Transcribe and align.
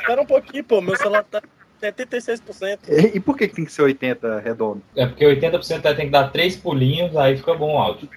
Espera 0.00 0.20
um 0.22 0.26
pouquinho, 0.26 0.64
pô. 0.64 0.80
Meu 0.80 0.96
celular 0.96 1.24
tá 1.24 1.42
76%. 1.82 2.78
E, 2.88 3.16
e 3.16 3.20
por 3.20 3.36
que, 3.36 3.48
que 3.48 3.54
tem 3.56 3.64
que 3.64 3.72
ser 3.72 3.82
80 3.82 4.40
redondo? 4.40 4.82
É 4.96 5.06
porque 5.06 5.24
80% 5.24 5.82
tem 5.96 6.06
que 6.06 6.10
dar 6.12 6.28
três 6.30 6.56
pulinhos, 6.56 7.16
aí 7.16 7.36
fica 7.36 7.54
bom 7.54 7.74
o 7.74 7.78
áudio. 7.78 8.08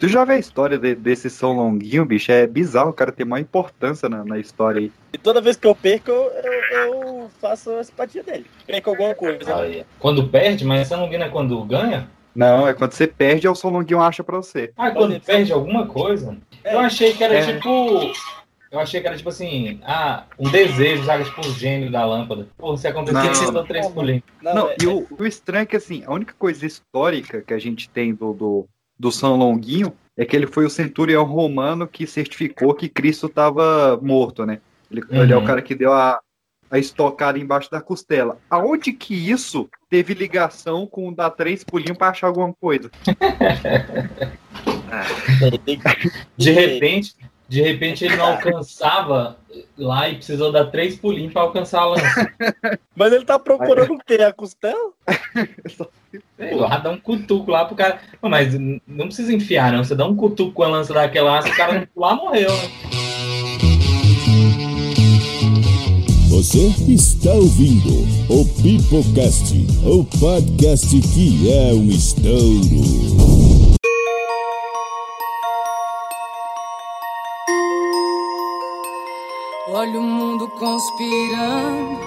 Tu 0.00 0.06
já 0.08 0.24
vê 0.24 0.34
a 0.34 0.38
história 0.38 0.78
de- 0.78 0.94
desse 0.94 1.30
som 1.30 1.54
longuinho, 1.54 2.04
bicho? 2.04 2.30
É 2.30 2.46
bizarro, 2.46 2.90
o 2.90 2.92
cara 2.92 3.10
tem 3.10 3.24
maior 3.24 3.42
importância 3.42 4.08
na, 4.08 4.24
na 4.24 4.38
história 4.38 4.80
aí. 4.80 4.92
E 5.12 5.18
toda 5.18 5.40
vez 5.40 5.56
que 5.56 5.66
eu 5.66 5.74
perco, 5.74 6.10
eu, 6.10 6.30
eu 6.72 7.30
faço 7.40 7.70
a 7.76 7.82
simpatia 7.82 8.22
dele. 8.22 8.46
Perco 8.66 8.90
alguma 8.90 9.14
coisa. 9.14 9.56
Aí, 9.56 9.84
quando 9.98 10.28
perde, 10.28 10.64
mas 10.64 10.88
você 10.88 10.96
não 10.96 11.06
é 11.06 11.28
quando 11.28 11.62
ganha? 11.64 12.08
Não, 12.34 12.68
é 12.68 12.74
quando 12.74 12.92
você 12.92 13.06
perde, 13.06 13.46
é 13.46 13.50
o 13.50 13.54
som 13.54 13.70
longuinho 13.70 14.00
acha 14.00 14.22
pra 14.22 14.36
você. 14.36 14.72
Ah, 14.76 14.90
quando 14.90 15.18
perde 15.20 15.52
alguma 15.52 15.86
coisa? 15.86 16.36
É. 16.62 16.74
Eu 16.74 16.80
achei 16.80 17.12
que 17.14 17.24
era 17.24 17.34
É. 17.34 17.54
tipo. 17.54 18.12
Eu 18.70 18.78
achei 18.80 19.00
que 19.00 19.06
era 19.06 19.16
tipo 19.16 19.30
assim, 19.30 19.80
ah, 19.82 20.24
um 20.38 20.50
desejo, 20.50 21.04
sabe? 21.04 21.24
Tipo 21.24 21.40
o 21.40 21.52
gênio 21.52 21.90
da 21.90 22.04
lâmpada. 22.04 22.48
Pô, 22.58 22.76
se 22.76 22.86
acontecer, 22.86 23.50
dou 23.50 23.64
três 23.64 23.86
pulinhos. 23.88 24.22
Não, 24.42 24.54
Não, 24.54 24.68
é- 24.68 24.76
e 24.80 24.86
o, 24.86 25.06
o 25.18 25.24
estranho 25.24 25.62
é 25.62 25.66
que, 25.66 25.76
assim, 25.76 26.02
a 26.06 26.12
única 26.12 26.34
coisa 26.38 26.66
histórica 26.66 27.40
que 27.40 27.54
a 27.54 27.58
gente 27.58 27.88
tem 27.88 28.14
do, 28.14 28.34
do, 28.34 28.68
do 28.98 29.10
São 29.10 29.36
Longuinho 29.36 29.92
é 30.16 30.24
que 30.26 30.36
ele 30.36 30.46
foi 30.46 30.66
o 30.66 30.70
centurião 30.70 31.24
romano 31.24 31.88
que 31.88 32.06
certificou 32.06 32.74
que 32.74 32.88
Cristo 32.90 33.26
estava 33.26 33.98
morto, 34.02 34.44
né? 34.44 34.60
Ele, 34.90 35.02
ele 35.10 35.32
é 35.32 35.36
o 35.36 35.40
Uhum. 35.40 35.44
cara 35.46 35.62
que 35.62 35.74
deu 35.74 35.92
a, 35.92 36.20
a 36.70 36.78
estocada 36.78 37.38
embaixo 37.38 37.70
da 37.70 37.80
costela. 37.80 38.38
Aonde 38.50 38.92
que 38.92 39.14
isso 39.14 39.66
teve 39.88 40.12
ligação 40.12 40.86
com 40.86 41.10
dar 41.12 41.30
três 41.30 41.64
pulinhos 41.64 41.96
pra 41.96 42.08
achar 42.10 42.26
alguma 42.26 42.52
coisa? 42.52 42.90
é, 44.90 45.56
que- 45.56 46.10
De 46.36 46.50
repente, 46.50 47.14
de 47.48 47.62
repente 47.62 48.04
ele 48.04 48.16
não 48.16 48.26
alcançava 48.26 49.38
lá 49.76 50.08
e 50.08 50.16
precisou 50.16 50.52
dar 50.52 50.66
três 50.66 50.96
pulinhos 50.96 51.32
pra 51.32 51.42
alcançar 51.42 51.80
a 51.80 51.86
lança. 51.86 52.32
Mas 52.94 53.12
ele 53.12 53.24
tá 53.24 53.38
procurando 53.38 53.94
o 53.94 53.98
quê? 53.98 54.14
A 54.14 54.32
costela? 54.32 54.92
Sei 56.36 56.54
lá, 56.54 56.78
dá 56.78 56.90
um 56.90 56.98
cutuco 56.98 57.50
lá 57.50 57.64
pro 57.64 57.76
cara. 57.76 58.00
Não, 58.22 58.30
mas 58.30 58.54
não 58.54 59.06
precisa 59.06 59.32
enfiar, 59.32 59.72
não. 59.72 59.84
Você 59.84 59.94
dá 59.94 60.06
um 60.06 60.16
cutuco 60.16 60.52
com 60.52 60.62
a 60.62 60.68
lança 60.68 60.94
daquela 60.94 61.32
lá, 61.32 61.42
se 61.42 61.50
o 61.50 61.56
cara 61.56 61.74
não 61.74 61.86
pular, 61.86 62.16
morreu, 62.16 62.50
né? 62.50 62.68
Você 66.30 66.72
está 66.88 67.32
ouvindo 67.32 68.06
o 68.28 68.44
Pipocast, 68.62 69.54
o 69.84 70.04
podcast 70.18 70.86
que 71.12 71.52
é 71.52 71.74
um 71.74 71.88
estouro. 71.90 73.47
Olha 79.78 80.00
o 80.00 80.02
mundo 80.02 80.48
conspirando 80.48 82.00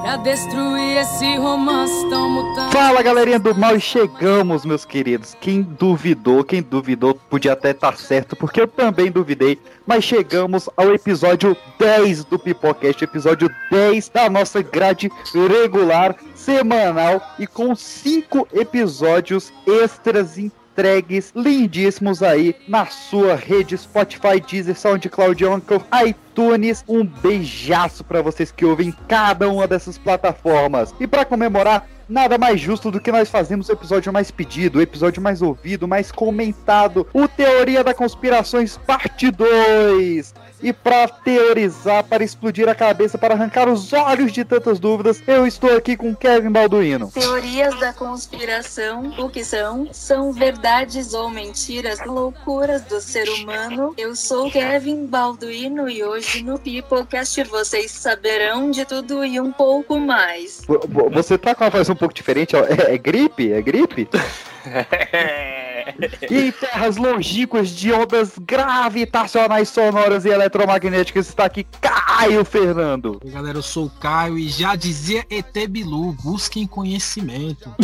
pra 0.00 0.16
destruir 0.16 0.96
esse 1.02 1.36
romance 1.36 2.08
tão 2.08 2.30
mutante. 2.30 2.72
Fala 2.72 3.02
galerinha 3.02 3.38
do 3.38 3.54
mal 3.54 3.76
e 3.76 3.80
chegamos, 3.80 4.64
meus 4.64 4.82
queridos. 4.82 5.36
Quem 5.38 5.60
duvidou, 5.60 6.42
quem 6.42 6.62
duvidou 6.62 7.14
podia 7.28 7.52
até 7.52 7.72
estar 7.72 7.94
certo, 7.98 8.34
porque 8.34 8.58
eu 8.58 8.66
também 8.66 9.10
duvidei. 9.10 9.60
Mas 9.86 10.02
chegamos 10.02 10.70
ao 10.74 10.94
episódio 10.94 11.54
10 11.78 12.24
do 12.24 12.38
Pipocast, 12.38 13.04
episódio 13.04 13.50
10 13.70 14.08
da 14.08 14.30
nossa 14.30 14.62
grade 14.62 15.10
regular 15.46 16.16
semanal 16.34 17.20
e 17.38 17.46
com 17.46 17.74
cinco 17.74 18.48
episódios 18.50 19.52
extras 19.66 20.38
entregues 20.72 21.32
lindíssimos 21.36 22.22
aí 22.22 22.56
na 22.66 22.86
sua 22.86 23.34
rede 23.34 23.76
Spotify, 23.76 24.40
Deezer, 24.40 24.78
SoundCloud, 24.78 25.44
Anchor, 25.44 25.82
iTunes. 26.06 26.82
Um 26.88 27.04
beijaço 27.04 28.02
pra 28.02 28.22
vocês 28.22 28.50
que 28.50 28.64
ouvem 28.64 28.94
cada 29.06 29.48
uma 29.48 29.66
dessas 29.66 29.98
plataformas. 29.98 30.94
E 30.98 31.06
pra 31.06 31.24
comemorar, 31.24 31.86
nada 32.08 32.38
mais 32.38 32.60
justo 32.60 32.90
do 32.90 33.00
que 33.00 33.12
nós 33.12 33.28
fazemos 33.28 33.68
o 33.68 33.72
episódio 33.72 34.12
mais 34.12 34.30
pedido, 34.30 34.78
o 34.78 34.82
episódio 34.82 35.22
mais 35.22 35.42
ouvido, 35.42 35.86
mais 35.86 36.10
comentado, 36.10 37.06
o 37.12 37.28
Teoria 37.28 37.84
da 37.84 37.92
Conspirações 37.92 38.78
Parte 38.78 39.30
2. 39.30 40.34
E 40.62 40.72
pra 40.72 41.08
teorizar, 41.08 42.04
para 42.04 42.22
explodir 42.22 42.68
a 42.68 42.74
cabeça, 42.74 43.18
para 43.18 43.34
arrancar 43.34 43.68
os 43.68 43.92
olhos 43.92 44.30
de 44.32 44.44
tantas 44.44 44.78
dúvidas, 44.78 45.20
eu 45.26 45.44
estou 45.46 45.76
aqui 45.76 45.96
com 45.96 46.14
Kevin 46.14 46.50
Balduino. 46.50 47.10
Teorias 47.10 47.78
da 47.80 47.92
conspiração, 47.92 49.12
o 49.18 49.28
que 49.28 49.44
são? 49.44 49.88
São 49.92 50.32
verdades 50.32 51.14
ou 51.14 51.28
mentiras, 51.28 51.98
loucuras 52.06 52.82
do 52.82 53.00
ser 53.00 53.28
humano. 53.28 53.92
Eu 53.98 54.14
sou 54.14 54.50
Kevin 54.50 55.06
Balduino 55.06 55.88
e 55.90 56.04
hoje 56.04 56.44
no 56.44 56.58
Peoplecast 56.58 57.42
vocês 57.44 57.90
saberão 57.90 58.70
de 58.70 58.84
tudo 58.84 59.24
e 59.24 59.40
um 59.40 59.50
pouco 59.50 59.98
mais. 59.98 60.62
Vo- 60.66 60.80
vo- 60.88 61.10
Você 61.10 61.36
tá 61.36 61.54
com 61.56 61.64
uma 61.64 61.70
voz 61.70 61.88
um 61.90 61.96
pouco 61.96 62.14
diferente, 62.14 62.54
ó. 62.54 62.60
É, 62.64 62.94
é 62.94 62.98
gripe? 62.98 63.52
É 63.52 63.60
gripe? 63.60 64.08
E 66.30 66.48
em 66.48 66.52
terras 66.52 66.96
longínquas 66.96 67.68
de 67.70 67.92
ondas 67.92 68.32
gravitacionais 68.38 69.68
sonoras 69.68 70.24
e 70.24 70.28
eletromagnéticas 70.30 71.28
está 71.28 71.44
aqui 71.44 71.66
Caio 71.80 72.44
Fernando. 72.44 73.18
Oi, 73.24 73.30
galera, 73.30 73.58
eu 73.58 73.62
sou 73.62 73.86
o 73.86 73.90
Caio 73.90 74.38
e 74.38 74.48
já 74.48 74.74
dizia 74.76 75.24
ET 75.30 75.52
Bilu, 75.68 76.12
busquem 76.22 76.66
conhecimento. 76.66 77.74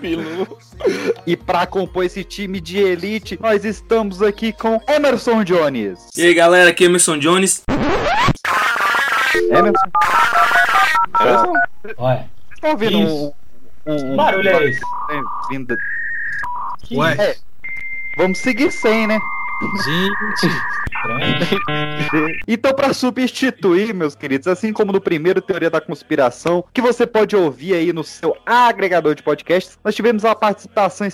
Bilu. 0.00 0.58
E 1.26 1.36
para 1.36 1.66
compor 1.66 2.04
esse 2.04 2.24
time 2.24 2.60
de 2.60 2.78
elite, 2.78 3.38
nós 3.40 3.64
estamos 3.64 4.22
aqui 4.22 4.52
com 4.52 4.80
Emerson 4.88 5.44
Jones. 5.44 5.98
E 6.16 6.22
aí 6.22 6.34
galera, 6.34 6.70
aqui 6.70 6.84
é 6.84 6.86
Emerson 6.86 7.18
Jones. 7.18 7.62
Emerson? 9.50 9.72
Emerson? 11.20 11.52
Olha, 11.98 12.16
Vocês 12.24 12.54
estão 12.54 12.70
ouvindo 12.70 12.98
um, 12.98 13.32
um, 13.86 14.12
um 14.12 14.16
barulho 14.16 14.48
é 14.48 14.64
esse? 14.70 14.80
vindo- 15.50 15.76
Ué, 16.92 17.16
É, 17.18 17.36
vamos 18.16 18.38
seguir 18.38 18.70
sem, 18.70 19.06
né? 19.06 19.18
gente. 19.84 20.54
Então, 22.48 22.72
para 22.72 22.94
substituir, 22.94 23.92
meus 23.92 24.14
queridos, 24.14 24.46
assim 24.46 24.72
como 24.72 24.90
no 24.90 25.00
primeiro 25.00 25.42
Teoria 25.42 25.68
da 25.68 25.80
Conspiração, 25.80 26.64
que 26.72 26.80
você 26.80 27.06
pode 27.06 27.36
ouvir 27.36 27.74
aí 27.74 27.92
no 27.92 28.02
seu 28.02 28.34
agregador 28.46 29.14
de 29.14 29.22
podcasts, 29.22 29.78
nós 29.84 29.94
tivemos 29.94 30.24
a 30.24 30.34
participação 30.34 31.06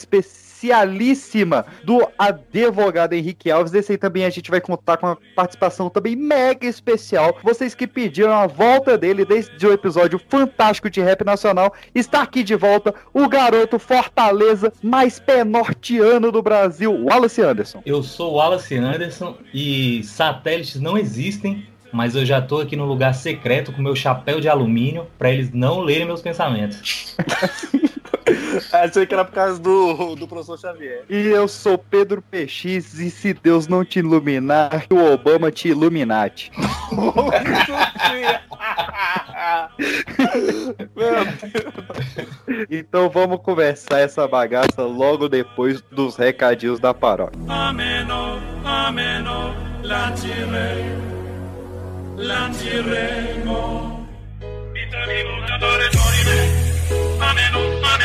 especialíssima 0.60 1.64
do 1.82 2.06
advogado 2.18 3.14
Henrique 3.14 3.50
Alves. 3.50 3.72
Esse 3.72 3.92
aí 3.92 3.98
também 3.98 4.24
a 4.24 4.30
gente 4.30 4.50
vai 4.50 4.60
contar 4.60 4.98
com 4.98 5.06
a 5.06 5.16
participação 5.34 5.88
também 5.88 6.14
mega 6.14 6.66
especial. 6.66 7.38
Vocês 7.42 7.74
que 7.74 7.86
pediram 7.86 8.32
a 8.32 8.46
volta 8.46 8.98
dele 8.98 9.24
desde 9.24 9.66
o 9.66 9.72
episódio 9.72 10.20
fantástico 10.28 10.90
de 10.90 11.00
rap 11.00 11.24
nacional, 11.24 11.72
está 11.94 12.22
aqui 12.22 12.42
de 12.42 12.54
volta 12.54 12.94
o 13.14 13.26
garoto 13.28 13.78
Fortaleza 13.78 14.72
mais 14.82 15.18
pé 15.18 15.44
norteano 15.44 16.30
do 16.30 16.42
Brasil, 16.42 16.92
Wallace 16.92 17.40
Anderson. 17.40 17.82
Eu 17.86 18.02
sou 18.02 18.32
o 18.32 18.34
Wallace 18.36 18.76
Anderson 18.76 19.36
e 19.54 20.02
satélites 20.04 20.80
não 20.80 20.98
existem, 20.98 21.66
mas 21.92 22.14
eu 22.14 22.24
já 22.24 22.40
tô 22.40 22.58
aqui 22.58 22.76
no 22.76 22.84
lugar 22.84 23.14
secreto 23.14 23.72
com 23.72 23.82
meu 23.82 23.96
chapéu 23.96 24.40
de 24.40 24.48
alumínio 24.48 25.06
pra 25.18 25.30
eles 25.30 25.50
não 25.52 25.80
lerem 25.80 26.06
meus 26.06 26.20
pensamentos. 26.20 27.16
Achei 28.72 29.06
que 29.06 29.14
era 29.14 29.24
por 29.24 29.34
causa 29.34 29.58
do, 29.58 30.14
do 30.14 30.26
professor 30.26 30.58
Xavier. 30.58 31.04
E 31.08 31.26
eu 31.28 31.48
sou 31.48 31.78
Pedro 31.78 32.22
PX, 32.22 32.64
e 32.98 33.10
se 33.10 33.34
Deus 33.34 33.66
não 33.66 33.84
te 33.84 33.98
iluminar, 33.98 34.86
que 34.86 34.94
o 34.94 35.12
Obama 35.12 35.50
te 35.50 35.68
iluminate. 35.68 36.50
Então 42.70 43.08
vamos 43.08 43.40
conversar 43.42 44.00
essa 44.00 44.26
bagaça 44.28 44.82
logo 44.82 45.28
depois 45.28 45.80
dos 45.90 46.16
recadinhos 46.16 46.78
da 46.78 46.92
paróquia. 46.92 47.40
Ameno, 47.48 48.38
ameno, 48.64 49.54
lanciremo, 49.82 51.00
lanciremo. 52.16 54.00
Ameno, 57.20 57.60
ameno, 57.80 57.99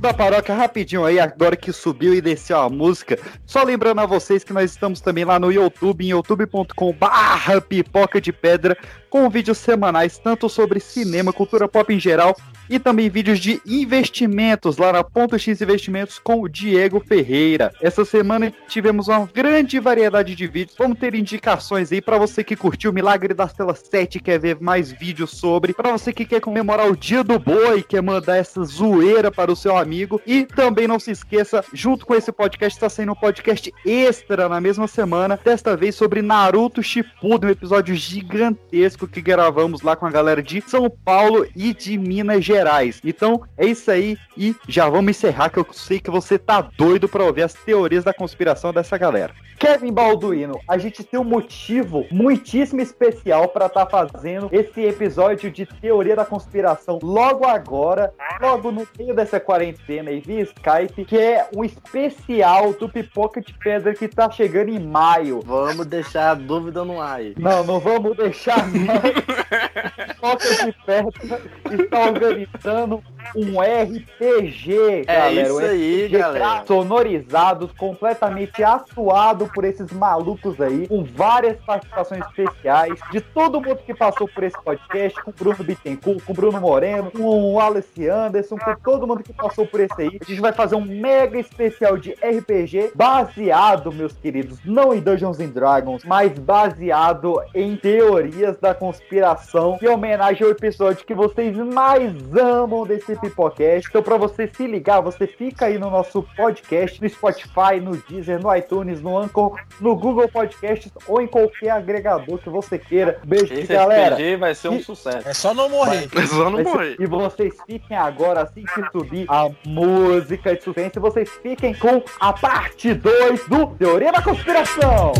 da 0.00 0.14
paróquia 0.14 0.54
rapidinho 0.54 1.04
aí, 1.04 1.18
agora 1.18 1.56
que 1.56 1.72
subiu 1.72 2.14
e 2.14 2.20
desceu 2.20 2.58
a 2.58 2.68
música. 2.68 3.18
Só 3.44 3.62
lembrando 3.62 4.00
a 4.00 4.06
vocês 4.06 4.44
que 4.44 4.52
nós 4.52 4.70
estamos 4.70 5.00
também 5.00 5.24
lá 5.24 5.38
no 5.38 5.50
YouTube, 5.50 6.04
em 6.04 6.10
youtube.com 6.10 6.92
barra 6.92 7.60
pipoca 7.60 8.20
de 8.20 8.32
pedra, 8.32 8.76
com 9.08 9.28
vídeos 9.28 9.58
semanais, 9.58 10.18
tanto 10.18 10.48
sobre 10.48 10.78
cinema, 10.78 11.32
cultura 11.32 11.68
pop 11.68 11.92
em 11.92 11.98
geral, 11.98 12.36
e 12.70 12.78
também 12.78 13.10
vídeos 13.10 13.40
de 13.40 13.60
investimentos 13.66 14.76
lá 14.76 14.92
na 14.92 15.02
Ponto 15.02 15.36
X 15.36 15.60
Investimentos 15.60 16.20
com 16.20 16.40
o 16.40 16.48
Diego 16.48 17.00
Ferreira. 17.00 17.72
Essa 17.82 18.04
semana 18.04 18.52
tivemos 18.68 19.08
uma 19.08 19.28
grande 19.34 19.80
variedade 19.80 20.36
de 20.36 20.46
vídeos. 20.46 20.78
Vamos 20.78 20.96
ter 20.96 21.16
indicações 21.16 21.90
aí 21.90 22.00
para 22.00 22.16
você 22.16 22.44
que 22.44 22.54
curtiu 22.54 22.92
o 22.92 22.94
Milagre 22.94 23.34
das 23.34 23.52
Telas 23.52 23.82
7, 23.90 24.20
quer 24.20 24.38
ver 24.38 24.60
mais 24.60 24.92
vídeos 24.92 25.32
sobre, 25.32 25.74
para 25.74 25.90
você 25.90 26.12
que 26.12 26.24
quer 26.24 26.40
comemorar 26.40 26.88
o 26.88 26.96
Dia 26.96 27.24
do 27.24 27.40
Boi, 27.40 27.82
quer 27.82 28.02
mandar 28.02 28.36
essa 28.36 28.62
zoeira 28.62 29.32
para 29.32 29.50
o 29.50 29.56
seu 29.56 29.76
amigo. 29.80 30.20
E 30.26 30.44
também 30.44 30.86
não 30.86 31.00
se 31.00 31.10
esqueça, 31.10 31.64
junto 31.72 32.06
com 32.06 32.14
esse 32.14 32.30
podcast, 32.30 32.76
está 32.76 32.88
saindo 32.88 33.12
um 33.12 33.16
podcast 33.16 33.72
extra 33.84 34.48
na 34.48 34.60
mesma 34.60 34.86
semana, 34.86 35.38
desta 35.42 35.76
vez 35.76 35.94
sobre 35.94 36.22
Naruto 36.22 36.82
Shippuden, 36.82 37.48
um 37.48 37.52
episódio 37.52 37.94
gigantesco 37.94 39.08
que 39.08 39.20
gravamos 39.20 39.82
lá 39.82 39.96
com 39.96 40.06
a 40.06 40.10
galera 40.10 40.42
de 40.42 40.60
São 40.60 40.88
Paulo 40.88 41.46
e 41.56 41.74
de 41.74 41.98
Minas 41.98 42.44
Gerais. 42.44 43.00
Então, 43.04 43.42
é 43.56 43.66
isso 43.66 43.90
aí 43.90 44.16
e 44.36 44.54
já 44.68 44.88
vamos 44.88 45.10
encerrar 45.10 45.50
que 45.50 45.58
eu 45.58 45.66
sei 45.72 45.98
que 45.98 46.10
você 46.10 46.38
tá 46.38 46.60
doido 46.60 47.08
para 47.08 47.24
ouvir 47.24 47.42
as 47.42 47.54
teorias 47.54 48.04
da 48.04 48.12
conspiração 48.12 48.72
dessa 48.72 48.96
galera. 48.96 49.34
Kevin 49.58 49.92
Balduino, 49.92 50.58
a 50.66 50.78
gente 50.78 51.04
tem 51.04 51.20
um 51.20 51.24
motivo 51.24 52.06
muitíssimo 52.10 52.80
especial 52.80 53.48
para 53.48 53.66
estar 53.66 53.84
fazendo 53.86 54.48
esse 54.50 54.80
episódio 54.80 55.50
de 55.50 55.66
teoria 55.66 56.16
da 56.16 56.24
conspiração 56.24 56.98
logo 57.02 57.46
agora, 57.46 58.14
logo 58.40 58.72
no 58.72 58.88
meio 58.98 59.14
dessa 59.14 59.38
quarentena 59.38 59.59
aí 59.60 60.20
via 60.20 60.42
Skype, 60.42 61.04
que 61.04 61.18
é 61.18 61.48
um 61.56 61.64
especial 61.64 62.72
do 62.72 62.88
Pipoca 62.88 63.40
de 63.40 63.52
Pedra 63.54 63.94
que 63.94 64.08
tá 64.08 64.30
chegando 64.30 64.70
em 64.70 64.78
maio. 64.78 65.40
Vamos 65.44 65.86
deixar 65.86 66.30
a 66.30 66.34
dúvida 66.34 66.84
no 66.84 67.00
ar 67.00 67.16
aí. 67.18 67.34
Não, 67.38 67.64
não 67.64 67.78
vamos 67.80 68.16
deixar. 68.16 68.64
Pipoca 68.70 70.64
de 70.64 70.72
Pedra 70.84 71.40
está 71.70 72.00
organizando 72.06 73.02
um 73.36 73.60
RPG, 73.60 75.04
É 75.06 75.14
galera. 75.14 75.42
isso 75.42 75.54
um 75.54 75.58
aí, 75.58 76.04
RPG 76.06 76.18
galera. 76.18 76.64
Sonorizado, 76.66 77.68
completamente 77.76 78.62
atuado 78.62 79.48
por 79.54 79.64
esses 79.64 79.90
malucos 79.92 80.60
aí, 80.60 80.88
com 80.88 81.04
várias 81.04 81.56
participações 81.64 82.24
especiais 82.26 82.98
de 83.12 83.20
todo 83.20 83.60
mundo 83.60 83.78
que 83.84 83.94
passou 83.94 84.28
por 84.28 84.42
esse 84.44 84.60
podcast, 84.62 85.22
com 85.22 85.30
o 85.30 85.34
Bruno 85.34 85.62
Bittencourt, 85.64 86.24
com 86.24 86.32
o 86.32 86.34
Bruno 86.34 86.60
Moreno, 86.60 87.10
com 87.10 87.22
o 87.22 87.52
Wallace 87.54 88.08
Anderson, 88.08 88.56
com 88.56 88.74
todo 88.76 89.06
mundo 89.06 89.22
que 89.22 89.32
passou 89.32 89.49
por 89.66 89.80
esse 89.80 90.00
aí. 90.00 90.18
A 90.20 90.24
gente 90.24 90.40
vai 90.40 90.52
fazer 90.52 90.74
um 90.76 90.84
mega 90.84 91.38
especial 91.38 91.96
de 91.96 92.12
RPG 92.12 92.92
baseado, 92.94 93.92
meus 93.92 94.12
queridos, 94.12 94.58
não 94.64 94.92
em 94.94 95.00
Dungeons 95.00 95.38
and 95.40 95.48
Dragons, 95.48 96.04
mas 96.04 96.32
baseado 96.38 97.40
em 97.54 97.76
teorias 97.76 98.56
da 98.58 98.74
conspiração, 98.74 99.78
em 99.82 99.88
homenagem 99.88 100.44
ao 100.44 100.50
episódio 100.50 101.04
que 101.04 101.14
vocês 101.14 101.56
mais 101.56 102.12
amam 102.36 102.86
desse 102.86 103.14
Pipocast. 103.16 103.88
Então, 103.88 104.02
pra 104.02 104.16
você 104.16 104.46
se 104.48 104.66
ligar, 104.66 105.00
você 105.00 105.26
fica 105.26 105.66
aí 105.66 105.78
no 105.78 105.90
nosso 105.90 106.22
podcast, 106.36 107.00
no 107.02 107.08
Spotify, 107.08 107.80
no 107.82 107.96
Deezer, 107.96 108.40
no 108.40 108.54
iTunes, 108.54 109.00
no 109.02 109.16
Anchor, 109.18 109.58
no 109.80 109.94
Google 109.96 110.28
Podcasts 110.28 110.92
ou 111.06 111.20
em 111.20 111.26
qualquer 111.26 111.70
agregador 111.70 112.38
que 112.38 112.48
você 112.48 112.78
queira. 112.78 113.18
Beijo, 113.24 113.52
Esse 113.52 113.72
galera. 113.72 114.14
RPG 114.16 114.36
vai 114.36 114.54
ser 114.54 114.68
um 114.68 114.76
E- 114.76 114.82
sucesso. 114.84 115.28
É 115.28 115.34
só 115.34 115.52
não 115.54 115.68
morrer. 115.68 116.08
Só 116.26 116.44
não 116.50 116.52
Vai 116.62 116.64
ser- 116.64 116.70
morrer. 116.70 116.96
E 116.98 117.06
vocês 117.06 117.54
fiquem 117.66 117.96
agora, 117.96 118.42
assim 118.42 118.62
que 118.64 118.90
subir 118.92 119.26
a 119.28 119.39
música 119.64 120.54
de 120.54 120.62
suspense, 120.62 120.98
vocês 120.98 121.30
fiquem 121.42 121.74
com 121.74 122.02
a 122.18 122.32
parte 122.32 122.92
2 122.92 123.48
do 123.48 123.66
Teoria 123.68 124.12
da 124.12 124.20
Conspiração. 124.22 125.12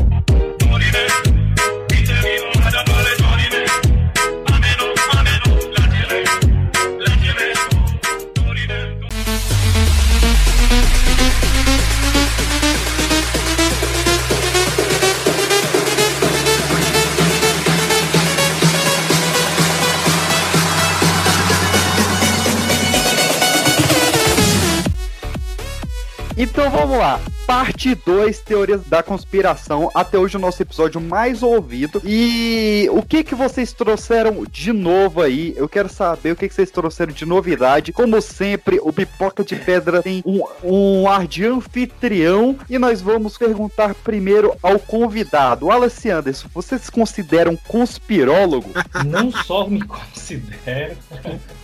Então 26.43 26.71
vamos 26.71 26.97
lá. 26.97 27.21
Parte 27.47 27.95
2, 27.95 28.39
teorias 28.39 28.83
da 28.85 29.03
conspiração. 29.03 29.91
Até 29.95 30.19
hoje 30.19 30.39
o 30.39 30.41
nosso 30.41 30.63
episódio 30.63 30.99
mais 30.99 31.43
ouvido. 31.43 32.01
E 32.03 32.89
o 32.93 33.03
que 33.03 33.23
que 33.23 33.35
vocês 33.35 33.75
trouxeram 33.75 34.47
de 34.51 34.73
novo 34.73 35.21
aí? 35.21 35.53
Eu 35.55 35.69
quero 35.69 35.91
saber 35.91 36.33
o 36.33 36.37
que 36.37 36.49
que 36.49 36.55
vocês 36.55 36.71
trouxeram 36.71 37.13
de 37.13 37.27
novidade. 37.27 37.93
Como 37.93 38.19
sempre, 38.23 38.81
o 38.83 38.91
Pipoca 38.91 39.45
de 39.45 39.55
Pedra 39.55 40.03
tem 40.03 40.23
um, 40.25 40.41
um 40.65 41.09
ar 41.11 41.27
de 41.27 41.45
anfitrião. 41.45 42.57
E 42.71 42.79
nós 42.79 43.03
vamos 43.03 43.37
perguntar 43.37 43.95
primeiro 43.97 44.57
ao 44.63 44.79
convidado. 44.79 45.67
Wallace 45.67 46.09
Anderson, 46.09 46.49
você 46.55 46.79
se 46.79 46.91
considera 46.91 47.51
um 47.51 47.57
conspirólogo? 47.57 48.71
Não 49.05 49.31
só 49.31 49.67
me 49.67 49.83
considero, 49.83 50.97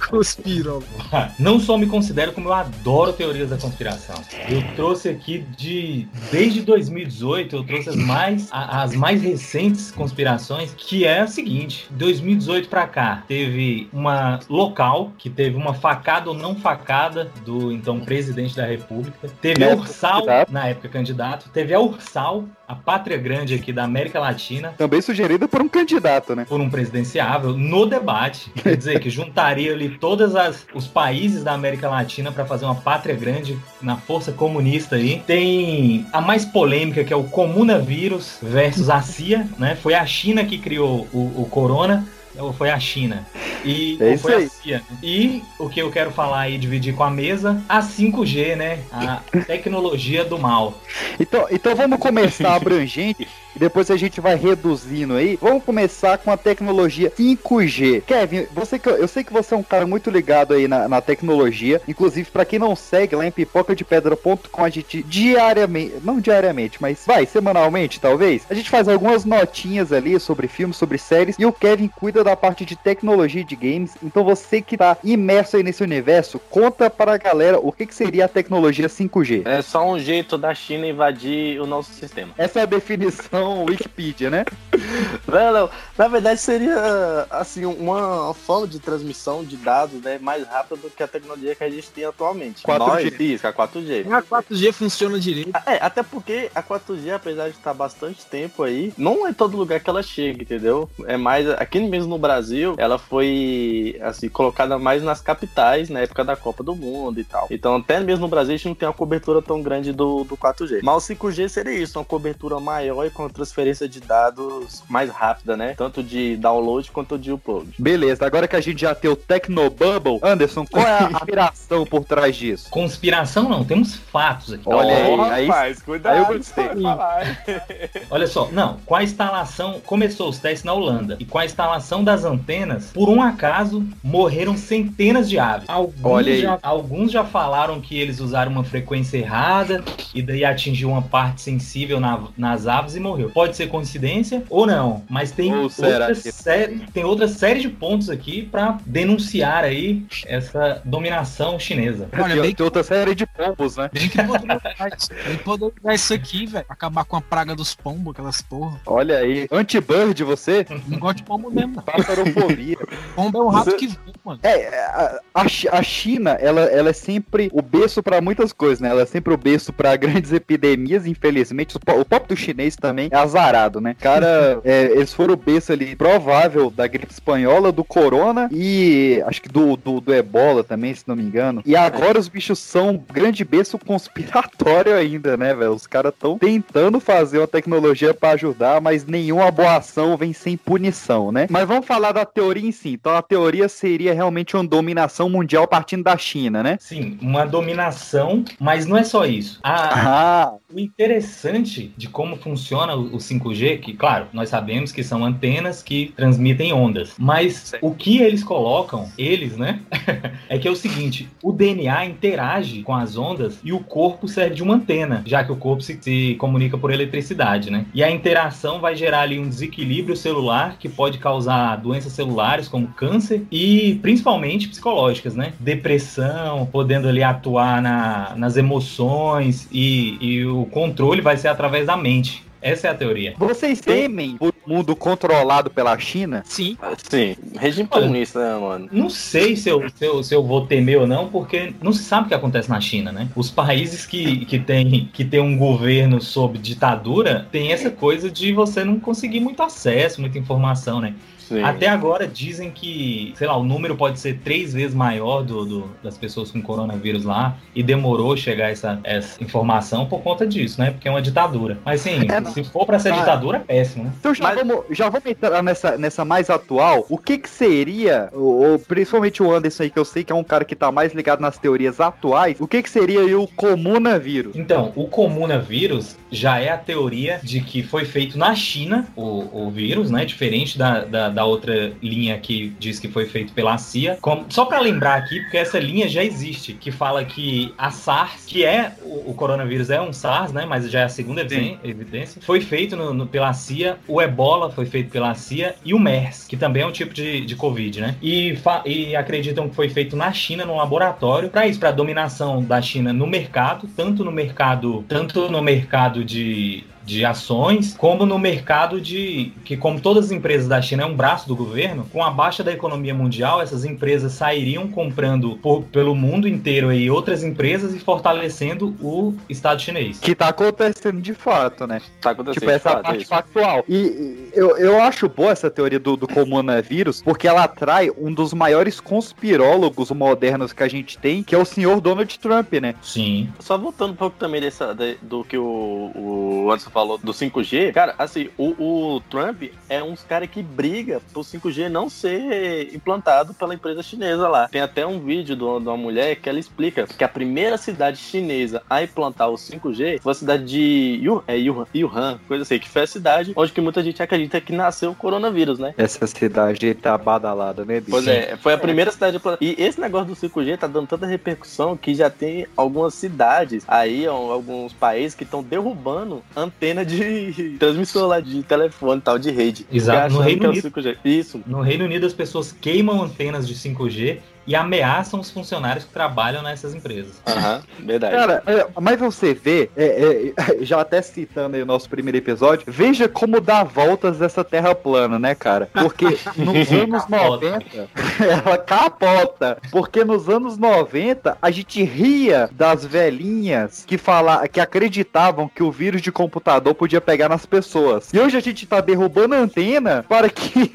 Conspiram. 0.09 0.83
não 1.39 1.59
só 1.59 1.79
me 1.79 1.87
considero, 1.87 2.33
como 2.33 2.49
eu 2.49 2.53
adoro 2.53 3.13
teorias 3.13 3.51
da 3.51 3.57
conspiração. 3.57 4.17
Eu 4.49 4.66
trouxe 4.75 5.09
aqui 5.09 5.45
de 5.57 6.07
desde 6.31 6.63
2018, 6.63 7.57
eu 7.57 7.65
trouxe 7.65 7.89
as 7.91 7.97
mais 7.97 8.49
a- 8.51 8.83
as 8.83 8.95
mais 8.95 9.23
recentes 9.23 9.91
conspirações, 9.91 10.75
que 10.77 11.05
é 11.05 11.21
a 11.21 11.27
seguinte: 11.27 11.87
2018 11.91 12.69
pra 12.69 12.87
cá 12.87 13.23
teve 13.29 13.89
uma 13.93 14.41
local 14.49 15.13
que 15.19 15.29
teve 15.31 15.57
uma 15.57 15.75
facada 15.75 16.31
ou 16.31 16.37
não 16.37 16.55
facada 16.57 17.31
do 17.45 17.73
então 17.73 18.01
presidente 18.01 18.55
da 18.57 18.65
República, 18.67 19.29
teve 19.41 19.61
Na 19.61 19.67
a 19.67 19.71
época, 19.71 19.89
Ursal 19.89 20.23
na 20.51 20.69
época 20.69 20.89
candidato, 20.89 21.49
teve 21.53 21.73
a 21.75 21.81
Ursal, 21.81 22.45
a 22.69 22.75
pátria 22.75 23.17
grande 23.17 23.55
aqui 23.55 23.73
da 23.73 23.85
América 23.85 24.19
Latina, 24.19 24.75
Também 24.77 25.01
sugerida 25.01 25.47
por 25.47 25.63
um 25.63 25.69
candidato, 25.69 26.35
né? 26.35 26.45
por 26.45 26.61
um 26.61 26.69
presidenciável 26.69 27.53
no 27.53 27.87
debate. 27.87 28.51
Quer 28.51 28.77
dizer, 28.77 29.01
que 29.01 29.11
juntaria 29.11 29.73
ali 29.73 29.91
todos 29.91 30.33
os 30.75 30.87
países 30.87 31.45
da 31.45 31.53
América 31.53 31.89
Latina 31.89 32.33
para 32.33 32.45
fazer 32.45 32.65
uma 32.65 32.75
pátria 32.75 33.15
grande 33.15 33.59
na 33.81 33.97
força 33.97 34.33
comunista 34.33 34.97
aí. 34.97 35.23
Tem 35.27 36.07
a 36.13 36.21
mais 36.21 36.45
polêmica, 36.45 37.05
que 37.05 37.13
é 37.13 37.17
o 37.17 37.25
comunavírus 37.25 38.39
versus 38.43 38.91
a 38.91 39.01
CIA, 39.01 39.47
né? 39.59 39.77
Foi 39.77 39.95
a 39.95 40.05
China 40.05 40.45
que 40.45 40.59
criou 40.59 41.07
o, 41.13 41.43
o 41.43 41.49
corona. 41.51 42.05
Ou 42.39 42.53
foi 42.53 42.71
a 42.71 42.79
China? 42.79 43.27
E 43.65 43.99
É 44.01 44.17
foi 44.17 44.45
a 44.45 44.49
CIA. 44.49 44.83
E 45.03 45.43
o 45.59 45.69
que 45.69 45.81
eu 45.81 45.91
quero 45.91 46.11
falar 46.11 46.49
e 46.49 46.59
dividir 46.59 46.95
com 46.95 47.03
a 47.03 47.11
mesa, 47.11 47.63
a 47.69 47.81
5G, 47.81 48.57
né? 48.57 48.81
A 48.93 49.23
tecnologia 49.47 50.25
do 50.25 50.39
mal. 50.39 50.81
Então, 51.19 51.47
então 51.51 51.75
vamos 51.75 51.99
começar 51.99 52.55
abrangente 52.55 53.27
e 53.57 53.59
depois 53.59 53.91
a 53.91 53.97
gente 53.97 54.21
vai 54.21 54.37
reduzindo 54.37 55.15
aí. 55.15 55.39
Vamos 55.41 55.65
começar 55.65 56.19
com 56.19 56.31
a 56.31 56.37
tecnologia 56.37 57.11
5G. 57.11 58.03
Kevin, 58.03 58.47
você 58.53 58.79
que, 58.79 58.89
eu 58.89 59.09
sei 59.09 59.25
que 59.25 59.33
você 59.33 59.55
é 59.55 59.57
um 59.57 59.63
cara 59.63 59.87
muito 59.87 60.11
ligado 60.11 60.53
aí 60.53 60.69
na, 60.69 60.87
na 60.87 61.01
tecnologia. 61.01 61.81
Inclusive, 61.89 62.31
pra 62.31 62.45
quem 62.45 62.59
não 62.59 62.77
segue, 62.77 63.17
lá 63.17 63.27
em 63.27 63.31
pipocadepedra.com 63.31 64.65
a 64.65 64.69
gente 64.69 65.03
diariamente, 65.03 65.95
não 66.05 66.21
diariamente, 66.21 66.77
mas 66.81 67.05
vai, 67.07 67.25
semanalmente 67.25 67.99
talvez, 67.99 68.45
a 68.51 68.55
gente 68.55 68.69
faz 68.69 68.89
algumas 68.89 69.25
notinhas 69.25 69.93
ali 69.93 70.21
sobre 70.21 70.49
filmes, 70.49 70.77
sobre 70.77 70.99
séries, 70.99 71.37
e 71.39 71.47
o 71.47 71.53
Kevin 71.53 71.89
cuida 71.89 72.23
da 72.23 72.37
parte 72.37 72.65
de 72.65 72.77
tecnologia 72.77 73.43
de 73.43 73.57
games. 73.57 73.93
Então 74.03 74.23
você 74.23 74.61
que 74.61 74.77
tá 74.77 74.99
imerso 75.03 75.57
aí 75.57 75.63
nesse 75.63 75.83
universo, 75.83 76.39
conta 76.51 76.91
para 76.91 77.15
a 77.15 77.17
galera 77.19 77.59
o 77.59 77.73
que, 77.73 77.87
que 77.87 77.95
seria 77.95 78.27
a 78.27 78.29
tecnologia 78.29 78.89
5G. 78.89 79.47
É 79.47 79.63
só 79.63 79.89
um 79.89 79.99
jeito 79.99 80.37
da 80.37 80.55
China 80.55 80.87
invadir 80.87 81.59
o 81.61 81.67
nosso 81.67 81.93
sistema. 81.95 82.33
Essa 82.37 82.61
é 82.61 82.63
a 82.63 82.67
definição 82.67 83.46
Wikipedia, 83.65 84.31
né? 84.31 84.45
Não, 85.27 85.53
não. 85.53 85.71
Na 85.99 86.09
verdade, 86.09 86.41
seria 86.41 87.27
assim 87.31 87.65
uma 87.65 88.33
forma 88.35 88.67
de 88.67 88.79
transmissão 88.79 89.45
de 89.45 89.57
dados 89.57 90.01
né, 90.01 90.19
mais 90.19 90.47
rápida 90.47 90.77
do 90.77 90.91
que 90.91 91.03
a 91.03 91.09
tecnologia 91.09 91.55
que 91.55 91.65
a 91.65 91.71
gente 91.71 91.91
tem 91.91 92.05
atualmente. 92.05 92.63
4G. 92.63 92.79
Nós, 92.79 93.21
isso, 93.21 93.47
a 93.47 93.53
4G. 93.53 94.13
A 94.13 94.23
4G 94.23 94.73
funciona 94.73 95.19
direito. 95.19 95.51
É, 95.67 95.85
até 95.85 96.03
porque 96.03 96.51
a 96.55 96.63
4G, 96.63 97.15
apesar 97.15 97.49
de 97.49 97.57
estar 97.57 97.75
bastante 97.75 98.25
tempo 98.27 98.63
aí, 98.63 98.93
não 98.97 99.27
é 99.27 99.33
todo 99.33 99.57
lugar 99.57 99.81
que 99.81 99.91
ela 99.91 100.03
chega, 100.03 100.43
entendeu? 100.43 100.89
É 101.07 101.17
mais 101.17 101.49
aqui 101.51 101.81
mesmo 101.81 102.11
no 102.11 102.19
Brasil, 102.19 102.75
ela 102.79 102.99
foi 102.99 103.99
assim 104.03 104.29
colocada 104.29 104.79
mais 104.79 105.03
nas 105.03 105.21
capitais 105.21 105.89
na 105.91 106.01
época 106.01 106.25
da 106.25 106.37
Copa 106.37 106.63
do 106.63 106.75
Mundo 106.75 107.21
e 107.21 107.25
tal. 107.25 107.49
Então, 107.51 107.77
até 107.77 108.01
mesmo 108.01 108.23
no 108.23 108.29
Brasil 108.29 108.55
a 108.55 108.57
gente 108.57 108.69
não 108.69 108.75
tem 108.75 108.89
uma 108.89 108.95
cobertura 108.95 109.43
tão 109.43 109.63
grande 109.63 109.93
do, 109.93 110.25
do 110.25 110.37
4G. 110.37 110.81
Mas 110.83 111.11
o 111.11 111.15
5G 111.15 111.49
seria 111.49 111.75
isso, 111.75 111.99
uma 111.99 112.05
cobertura 112.05 112.61
maior 112.61 113.05
e 113.05 113.11
com 113.11 113.25
transferência 113.37 113.89
de 113.89 114.01
dados 114.01 114.83
mais 114.89 115.11
rápida, 115.11 115.57
né? 115.57 115.75
Tanto 115.77 116.03
de 116.03 116.37
download 116.37 116.91
quanto 116.91 117.19
de 117.19 117.31
upload. 117.31 117.69
Beleza, 117.79 118.27
agora 118.27 118.49
que 118.49 118.57
a 118.57 118.61
gente 118.61 118.81
já 118.81 118.95
tem 118.95 119.11
o 119.11 119.17
Tecnobubble, 119.17 120.19
Anderson, 120.23 120.65
qual 120.67 120.85
é 120.87 120.91
a 120.99 121.07
aspiração 121.15 121.85
por 121.85 122.05
trás 122.05 122.35
disso? 122.37 122.69
Conspiração 122.71 123.49
não, 123.49 123.65
temos 123.65 123.95
fatos 123.95 124.55
aqui. 124.55 124.63
Olha 124.67 124.97
aí, 124.97 125.21
aí- 125.31 125.47
rapaz, 125.47 125.83
cuidado. 125.83 126.13
aí 126.15 126.19
eu 126.21 126.27
gostei. 126.39 126.65
Olha 128.11 128.27
só, 128.27 128.49
não, 128.53 128.79
com 128.87 128.95
a 128.95 129.03
instalação, 129.03 129.81
começou 129.85 130.29
os 130.29 130.39
testes 130.39 130.65
na 130.65 130.73
Holanda, 130.73 131.17
e 131.21 131.25
com 131.25 131.39
a 131.39 131.45
instalação 131.45 132.03
das 132.03 132.25
antenas, 132.25 132.91
por 132.93 133.09
um 133.09 133.21
acaso, 133.23 133.85
morreram 134.03 134.57
centenas 134.57 135.29
de 135.29 135.39
aves. 135.39 135.69
Alguns, 135.69 136.05
Olha 136.05 136.33
aí. 136.33 136.41
já, 136.41 136.59
alguns 136.63 137.11
já 137.13 137.25
falaram 137.25 137.81
que 137.81 137.99
eles 137.99 138.21
usaram 138.21 138.51
uma 138.53 138.65
frequência 138.65 139.19
errada, 139.19 139.85
e 140.15 140.23
daí 140.23 140.45
atingiu 140.45 140.89
uma 140.91 141.03
parte 141.03 141.41
sensível 141.43 142.01
na- 142.01 142.21
nas 142.37 142.67
aves 142.67 142.95
e 142.97 143.01
morreu. 143.01 143.26
Pode 143.31 143.57
ser 143.57 143.69
coincidência 143.69 144.43
ou 144.49 144.67
não, 144.67 145.03
mas 145.09 145.31
tem 145.33 145.55
Ou 145.55 145.63
outra, 145.65 146.15
série, 146.15 146.79
tem 146.93 147.05
outra 147.05 147.29
série 147.29 147.61
de 147.61 147.69
pontos 147.69 148.09
aqui 148.11 148.43
pra 148.43 148.79
denunciar 148.87 149.65
aí 149.65 150.05
essa 150.27 150.81
dominação 150.85 151.59
chinesa. 151.59 152.09
Olha, 152.13 152.35
tem, 152.35 152.43
bem 152.43 152.55
tem 152.55 152.65
outra 152.65 152.83
série 152.83 153.15
de 153.15 153.27
pombos, 153.27 153.77
né? 153.77 153.91
Bem 153.93 154.09
que 154.09 154.21
usar 154.21 154.61
isso- 154.97 155.09
bem 155.27 155.37
que 155.37 155.45
poderia 155.45 155.75
usar 155.81 155.95
isso 155.95 156.15
aqui, 156.15 156.47
velho. 156.47 156.65
Acabar 156.69 157.05
com 157.05 157.17
a 157.17 157.21
praga 157.21 157.55
dos 157.55 157.75
pombos, 157.75 158.13
aquelas 158.13 158.41
porra. 158.43 158.81
Olha 158.87 159.19
aí. 159.19 159.47
Anti-bird, 159.51 160.23
você? 160.25 160.67
Não 160.89 160.99
gosto 160.99 161.19
de 161.19 161.23
pombo 161.25 161.51
mesmo, 161.51 161.77
não. 161.77 161.83
Passarofobia. 161.83 162.77
Pombo 163.15 163.39
é 163.39 163.43
o 163.43 163.49
rato 163.49 163.77
que 163.77 163.87
voa, 163.87 163.99
mano. 164.25 164.41
É, 164.43 164.69
a, 164.85 165.21
a 165.35 165.47
a 165.73 165.83
China, 165.83 166.31
ela, 166.41 166.63
ela 166.63 166.91
é 166.91 166.93
sempre 166.93 167.49
o 167.53 167.63
berço 167.63 168.03
pra 168.03 168.21
muitas 168.21 168.53
coisas, 168.53 168.81
né? 168.81 168.89
Ela 168.89 169.03
é 169.03 169.07
sempre 169.07 169.33
o 169.33 169.37
berço 169.37 169.73
pra 169.73 169.97
grandes 169.97 170.33
epidemias, 170.35 171.07
infelizmente. 171.07 171.77
O, 171.77 172.01
o 172.01 172.05
pop 172.05 172.29
do 172.29 172.37
chinês 172.37 172.77
também 172.77 173.09
é 173.11 173.16
azarado, 173.17 173.81
né? 173.81 173.95
Cara, 173.99 174.61
é, 174.65 174.85
eles 174.93 175.13
foram 175.13 175.35
o 175.35 175.37
berço 175.37 175.73
ali 175.73 175.95
provável 175.97 176.71
da 176.71 176.87
gripe 176.87 177.13
espanhola, 177.13 177.73
do 177.73 177.85
corona 177.85 178.49
e 178.53 179.23
acho 179.27 179.43
que 179.43 179.49
do, 179.49 179.77
do, 179.77 180.01
do 180.01 180.15
ebola 180.15 180.63
também, 180.65 180.95
se 180.95 181.05
não 181.07 181.17
me 181.17 181.23
engano. 181.23 181.63
E 181.65 181.77
agora 181.77 182.19
os 182.19 182.29
bichos 182.29 182.59
são 182.59 182.91
um 182.91 182.99
grande 182.99 183.45
berço 183.45 183.79
conspiratório 183.79 184.95
ainda, 184.95 185.37
né, 185.37 185.55
velho? 185.55 185.73
Os 185.73 185.87
caras 185.87 186.13
estão 186.13 186.39
tentando 186.39 187.01
fazer 187.01 187.39
uma 187.39 187.47
tecnologia 187.47 188.15
pra 188.15 188.31
ajudar, 188.31 188.81
mas 188.81 189.05
nenhuma 189.07 189.51
boa 189.51 189.77
ação 189.77 190.17
vem 190.17 190.33
sem 190.33 190.57
punição, 190.57 191.31
né? 191.33 191.47
Mas 191.51 191.67
vamos 191.67 191.87
falar 191.87 192.13
da 192.13 192.25
teoria 192.25 192.67
em 192.69 192.73
si. 192.73 192.91
Então 192.91 193.15
a 193.15 193.23
teoria 193.23 193.69
seria 193.69 194.15
realmente 194.15 194.57
uma 194.57 194.65
dominação 194.67 195.29
mundial 195.29 195.67
partindo 195.67 196.05
da 196.05 196.17
China, 196.17 196.63
né? 196.63 196.77
Sim, 196.81 197.19
uma 197.21 197.45
dominação, 197.45 198.45
mas 198.59 198.87
não 198.87 198.97
é 198.97 199.05
só 199.05 199.25
isso. 199.27 199.59
A, 199.63 200.47
Ah, 200.47 200.53
O 200.73 200.79
interessante 200.79 201.93
de 201.97 202.09
como 202.09 202.37
funciona 202.37 202.95
o 203.13 203.17
o 203.17 203.19
5G, 203.19 203.81
que, 203.81 203.93
claro, 203.93 204.27
nós 204.33 204.49
sabemos 204.51 204.93
que 204.93 205.03
são 205.03 205.25
antenas 205.25 205.83
que 205.83 206.13
transmitem 206.17 206.73
ondas, 206.73 207.15
mas 207.19 207.73
o 207.81 207.93
que 207.95 208.19
eles 208.19 208.45
colocam, 208.45 209.09
eles, 209.19 209.57
né, 209.57 209.81
é 210.49 210.59
que 210.59 210.69
é 210.69 210.71
o 210.71 210.77
seguinte: 210.77 211.29
o 211.43 211.53
DNA 211.53 212.05
interage 212.07 212.83
com 212.83 212.95
as 212.95 213.17
ondas 213.17 213.59
e 213.65 213.73
o 213.73 213.81
corpo 213.81 214.29
serve 214.29 214.55
de 214.55 214.63
uma 214.63 214.75
antena, 214.75 215.23
já 215.27 215.43
que 215.43 215.51
o 215.51 215.57
corpo 215.57 215.83
se, 215.83 215.99
se 216.01 216.35
comunica 216.39 216.77
por 216.79 216.93
eletricidade, 216.93 217.71
né? 217.71 217.87
E 217.95 218.05
a 218.05 218.11
interação 218.11 218.81
vai 218.81 218.95
gerar 218.95 219.23
ali 219.23 219.39
um 219.39 219.49
desequilíbrio 219.49 220.17
celular 220.17 220.77
que 220.79 220.89
pode 220.89 221.19
causar 221.19 221.77
doenças 221.77 222.13
celulares 222.13 222.69
como 222.69 222.89
câncer 222.89 223.43
e 223.51 223.99
principalmente 224.03 224.69
psicológicas, 224.69 225.35
né? 225.35 225.55
Depressão, 225.59 226.67
podendo 226.67 227.09
ali 227.09 227.23
atuar 227.23 227.81
na- 227.81 228.35
nas 228.37 228.57
emoções 228.57 229.69
e, 229.73 230.19
e 230.21 230.45
o 230.45 230.67
controle 230.67 231.21
vai 231.21 231.37
ser 231.37 231.49
através 231.49 231.87
da 231.87 231.97
mente. 231.97 232.46
Essa 232.61 232.89
é 232.89 232.91
a 232.91 232.95
teoria. 232.95 233.35
vocês 233.39 233.81
temem 233.81 234.37
o 234.41 234.53
mundo 234.67 234.97
controlado 234.97 235.71
pela 235.71 235.97
China? 235.99 236.43
Sim. 236.45 236.77
Sim, 237.09 237.37
regime 237.59 237.89
comunista, 237.89 238.41
né, 238.41 238.61
mano? 238.61 238.89
Não 238.91 239.09
sei 239.09 239.57
se 239.57 239.69
eu, 239.69 239.89
se, 239.89 240.05
eu, 240.05 240.23
se 240.23 240.35
eu 240.35 240.43
vou 240.43 240.67
temer 240.67 240.99
ou 240.99 241.07
não, 241.07 241.29
porque 241.29 241.75
não 241.83 241.93
se 241.93 242.03
sabe 242.03 242.27
o 242.27 242.29
que 242.29 242.35
acontece 242.35 242.69
na 242.69 242.81
China, 242.81 243.13
né? 243.13 243.29
Os 243.37 243.51
países 243.51 244.07
que, 244.07 244.45
que 244.47 244.59
têm 244.59 245.09
que 245.13 245.25
tem 245.25 245.41
um 245.41 245.57
governo 245.57 246.21
sob 246.21 246.59
ditadura 246.59 247.47
tem 247.51 247.73
essa 247.73 247.91
coisa 247.91 248.31
de 248.31 248.53
você 248.53 248.85
não 248.85 248.99
conseguir 248.99 249.41
muito 249.41 249.63
acesso, 249.63 250.21
muita 250.21 250.39
informação, 250.39 251.01
né? 251.01 251.15
Sim. 251.49 251.63
Até 251.63 251.89
agora 251.89 252.27
dizem 252.27 252.71
que, 252.71 253.33
sei 253.37 253.47
lá, 253.47 253.57
o 253.57 253.63
número 253.63 253.97
pode 253.97 254.19
ser 254.19 254.39
três 254.39 254.73
vezes 254.73 254.95
maior 254.95 255.43
do, 255.43 255.65
do- 255.65 255.91
das 256.03 256.17
pessoas 256.19 256.51
com 256.51 256.61
coronavírus 256.61 257.25
lá 257.25 257.57
e 257.75 257.83
demorou 257.83 258.37
chegar 258.37 258.71
essa, 258.71 258.99
essa 259.05 259.43
informação 259.43 260.07
por 260.07 260.21
conta 260.23 260.47
disso, 260.47 260.81
né? 260.81 260.91
Porque 260.91 261.07
é 261.07 261.11
uma 261.11 261.23
ditadura. 261.23 261.79
Mas 261.85 262.01
sim, 262.01 262.21
É, 262.29 262.45
se 262.51 262.65
for 262.65 262.85
pra 262.87 262.99
ser 262.99 263.13
Ah. 263.13 263.19
ditadura, 263.19 263.59
é 263.59 263.61
péssimo, 263.61 264.05
né? 264.05 264.13
Então 264.19 264.35
já, 264.35 264.43
Mas- 264.45 264.57
vamos, 264.57 264.85
já 264.91 265.09
vamos 265.09 265.27
entrar 265.27 265.63
nessa, 265.63 265.97
nessa 265.97 266.25
mais 266.25 266.51
atual. 266.51 267.07
O 267.09 267.17
que 267.19 267.39
que 267.39 267.49
seria, 267.49 268.29
o, 268.33 268.75
o- 268.75 268.79
principalmente 268.79 269.43
o 269.43 269.53
Anderson 269.55 269.85
aí, 269.85 269.91
que 269.91 269.99
eu 269.99 270.05
sei 270.05 270.25
que 270.25 270.33
é 270.33 270.35
um 270.35 270.45
cara 270.45 270.65
que 270.65 270.75
tá 270.75 270.91
mais 270.91 271.15
ligado 271.15 271.41
nas 271.41 271.59
teorias 271.59 272.01
atuais, 272.01 272.57
o 272.61 272.67
que 272.67 272.83
que 272.83 272.91
seria 272.91 273.21
aí 273.21 273.35
o 273.35 273.47
comunavírus? 273.47 274.57
Então, 274.57 274.93
o 274.97 275.07
comunavírus 275.09 276.17
já 276.31 276.59
é 276.61 276.71
a 276.71 276.77
teoria 276.77 277.41
de 277.43 277.61
que 277.61 277.83
foi 277.83 278.05
feito 278.05 278.37
na 278.37 278.55
China 278.55 279.07
o, 279.17 279.67
o 279.67 279.71
vírus, 279.71 280.11
né? 280.11 280.25
Diferente 280.25 280.77
da, 280.77 281.01
da, 281.05 281.29
da 281.37 281.45
outra 281.45 281.93
linha 282.03 282.39
que 282.39 282.73
diz 282.79 282.99
que 282.99 283.09
foi 283.09 283.27
feito 283.27 283.53
pela 283.53 283.77
CIA. 283.77 284.17
Como- 284.23 284.47
só 284.49 284.65
para 284.65 284.81
lembrar 284.81 285.17
aqui, 285.17 285.39
porque 285.41 285.59
essa 285.59 285.79
linha 285.79 286.09
já 286.09 286.25
existe, 286.25 286.73
que 286.73 286.91
fala 286.91 287.25
que 287.25 287.73
a 287.77 287.91
SARS, 287.91 288.47
que 288.47 288.65
é 288.65 288.93
o, 289.03 289.31
o 289.31 289.35
coronavírus 289.35 289.91
é 289.91 290.01
um 290.01 290.13
SARS, 290.15 290.51
né? 290.53 290.65
Mas 290.67 290.91
já 290.91 291.01
é 291.01 291.05
a 291.05 291.09
segunda 291.11 291.43
evi- 291.43 291.79
evidência, 291.85 292.41
foi 292.41 292.61
feito 292.63 292.97
no- 292.97 293.13
no- 293.13 293.27
pela 293.27 293.53
CIA, 293.53 293.99
o 294.09 294.21
Ebola 294.23 294.71
foi 294.71 294.87
feito 294.87 295.11
pela 295.11 295.35
CIA 295.35 295.75
e 295.85 295.93
o 295.93 295.99
MERS, 295.99 296.45
que 296.49 296.57
também 296.57 296.83
é 296.83 296.87
um 296.87 296.93
tipo 296.93 297.13
de, 297.13 297.43
de 297.43 297.55
Covid, 297.55 298.01
né? 298.01 298.15
E, 298.23 298.57
e 298.87 299.15
acreditam 299.15 299.69
que 299.69 299.75
foi 299.75 299.91
feito 299.91 300.17
na 300.17 300.33
China, 300.33 300.65
num 300.65 300.77
laboratório, 300.77 301.51
para 301.51 301.67
isso, 301.67 301.79
para 301.79 301.91
dominação 301.91 302.63
da 302.63 302.81
China 302.81 303.13
no 303.13 303.27
mercado, 303.27 303.87
tanto 303.95 304.25
no 304.25 304.33
mercado, 304.33 305.05
tanto 305.07 305.51
no 305.51 305.61
mercado 305.61 306.25
de 306.25 306.83
de 307.07 307.25
ações, 307.25 307.95
como 307.97 308.27
no 308.27 308.39
mercado 308.39 309.01
de 309.01 309.53
que 309.65 309.77
como 309.77 310.01
todas 310.01 310.27
as 310.27 310.31
empresas 310.33 310.67
da 310.69 310.83
China 310.83 311.05
é 311.05 311.07
um 311.07 311.15
braço 311.15 311.47
do 311.49 311.55
governo, 311.55 312.05
com 312.13 312.23
a 312.23 312.31
baixa 312.31 312.65
da 312.65 312.73
economia 312.73 313.15
mundial, 313.15 313.63
essas 313.63 313.85
empresas 313.85 314.33
sairiam 314.33 314.89
comprando 314.89 315.57
por- 315.63 315.83
pelo 315.85 316.15
mundo 316.15 316.49
inteiro 316.49 316.89
aí 316.89 317.09
outras 317.11 317.45
empresas 317.45 317.95
e 317.95 317.99
fortalecendo 318.01 318.95
o 319.01 319.35
Estado 319.49 319.81
chinês. 319.81 320.19
Que 320.19 320.35
tá 320.35 320.49
acontecendo 320.49 321.21
de 321.21 321.33
fato, 321.33 321.87
né? 321.87 322.03
Tá 322.21 322.31
acontecendo. 322.31 322.61
Tipo, 322.61 322.71
essa 322.73 322.91
fato, 322.91 323.03
parte 323.05 323.21
isso. 323.21 323.29
factual. 323.31 323.85
E, 323.89 323.95
e 323.97 324.51
eu, 324.53 324.77
eu 324.77 325.01
acho 325.01 325.29
boa 325.29 325.53
essa 325.53 325.71
teoria 325.71 326.01
do, 326.01 326.17
do 326.17 326.27
comunavírus, 326.27 327.23
porque 327.23 327.47
ela 327.47 327.63
atrai 327.65 328.11
um 328.19 328.33
dos 328.35 328.53
maiores 328.53 328.99
conspirólogos 328.99 330.11
modernos 330.11 330.73
que 330.73 330.83
a 330.83 330.89
gente 330.89 331.19
tem, 331.19 331.43
que 331.43 331.55
é 331.55 331.59
o 331.59 331.65
senhor 331.65 332.01
Donald 332.01 332.39
Trump, 332.39 332.73
né? 332.75 332.95
Sim. 333.03 333.49
Só 333.61 333.79
voltando 333.79 334.13
um 334.13 334.17
pouco 334.17 334.37
também 334.39 334.61
dessa, 334.61 334.93
de- 334.95 335.17
do 335.23 335.45
que 335.45 335.57
o, 335.57 336.11
o 336.15 336.67
Anderson 336.71 336.91
falou 336.97 337.19
do 337.19 337.31
5G, 337.31 337.93
cara, 337.93 338.15
assim, 338.19 338.49
o, 338.57 338.71
o 339.17 339.21
Trump 339.29 339.65
é 339.87 340.03
uns 340.03 340.23
cara 340.23 340.47
que 340.47 340.63
briga 340.63 341.21
pro 341.31 341.43
5G 341.43 341.91
não 341.91 342.09
ser 342.09 342.95
implantado 342.95 343.53
pela 343.53 343.75
empresa 343.75 344.03
chinesa 344.03 344.49
lá. 344.49 344.67
Tem 344.67 344.81
até 344.81 345.07
um 345.07 345.21
vídeo 345.21 345.55
de 345.55 345.63
uma 345.63 345.95
mulher 345.95 346.37
que 346.37 346.49
ela 346.49 346.59
explica 346.59 347.07
que 347.07 347.23
a 347.23 347.29
primeira 347.29 347.77
cidade 347.77 348.17
chinesa 348.17 348.83
a 348.89 349.03
implantar 349.03 349.51
o 349.51 349.57
5G 349.57 350.23
foi 350.23 350.33
a 350.33 350.35
cidade 350.35 350.65
de 350.65 351.21
Yu, 351.23 351.45
é, 351.47 351.59
Yuhan, 351.59 351.87
Yuhan, 351.95 352.41
coisa 352.49 352.63
assim, 352.63 352.79
que 352.79 352.89
foi 352.89 353.03
a 353.03 353.07
cidade 353.07 353.53
onde 353.55 353.73
que 353.73 353.81
muita 353.83 354.03
gente 354.03 354.23
acredita 354.23 354.59
que 354.59 354.73
nasceu 354.73 355.11
o 355.11 355.15
coronavírus, 355.15 355.79
né? 355.79 355.93
Essa 355.99 356.27
cidade 356.27 356.95
tá 356.95 357.19
badalada, 357.19 357.85
né, 357.85 358.01
bicho? 358.01 358.13
Pois 358.13 358.27
é, 358.27 358.57
foi 358.57 358.73
a 358.73 358.79
primeira 358.79 359.11
cidade. 359.11 359.37
a. 359.37 359.59
E 359.61 359.77
esse 359.79 360.01
negócio 360.01 360.29
do 360.29 360.35
5G 360.35 360.79
tá 360.79 360.87
dando 360.87 361.07
tanta 361.07 361.27
repercussão 361.27 361.95
que 361.95 362.15
já 362.15 362.31
tem 362.31 362.67
algumas 362.75 363.13
cidades 363.13 363.85
aí, 363.87 364.27
alguns 364.27 364.95
países 364.95 365.35
que 365.35 365.45
estão 365.45 365.63
derrubando 365.63 366.43
antena 366.87 367.05
de 367.05 367.77
transmissão 367.79 368.27
lá 368.27 368.41
de 368.41 368.63
telefone 368.63 369.21
tal, 369.21 369.39
de 369.39 369.51
rede. 369.51 369.87
Exato, 369.91 370.35
no 370.35 370.41
Reino 370.41 370.67
é 370.67 370.69
Unido. 370.69 370.91
5G. 370.91 371.17
Isso. 371.25 371.61
No 371.67 371.81
Reino 371.81 372.05
Unido 372.05 372.27
as 372.27 372.33
pessoas 372.33 372.73
queimam 372.73 373.23
antenas 373.23 373.67
de 373.67 373.75
5G 373.75 374.39
e 374.67 374.75
ameaçam 374.75 375.41
os 375.41 375.51
funcionários 375.51 376.05
que 376.05 376.13
trabalham 376.13 376.63
nessas 376.63 376.95
empresas. 376.95 377.41
Aham, 377.47 377.83
verdade. 378.01 378.35
Cara, 378.35 378.63
é, 378.67 378.87
mas 379.01 379.19
você 379.19 379.55
vê, 379.55 379.91
é, 379.97 380.55
é, 380.57 380.85
já 380.85 381.01
até 381.01 381.23
citando 381.23 381.77
aí 381.77 381.83
o 381.83 381.87
nosso 381.87 382.09
primeiro 382.09 382.39
episódio, 382.39 382.85
veja 382.87 383.29
como 383.29 383.61
dá 383.61 383.85
voltas 383.85 384.41
essa 384.43 384.65
terra 384.65 384.95
plana, 384.95 385.39
né, 385.39 385.55
cara? 385.55 385.89
Porque 385.93 386.25
nos 386.57 386.93
anos 386.93 387.25
Capota. 387.25 387.71
90, 387.71 388.09
ela 388.67 388.79
capota. 388.79 389.79
Porque 389.91 390.25
nos 390.25 390.49
anos 390.49 390.77
90, 390.77 391.57
a 391.61 391.71
gente 391.71 392.03
ria 392.03 392.69
das 392.73 393.05
velhinhas 393.05 394.05
que, 394.07 394.19
fala, 394.19 394.67
que 394.67 394.81
acreditavam 394.81 395.69
que 395.69 395.83
o 395.83 395.93
vírus 395.93 396.21
de 396.21 396.33
computador 396.33 396.95
podia 396.95 397.21
pegar 397.21 397.49
nas 397.49 397.65
pessoas. 397.65 398.31
E 398.33 398.39
hoje 398.39 398.57
a 398.57 398.61
gente 398.61 398.87
tá 398.87 399.01
derrubando 399.01 399.55
a 399.55 399.59
antena 399.59 400.25
para 400.29 400.49
que. 400.49 400.91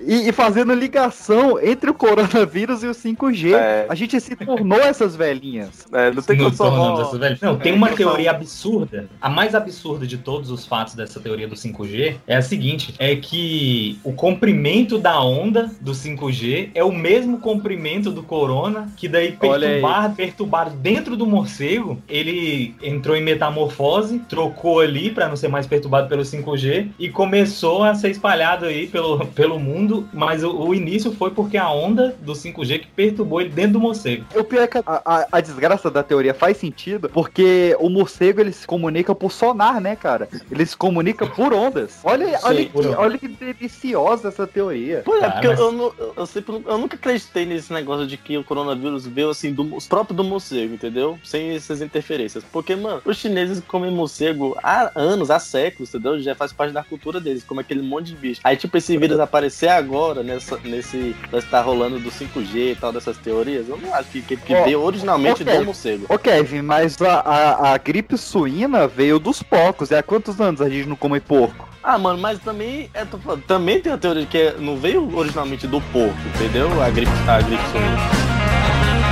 e, 0.00 0.28
e 0.28 0.32
fazendo 0.32 0.72
ligação 0.74 1.60
entre 1.60 1.90
o 1.90 1.94
coronavírus 1.94 2.82
e 2.82 2.86
o 2.86 2.94
5G. 3.02 3.54
É. 3.54 3.86
A 3.88 3.94
gente 3.94 4.18
se 4.20 4.36
tornou 4.36 4.80
essas 4.80 5.16
velhinhas. 5.16 5.86
É, 5.92 6.10
não 6.10 6.22
tem 6.22 6.38
condição. 6.38 6.70
tô, 6.70 7.18
não, 7.42 7.58
tem 7.58 7.72
É, 7.72 7.74
uma 7.74 7.88
teoria 7.90 8.30
absurda. 8.30 9.08
A 9.20 9.28
mais 9.28 9.54
absurda 9.54 10.06
de 10.06 10.18
todos 10.18 10.50
os 10.50 10.66
fatos 10.66 10.94
dessa 10.94 11.20
teoria 11.20 11.48
do 11.48 11.54
5G 11.54 12.16
é 12.26 12.36
a 12.36 12.42
seguinte: 12.42 12.94
é 12.98 13.16
que 13.16 13.98
o 14.04 14.12
comprimento 14.12 14.98
da 14.98 15.20
onda 15.20 15.70
do 15.80 15.92
5G 15.92 16.70
é 16.74 16.84
o 16.84 16.92
mesmo 16.92 17.38
comprimento 17.38 18.10
do 18.10 18.22
corona, 18.22 18.92
que 18.96 19.08
daí 19.08 19.32
perturbar, 19.32 20.14
perturbar 20.14 20.70
dentro 20.70 21.16
do 21.16 21.26
morcego, 21.26 22.00
ele 22.08 22.74
entrou 22.82 23.16
em 23.16 23.22
metamorfose, 23.22 24.20
trocou 24.20 24.80
ali 24.80 25.10
para 25.10 25.28
não 25.28 25.36
ser 25.36 25.48
mais 25.48 25.66
perturbado 25.66 26.08
pelo 26.08 26.22
5G 26.22 26.88
e 26.98 27.08
começou 27.08 27.82
a 27.82 27.94
ser 27.94 28.10
espalhado 28.10 28.66
aí 28.66 28.86
pelo, 28.86 29.26
pelo 29.26 29.58
mundo, 29.58 30.08
mas 30.12 30.42
o, 30.42 30.52
o 30.52 30.74
início 30.74 31.12
foi 31.12 31.30
porque 31.30 31.56
a 31.56 31.70
onda 31.70 32.14
do 32.20 32.32
5G 32.32 32.80
que 32.80 32.86
perturbou 32.94 33.40
ele 33.40 33.50
dentro 33.50 33.74
do 33.74 33.80
morcego. 33.80 34.24
O 34.34 34.44
pior 34.44 34.62
é 34.62 34.66
que 34.66 34.78
a, 34.78 34.82
a- 34.86 35.26
a 35.32 35.40
desgraça 35.40 35.90
da 35.90 36.02
teoria 36.02 36.34
faz 36.34 36.56
sentido, 36.56 37.08
porque 37.08 37.76
o 37.80 37.88
morcego 37.88 38.40
ele 38.40 38.52
se 38.52 38.66
comunica 38.66 39.14
por 39.14 39.32
sonar, 39.32 39.80
né, 39.80 39.96
cara? 39.96 40.28
Ele 40.50 40.64
se 40.66 40.76
comunica 40.76 41.26
por 41.26 41.52
ondas. 41.52 41.98
Olha, 42.04 42.38
Sim, 42.38 42.44
olha, 42.46 42.66
por 42.66 42.82
que, 42.82 42.88
ondas. 42.88 42.98
olha 43.00 43.18
que 43.18 43.28
deliciosa 43.28 44.28
essa 44.28 44.46
teoria. 44.46 45.02
Pois 45.04 45.22
é, 45.22 45.30
porque 45.30 45.48
mas- 45.48 45.58
eu, 45.58 45.72
nu- 45.72 45.94
eu, 46.16 46.26
sempre, 46.26 46.62
eu 46.66 46.78
nunca 46.78 46.96
acreditei 46.96 47.44
nesse 47.46 47.72
negócio 47.72 48.06
de 48.06 48.16
que 48.16 48.36
o 48.36 48.44
coronavírus 48.44 49.06
veio 49.06 49.30
assim, 49.30 49.52
do, 49.52 49.74
os 49.74 49.86
próprios 49.86 50.16
do 50.16 50.24
morcego, 50.24 50.74
entendeu? 50.74 51.18
Sem 51.24 51.54
essas 51.54 51.80
interferências. 51.80 52.44
Porque, 52.52 52.74
mano, 52.76 53.00
os 53.04 53.16
chineses 53.16 53.62
comem 53.66 53.90
morcego 53.90 54.56
há 54.62 54.90
anos, 54.94 55.30
há 55.30 55.38
séculos, 55.38 55.88
entendeu? 55.94 56.20
Já 56.20 56.34
faz 56.34 56.52
parte 56.52 56.72
da 56.72 56.82
cultura 56.82 57.20
deles, 57.20 57.44
como 57.44 57.60
aquele 57.60 57.82
monte 57.82 58.06
de 58.08 58.16
bicho. 58.16 58.40
Aí, 58.44 58.56
tipo, 58.56 58.76
esse 58.76 58.96
vírus 58.96 59.18
aparecer 59.20 59.68
agora, 59.68 60.22
nessa, 60.22 60.58
nesse. 60.64 61.14
Nesse 61.32 61.46
tá 61.48 61.60
rolando 61.60 61.98
do 61.98 62.10
5G 62.10 62.72
e 62.72 62.74
tal, 62.82 62.92
dessas 62.92 63.16
teorias, 63.16 63.68
eu 63.68 63.78
não 63.78 63.94
acho 63.94 64.10
que, 64.10 64.20
que, 64.20 64.36
que 64.36 64.52
Ó, 64.54 64.64
veio 64.64 64.82
originalmente 64.82 65.42
ok. 65.44 65.58
do 65.58 65.64
morcego. 65.64 66.06
Ô 66.08 66.18
Kevin, 66.18 66.62
mas 66.62 67.00
a, 67.00 67.20
a, 67.20 67.72
a 67.74 67.78
gripe 67.78 68.18
suína 68.18 68.88
veio 68.88 69.20
dos 69.20 69.40
porcos. 69.40 69.92
E 69.92 69.94
há 69.94 70.02
quantos 70.02 70.40
anos 70.40 70.60
a 70.60 70.68
gente 70.68 70.88
não 70.88 70.96
come 70.96 71.20
porco? 71.20 71.68
Ah, 71.80 71.96
mano, 71.96 72.18
mas 72.18 72.40
também, 72.40 72.90
é, 72.92 73.04
tô 73.04 73.18
falando, 73.18 73.42
também 73.44 73.80
tem 73.80 73.92
a 73.92 73.98
teoria 73.98 74.22
de 74.22 74.28
que 74.28 74.38
é- 74.38 74.56
não 74.58 74.76
veio 74.76 75.16
originalmente 75.16 75.66
do 75.68 75.80
porco, 75.80 76.16
entendeu? 76.34 76.82
A 76.82 76.90
gripe, 76.90 77.12
a 77.28 77.40
gripe 77.40 77.62
suína. 77.70 79.02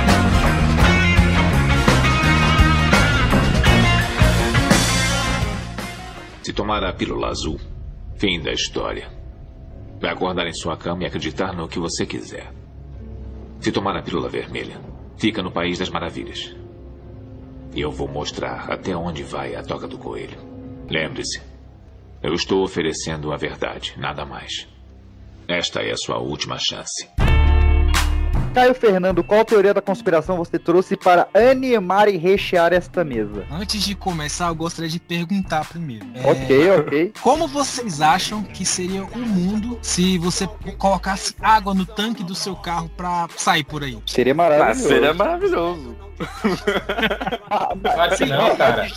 Se 6.43 6.51
tomar 6.53 6.83
a 6.83 6.91
pílula 6.93 7.27
azul, 7.29 7.59
fim 8.17 8.41
da 8.41 8.51
história. 8.51 9.07
Vai 9.99 10.11
acordar 10.11 10.47
em 10.47 10.53
sua 10.53 10.75
cama 10.75 11.03
e 11.03 11.05
acreditar 11.05 11.53
no 11.53 11.67
que 11.67 11.77
você 11.79 12.05
quiser. 12.05 12.51
Se 13.61 13.71
tomar 13.71 13.95
a 13.95 14.01
pílula 14.01 14.27
vermelha, 14.27 14.81
fica 15.17 15.43
no 15.43 15.51
País 15.51 15.77
das 15.77 15.87
Maravilhas. 15.87 16.55
E 17.75 17.79
eu 17.79 17.91
vou 17.91 18.07
mostrar 18.07 18.71
até 18.71 18.97
onde 18.97 19.21
vai 19.21 19.55
a 19.55 19.61
toca 19.61 19.87
do 19.87 19.99
coelho. 19.99 20.39
Lembre-se, 20.89 21.39
eu 22.23 22.33
estou 22.33 22.63
oferecendo 22.63 23.31
a 23.31 23.37
verdade, 23.37 23.93
nada 23.97 24.25
mais. 24.25 24.67
Esta 25.47 25.81
é 25.81 25.91
a 25.91 25.95
sua 25.95 26.17
última 26.17 26.57
chance. 26.57 27.07
Caio 28.53 28.75
Fernando, 28.75 29.23
qual 29.23 29.45
teoria 29.45 29.73
da 29.73 29.81
conspiração 29.81 30.35
você 30.35 30.59
trouxe 30.59 30.97
para 30.97 31.25
animar 31.33 32.09
e 32.09 32.17
rechear 32.17 32.73
esta 32.73 33.01
mesa? 33.01 33.45
Antes 33.49 33.81
de 33.81 33.95
começar, 33.95 34.49
eu 34.49 34.55
gostaria 34.55 34.89
de 34.89 34.99
perguntar 34.99 35.65
primeiro. 35.69 36.05
É, 36.13 36.29
Ok, 36.29 36.71
ok. 36.71 37.13
Como 37.21 37.47
vocês 37.47 38.01
acham 38.01 38.43
que 38.43 38.65
seria 38.65 39.05
o 39.05 39.19
mundo 39.19 39.79
se 39.81 40.17
você 40.17 40.45
colocasse 40.77 41.33
água 41.41 41.73
no 41.73 41.85
tanque 41.85 42.23
do 42.25 42.35
seu 42.35 42.53
carro 42.53 42.89
pra 42.89 43.25
sair 43.37 43.63
por 43.63 43.83
aí? 43.85 43.97
Seria 44.05 44.33
Ah, 44.33 44.35
maravilhoso. 44.35 44.87
seria 44.89 45.13
maravilhoso. 45.13 45.95
Claro 47.83 48.15
que 48.17 48.25
não, 48.25 48.55
cara. 48.55 48.87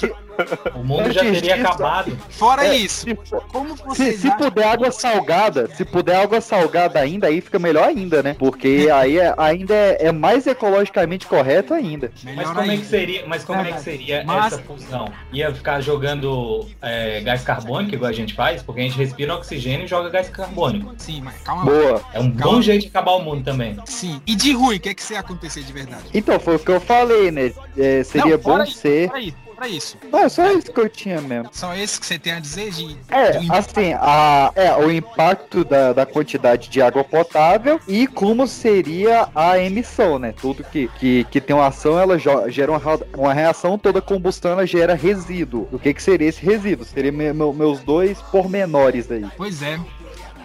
O 0.74 0.78
mundo 0.82 1.12
já 1.12 1.20
teria 1.20 1.54
acabado. 1.56 2.16
Fora 2.30 2.66
É, 2.66 2.76
isso, 2.76 3.06
se, 3.06 3.14
como 3.52 3.76
se, 3.76 3.84
vocês 3.84 4.20
se 4.20 4.26
acham... 4.26 4.38
puder 4.38 4.66
água 4.66 4.90
salgada, 4.90 5.68
se 5.74 5.84
puder 5.84 6.16
água 6.16 6.40
salgada 6.40 6.98
ainda, 6.98 7.28
aí 7.28 7.40
fica 7.40 7.58
melhor 7.58 7.86
ainda, 7.88 8.20
né? 8.22 8.34
Porque 8.36 8.88
aí 8.92 9.18
é- 9.18 9.32
ainda 9.38 9.72
é, 9.74 10.06
é 10.06 10.12
mais 10.12 10.46
ecologicamente 10.46 11.26
correto 11.26 11.72
ainda. 11.72 12.10
Mas 12.34 12.48
como 12.50 12.70
é 12.70 12.76
que 12.76 12.84
seria, 12.84 13.24
mas 13.26 13.44
como 13.44 13.60
é 13.60 13.64
que 13.64 13.72
Verdade. 13.74 13.84
seria 13.84 14.24
Mas- 14.24 14.52
essa 14.54 14.62
fusão? 14.62 15.08
Ia 15.32 15.54
ficar 15.54 15.80
jogando 15.80 16.66
é, 16.82 17.20
gás 17.20 17.42
carbônico, 17.42 17.94
igual 17.94 18.10
a 18.10 18.14
gente 18.14 18.34
faz? 18.34 18.60
Porque 18.62 18.80
a 18.80 18.84
gente 18.84 18.96
respira 18.98 19.34
oxigênio 19.36 19.84
e 19.84 19.88
joga 19.88 20.10
gás 20.10 20.28
carbônico. 20.28 20.94
Sim, 20.98 21.20
mas 21.22 21.40
calma. 21.42 21.64
Boa. 21.64 22.02
É 22.12 22.18
um 22.18 22.32
Calma. 22.32 22.54
bom 22.56 22.62
jeito 22.62 22.82
de 22.82 22.88
acabar 22.88 23.12
o 23.12 23.20
mundo 23.22 23.44
também. 23.44 23.76
Sim. 23.86 24.20
E 24.26 24.34
de 24.34 24.52
ruim, 24.52 24.76
o 24.76 24.80
que 24.80 24.88
é 24.88 24.94
que 24.94 25.02
você 25.02 25.14
ia 25.14 25.20
acontecer 25.20 25.62
de 25.62 25.72
verdade? 25.72 26.02
Então, 26.12 26.40
foi 26.40 26.56
o 26.56 26.58
que 26.58 26.70
eu 26.70 26.80
falei, 26.80 27.13
né? 27.30 27.52
É, 27.76 28.02
seria 28.04 28.36
Não, 28.36 28.42
bom 28.42 28.62
isso, 28.62 28.78
ser. 28.78 29.08
Fora 29.08 29.20
isso, 29.20 29.36
fora 29.54 29.68
isso. 29.68 29.96
Não, 30.10 30.18
é 30.20 30.28
só 30.28 30.50
isso 30.52 30.72
que 30.72 30.80
eu 30.80 30.88
tinha 30.88 31.20
mesmo. 31.20 31.48
Só 31.52 31.74
esse 31.74 31.98
que 32.00 32.06
você 32.06 32.18
tem 32.18 32.32
a 32.32 32.40
dizer 32.40 32.70
de... 32.70 32.96
É, 33.10 33.38
assim, 33.50 33.92
a, 33.94 34.52
é, 34.54 34.74
o 34.76 34.90
impacto 34.90 35.64
da, 35.64 35.92
da 35.92 36.04
quantidade 36.06 36.68
de 36.68 36.80
água 36.82 37.04
potável 37.04 37.80
e 37.88 38.06
como 38.06 38.46
seria 38.46 39.28
a 39.34 39.58
emissão, 39.58 40.18
né? 40.18 40.32
Tudo 40.40 40.64
que, 40.64 40.88
que, 40.98 41.24
que 41.30 41.40
tem 41.40 41.54
uma 41.54 41.68
ação, 41.68 41.98
ela 41.98 42.18
gera 42.18 42.70
uma, 42.72 42.80
uma 43.16 43.32
reação, 43.32 43.78
toda 43.78 44.00
combustão 44.00 44.52
ela 44.52 44.66
gera 44.66 44.94
resíduo. 44.94 45.68
O 45.72 45.78
que, 45.78 45.94
que 45.94 46.02
seria 46.02 46.28
esse 46.28 46.44
resíduo? 46.44 46.84
Seria 46.84 47.12
me- 47.12 47.32
meu- 47.32 47.52
meus 47.52 47.80
dois 47.80 48.20
pormenores 48.22 49.10
aí. 49.10 49.24
Pois 49.36 49.62
é. 49.62 49.78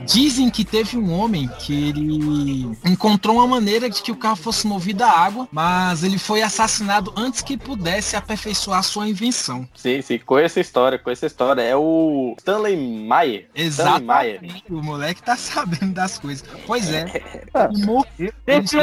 Dizem 0.06 0.50
que 0.50 0.64
teve 0.64 0.98
um 0.98 1.12
homem 1.12 1.50
que 1.60 1.90
ele 1.90 2.78
encontrou 2.86 3.38
uma 3.38 3.48
maneira 3.48 3.90
de 3.90 4.02
que 4.02 4.12
o 4.12 4.16
carro 4.16 4.36
fosse 4.36 4.66
movido 4.68 5.04
a 5.04 5.10
água, 5.10 5.48
mas 5.52 6.04
ele 6.04 6.18
foi 6.18 6.42
assassinado 6.42 7.14
antes 7.16 7.42
que 7.42 7.58
pudesse 7.58 8.16
aperfeiçoar 8.16 8.84
sua 8.84 9.08
invenção. 9.08 9.68
Sim, 9.76 10.02
sim, 10.02 10.20
conheço 10.20 10.50
essa 10.50 10.60
história, 10.62 11.00
conheço 11.00 11.26
essa 11.26 11.34
história. 11.34 11.62
É 11.62 11.76
o 11.76 12.36
Stanley 12.38 12.76
Meyer. 12.76 13.48
Exatamente. 13.54 14.64
O 14.70 14.82
moleque 14.82 15.22
tá 15.22 15.36
sabendo 15.38 15.94
das 15.94 16.18
coisas. 16.18 16.48
Pois 16.66 16.92
é. 16.92 17.06
Ah. 17.54 17.70
Ele 17.72 17.86
morreu. 17.86 18.34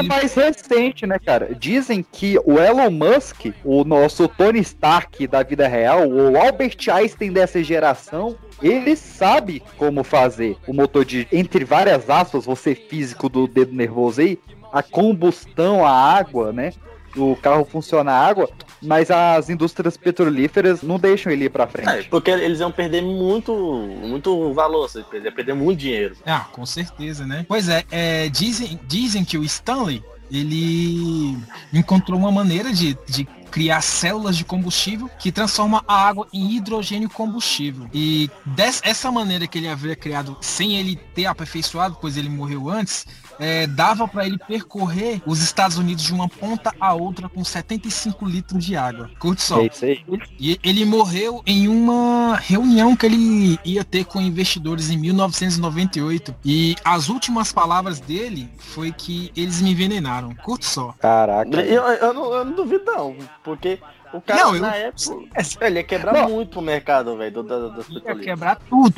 Mais 0.06 0.34
recente, 0.34 1.06
né, 1.06 1.18
cara? 1.18 1.54
Dizem 1.54 2.04
que 2.10 2.38
o 2.44 2.58
Elon 2.58 2.90
Musk, 2.90 3.46
o 3.64 3.84
nosso 3.84 4.28
Tony 4.28 4.60
Stark 4.60 5.26
da 5.26 5.42
vida 5.42 5.66
real, 5.66 6.08
o 6.08 6.36
Albert 6.36 6.76
Einstein 6.92 7.32
dessa 7.32 7.62
geração, 7.62 8.36
ele 8.62 8.96
sabe 8.96 9.62
como 9.76 10.02
fazer 10.02 10.56
o 10.66 10.72
motor 10.72 11.04
de, 11.06 11.26
entre 11.32 11.64
várias 11.64 12.10
aspas, 12.10 12.44
você 12.44 12.74
físico 12.74 13.28
do 13.28 13.46
dedo 13.46 13.72
nervoso 13.74 14.20
aí, 14.20 14.38
a 14.72 14.82
combustão, 14.82 15.86
a 15.86 15.90
água, 15.90 16.52
né? 16.52 16.72
O 17.16 17.34
carro 17.34 17.64
funciona 17.64 18.12
a 18.12 18.26
água, 18.26 18.50
mas 18.82 19.10
as 19.10 19.48
indústrias 19.48 19.96
petrolíferas 19.96 20.82
não 20.82 20.98
deixam 20.98 21.32
ele 21.32 21.46
ir 21.46 21.48
pra 21.50 21.64
É, 21.64 21.66
frente. 21.66 22.08
porque 22.10 22.30
eles 22.30 22.60
iam 22.60 22.70
perder 22.70 23.00
muito, 23.00 23.54
muito 23.54 24.52
valor, 24.52 24.84
assim, 24.84 25.02
eles 25.10 25.24
iam 25.24 25.32
perder 25.32 25.54
muito 25.54 25.78
dinheiro. 25.78 26.14
Ah, 26.26 26.40
com 26.52 26.66
certeza, 26.66 27.24
né? 27.26 27.46
Pois 27.48 27.70
é, 27.70 27.84
é, 27.90 28.28
dizem, 28.28 28.78
dizem 28.86 29.24
que 29.24 29.38
o 29.38 29.44
Stanley, 29.44 30.02
ele 30.30 31.38
encontrou 31.72 32.18
uma 32.18 32.30
maneira 32.32 32.70
de, 32.72 32.98
de 33.08 33.26
criar 33.56 33.80
células 33.80 34.36
de 34.36 34.44
combustível 34.44 35.08
que 35.18 35.32
transforma 35.32 35.82
a 35.88 36.06
água 36.06 36.28
em 36.30 36.52
hidrogênio 36.52 37.08
combustível. 37.08 37.88
E 37.90 38.28
dessa 38.44 39.10
maneira 39.10 39.46
que 39.46 39.56
ele 39.56 39.66
havia 39.66 39.96
criado, 39.96 40.36
sem 40.42 40.76
ele 40.76 40.94
ter 40.94 41.24
aperfeiçoado, 41.24 41.96
pois 41.98 42.18
ele 42.18 42.28
morreu 42.28 42.68
antes, 42.68 43.06
é, 43.38 43.66
dava 43.66 44.06
para 44.08 44.26
ele 44.26 44.38
percorrer 44.38 45.20
os 45.26 45.40
Estados 45.42 45.76
Unidos 45.78 46.04
de 46.04 46.12
uma 46.12 46.28
ponta 46.28 46.72
a 46.80 46.94
outra 46.94 47.28
com 47.28 47.44
75 47.44 48.24
litros 48.24 48.64
de 48.64 48.76
água. 48.76 49.10
Curte 49.18 49.42
só. 49.42 49.60
É 49.60 49.66
isso 49.66 49.84
aí. 49.84 50.04
E 50.38 50.58
ele 50.62 50.84
morreu 50.84 51.42
em 51.46 51.68
uma 51.68 52.36
reunião 52.36 52.94
que 52.96 53.06
ele 53.06 53.58
ia 53.64 53.84
ter 53.84 54.04
com 54.04 54.20
investidores 54.20 54.90
em 54.90 54.96
1998. 54.98 56.34
E 56.44 56.76
as 56.84 57.08
últimas 57.08 57.52
palavras 57.52 58.00
dele 58.00 58.48
foi 58.58 58.92
que 58.92 59.30
eles 59.36 59.60
me 59.60 59.70
envenenaram. 59.72 60.34
Curte 60.36 60.66
só. 60.66 60.94
Caraca. 60.98 61.60
Eu, 61.60 61.82
eu, 61.82 62.14
não, 62.14 62.32
eu 62.34 62.44
não 62.44 62.52
duvido, 62.54 62.84
não, 62.86 63.16
porque 63.44 63.78
o 64.12 64.20
cara, 64.20 64.44
Não, 64.44 64.54
eu- 64.54 64.62
na 64.62 64.74
época, 64.76 65.16
ele 65.60 65.78
ia 65.80 65.84
quebrar 65.84 66.12
Não. 66.14 66.30
muito 66.30 66.58
o 66.58 66.62
mercado, 66.62 67.16
velho, 67.16 67.42
do- 67.42 67.84
Ia 68.06 68.16
quebrar 68.16 68.56
tudo. 68.56 68.94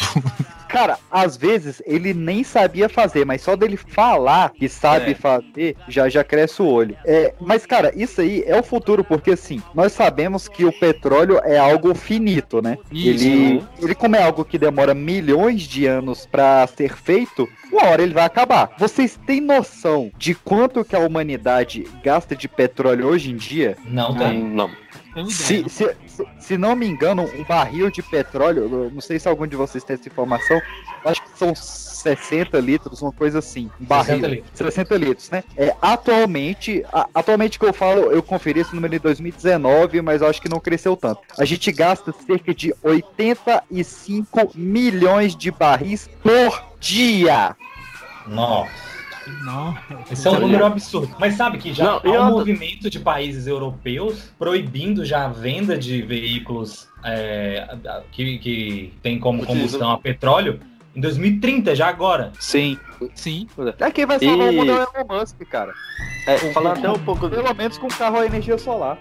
Cara, 0.69 0.99
às 1.11 1.37
vezes 1.37 1.83
ele 1.87 2.13
nem 2.15 2.45
sabia 2.45 2.89
fazer, 2.89 3.25
mas 3.25 3.43
só 3.43 3.57
dele 3.57 3.77
falar 3.77 4.51
que 4.51 4.69
sabe 4.69 5.13
É. 5.13 5.15
fazer, 5.15 5.77
já 5.89 6.09
já 6.09 6.23
cresce 6.23 6.61
o 6.63 6.67
olho. 6.67 6.97
É, 7.05 7.33
mas, 7.41 7.65
cara, 7.67 7.93
isso 7.97 8.21
aí 8.21 8.45
é 8.47 8.59
o 8.59 8.63
futuro, 8.63 9.03
porque 9.03 9.33
assim, 9.33 9.63
nós 9.75 9.93
sabemos 9.93 10.47
que 10.49 10.65
o 10.65 10.73
petróleo 10.73 11.41
é 11.45 11.59
algo 11.59 11.95
finito, 11.95 12.61
né? 12.63 12.77
Isso. 12.93 13.27
Ele, 13.27 13.65
ele, 13.83 13.95
como 13.95 14.17
é 14.17 14.23
algo 14.23 14.45
que 14.45 14.59
demora 14.59 14.95
milhões 14.95 15.63
de 15.63 15.87
anos 15.87 16.27
pra 16.27 16.67
ser 16.67 16.95
feito, 16.97 17.49
uma 17.73 17.87
hora 17.87 18.03
ele 18.03 18.15
vai 18.15 18.25
acabar. 18.25 18.71
Vocês 18.79 19.19
têm 19.27 19.41
noção 19.41 20.11
de 20.17 20.35
quanto 20.35 20.85
que 20.85 20.95
a 20.95 21.01
humanidade 21.01 21.87
gasta 22.03 22.37
de 22.37 22.49
petróleo 22.49 23.07
hoje 23.07 23.31
em 23.31 23.37
dia? 23.37 23.77
Não 23.87 24.15
tem. 24.15 24.43
Não. 24.43 24.71
Tenho 25.27 25.31
ideia. 25.31 25.69
Se, 25.69 25.69
se, 25.69 25.97
se, 26.07 26.27
se 26.39 26.59
não 26.59 26.75
me 26.77 26.87
engano, 26.87 27.23
um 27.23 27.45
barril 27.45 27.91
de 27.91 28.03
petróleo, 28.03 28.91
não 28.93 29.01
sei 29.01 29.19
se 29.19 29.29
algum 29.29 29.47
de 29.47 29.57
vocês 29.57 29.83
tem 29.85 29.95
essa 29.95 30.09
informação, 30.09 30.61
acho 31.05 31.23
que 31.23 31.39
são 31.39 31.55
60 31.55 32.59
litros, 32.61 33.03
uma 33.03 33.13
coisa 33.13 33.39
assim. 33.41 33.71
Um 33.81 33.85
barril. 33.85 34.17
60 34.17 34.27
litros. 34.29 34.51
60 34.55 34.97
litros, 34.97 35.31
né? 35.31 35.45
É, 35.57 35.75
atualmente, 35.83 36.85
a- 36.93 37.09
atualmente 37.15 37.59
que 37.59 37.65
eu 37.67 37.73
falo, 37.73 38.13
eu 38.13 38.23
conferi 38.23 38.61
esse 38.61 38.75
número 38.75 38.95
em 38.95 38.99
2019, 38.99 40.01
mas 40.03 40.23
acho 40.23 40.41
que 40.41 40.49
não 40.49 40.61
cresceu 40.61 40.97
tanto. 40.97 41.21
A 41.39 41.45
gente 41.45 41.71
gasta 41.73 42.15
cerca 42.27 42.55
de 42.55 42.75
85 42.83 44.53
milhões 44.55 45.35
de 45.37 45.51
barris 45.51 46.09
por 46.23 46.65
dia. 46.81 47.57
Nossa. 48.27 48.88
Não. 49.45 49.77
Esse 50.11 50.27
é 50.27 50.31
um 50.31 50.41
número 50.41 50.65
absurdo. 50.65 51.15
Mas 51.19 51.35
sabe 51.35 51.59
que 51.59 51.73
já 51.73 52.01
Não, 52.03 52.15
há 52.15 52.29
um 52.29 52.31
movimento 52.33 52.91
de 52.91 52.99
países 52.99 53.47
europeus 53.47 54.31
proibindo 54.39 55.05
já 55.05 55.27
a 55.27 55.29
venda 55.29 55.77
de 55.77 56.03
veículos 56.03 56.89
é, 57.05 57.77
que, 58.11 58.39
que 58.39 58.95
tem 59.03 59.19
como 59.19 59.45
combustão 59.45 59.91
a 59.91 59.99
petróleo 59.99 60.61
em 60.95 61.01
2030, 61.01 61.77
já 61.77 61.87
agora. 61.87 62.33
Sim. 62.41 62.79
Sim. 63.15 63.47
É 63.79 63.91
quem 63.91 64.05
vai 64.05 64.19
salvar 64.19 64.53
E- 64.53 64.57
o 64.57 64.59
mundo 64.59 64.73
é 64.73 64.75
o 64.75 65.01
Elon 65.01 65.21
Musk, 65.21 65.37
cara. 65.49 65.73
É, 66.27 66.53
falando 66.53 66.79
até 66.79 66.91
um 66.91 66.99
pouco 66.99 67.29
Pelo 67.31 67.55
menos 67.55 67.79
com 67.79 67.87
carro 67.89 68.19
a 68.19 68.27
energia 68.27 68.59
solar. 68.59 68.99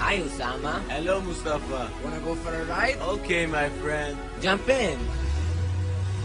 Hi, 0.00 0.20
Osama. 0.22 0.82
Hello, 0.90 1.20
Mustafa. 1.22 1.90
Wanna 2.02 2.18
go 2.20 2.34
for 2.36 2.54
a 2.54 2.64
ride? 2.64 2.98
Okay, 3.00 3.46
my 3.46 3.68
friend. 3.82 4.16
Jump 4.40 4.68
in. 4.70 4.98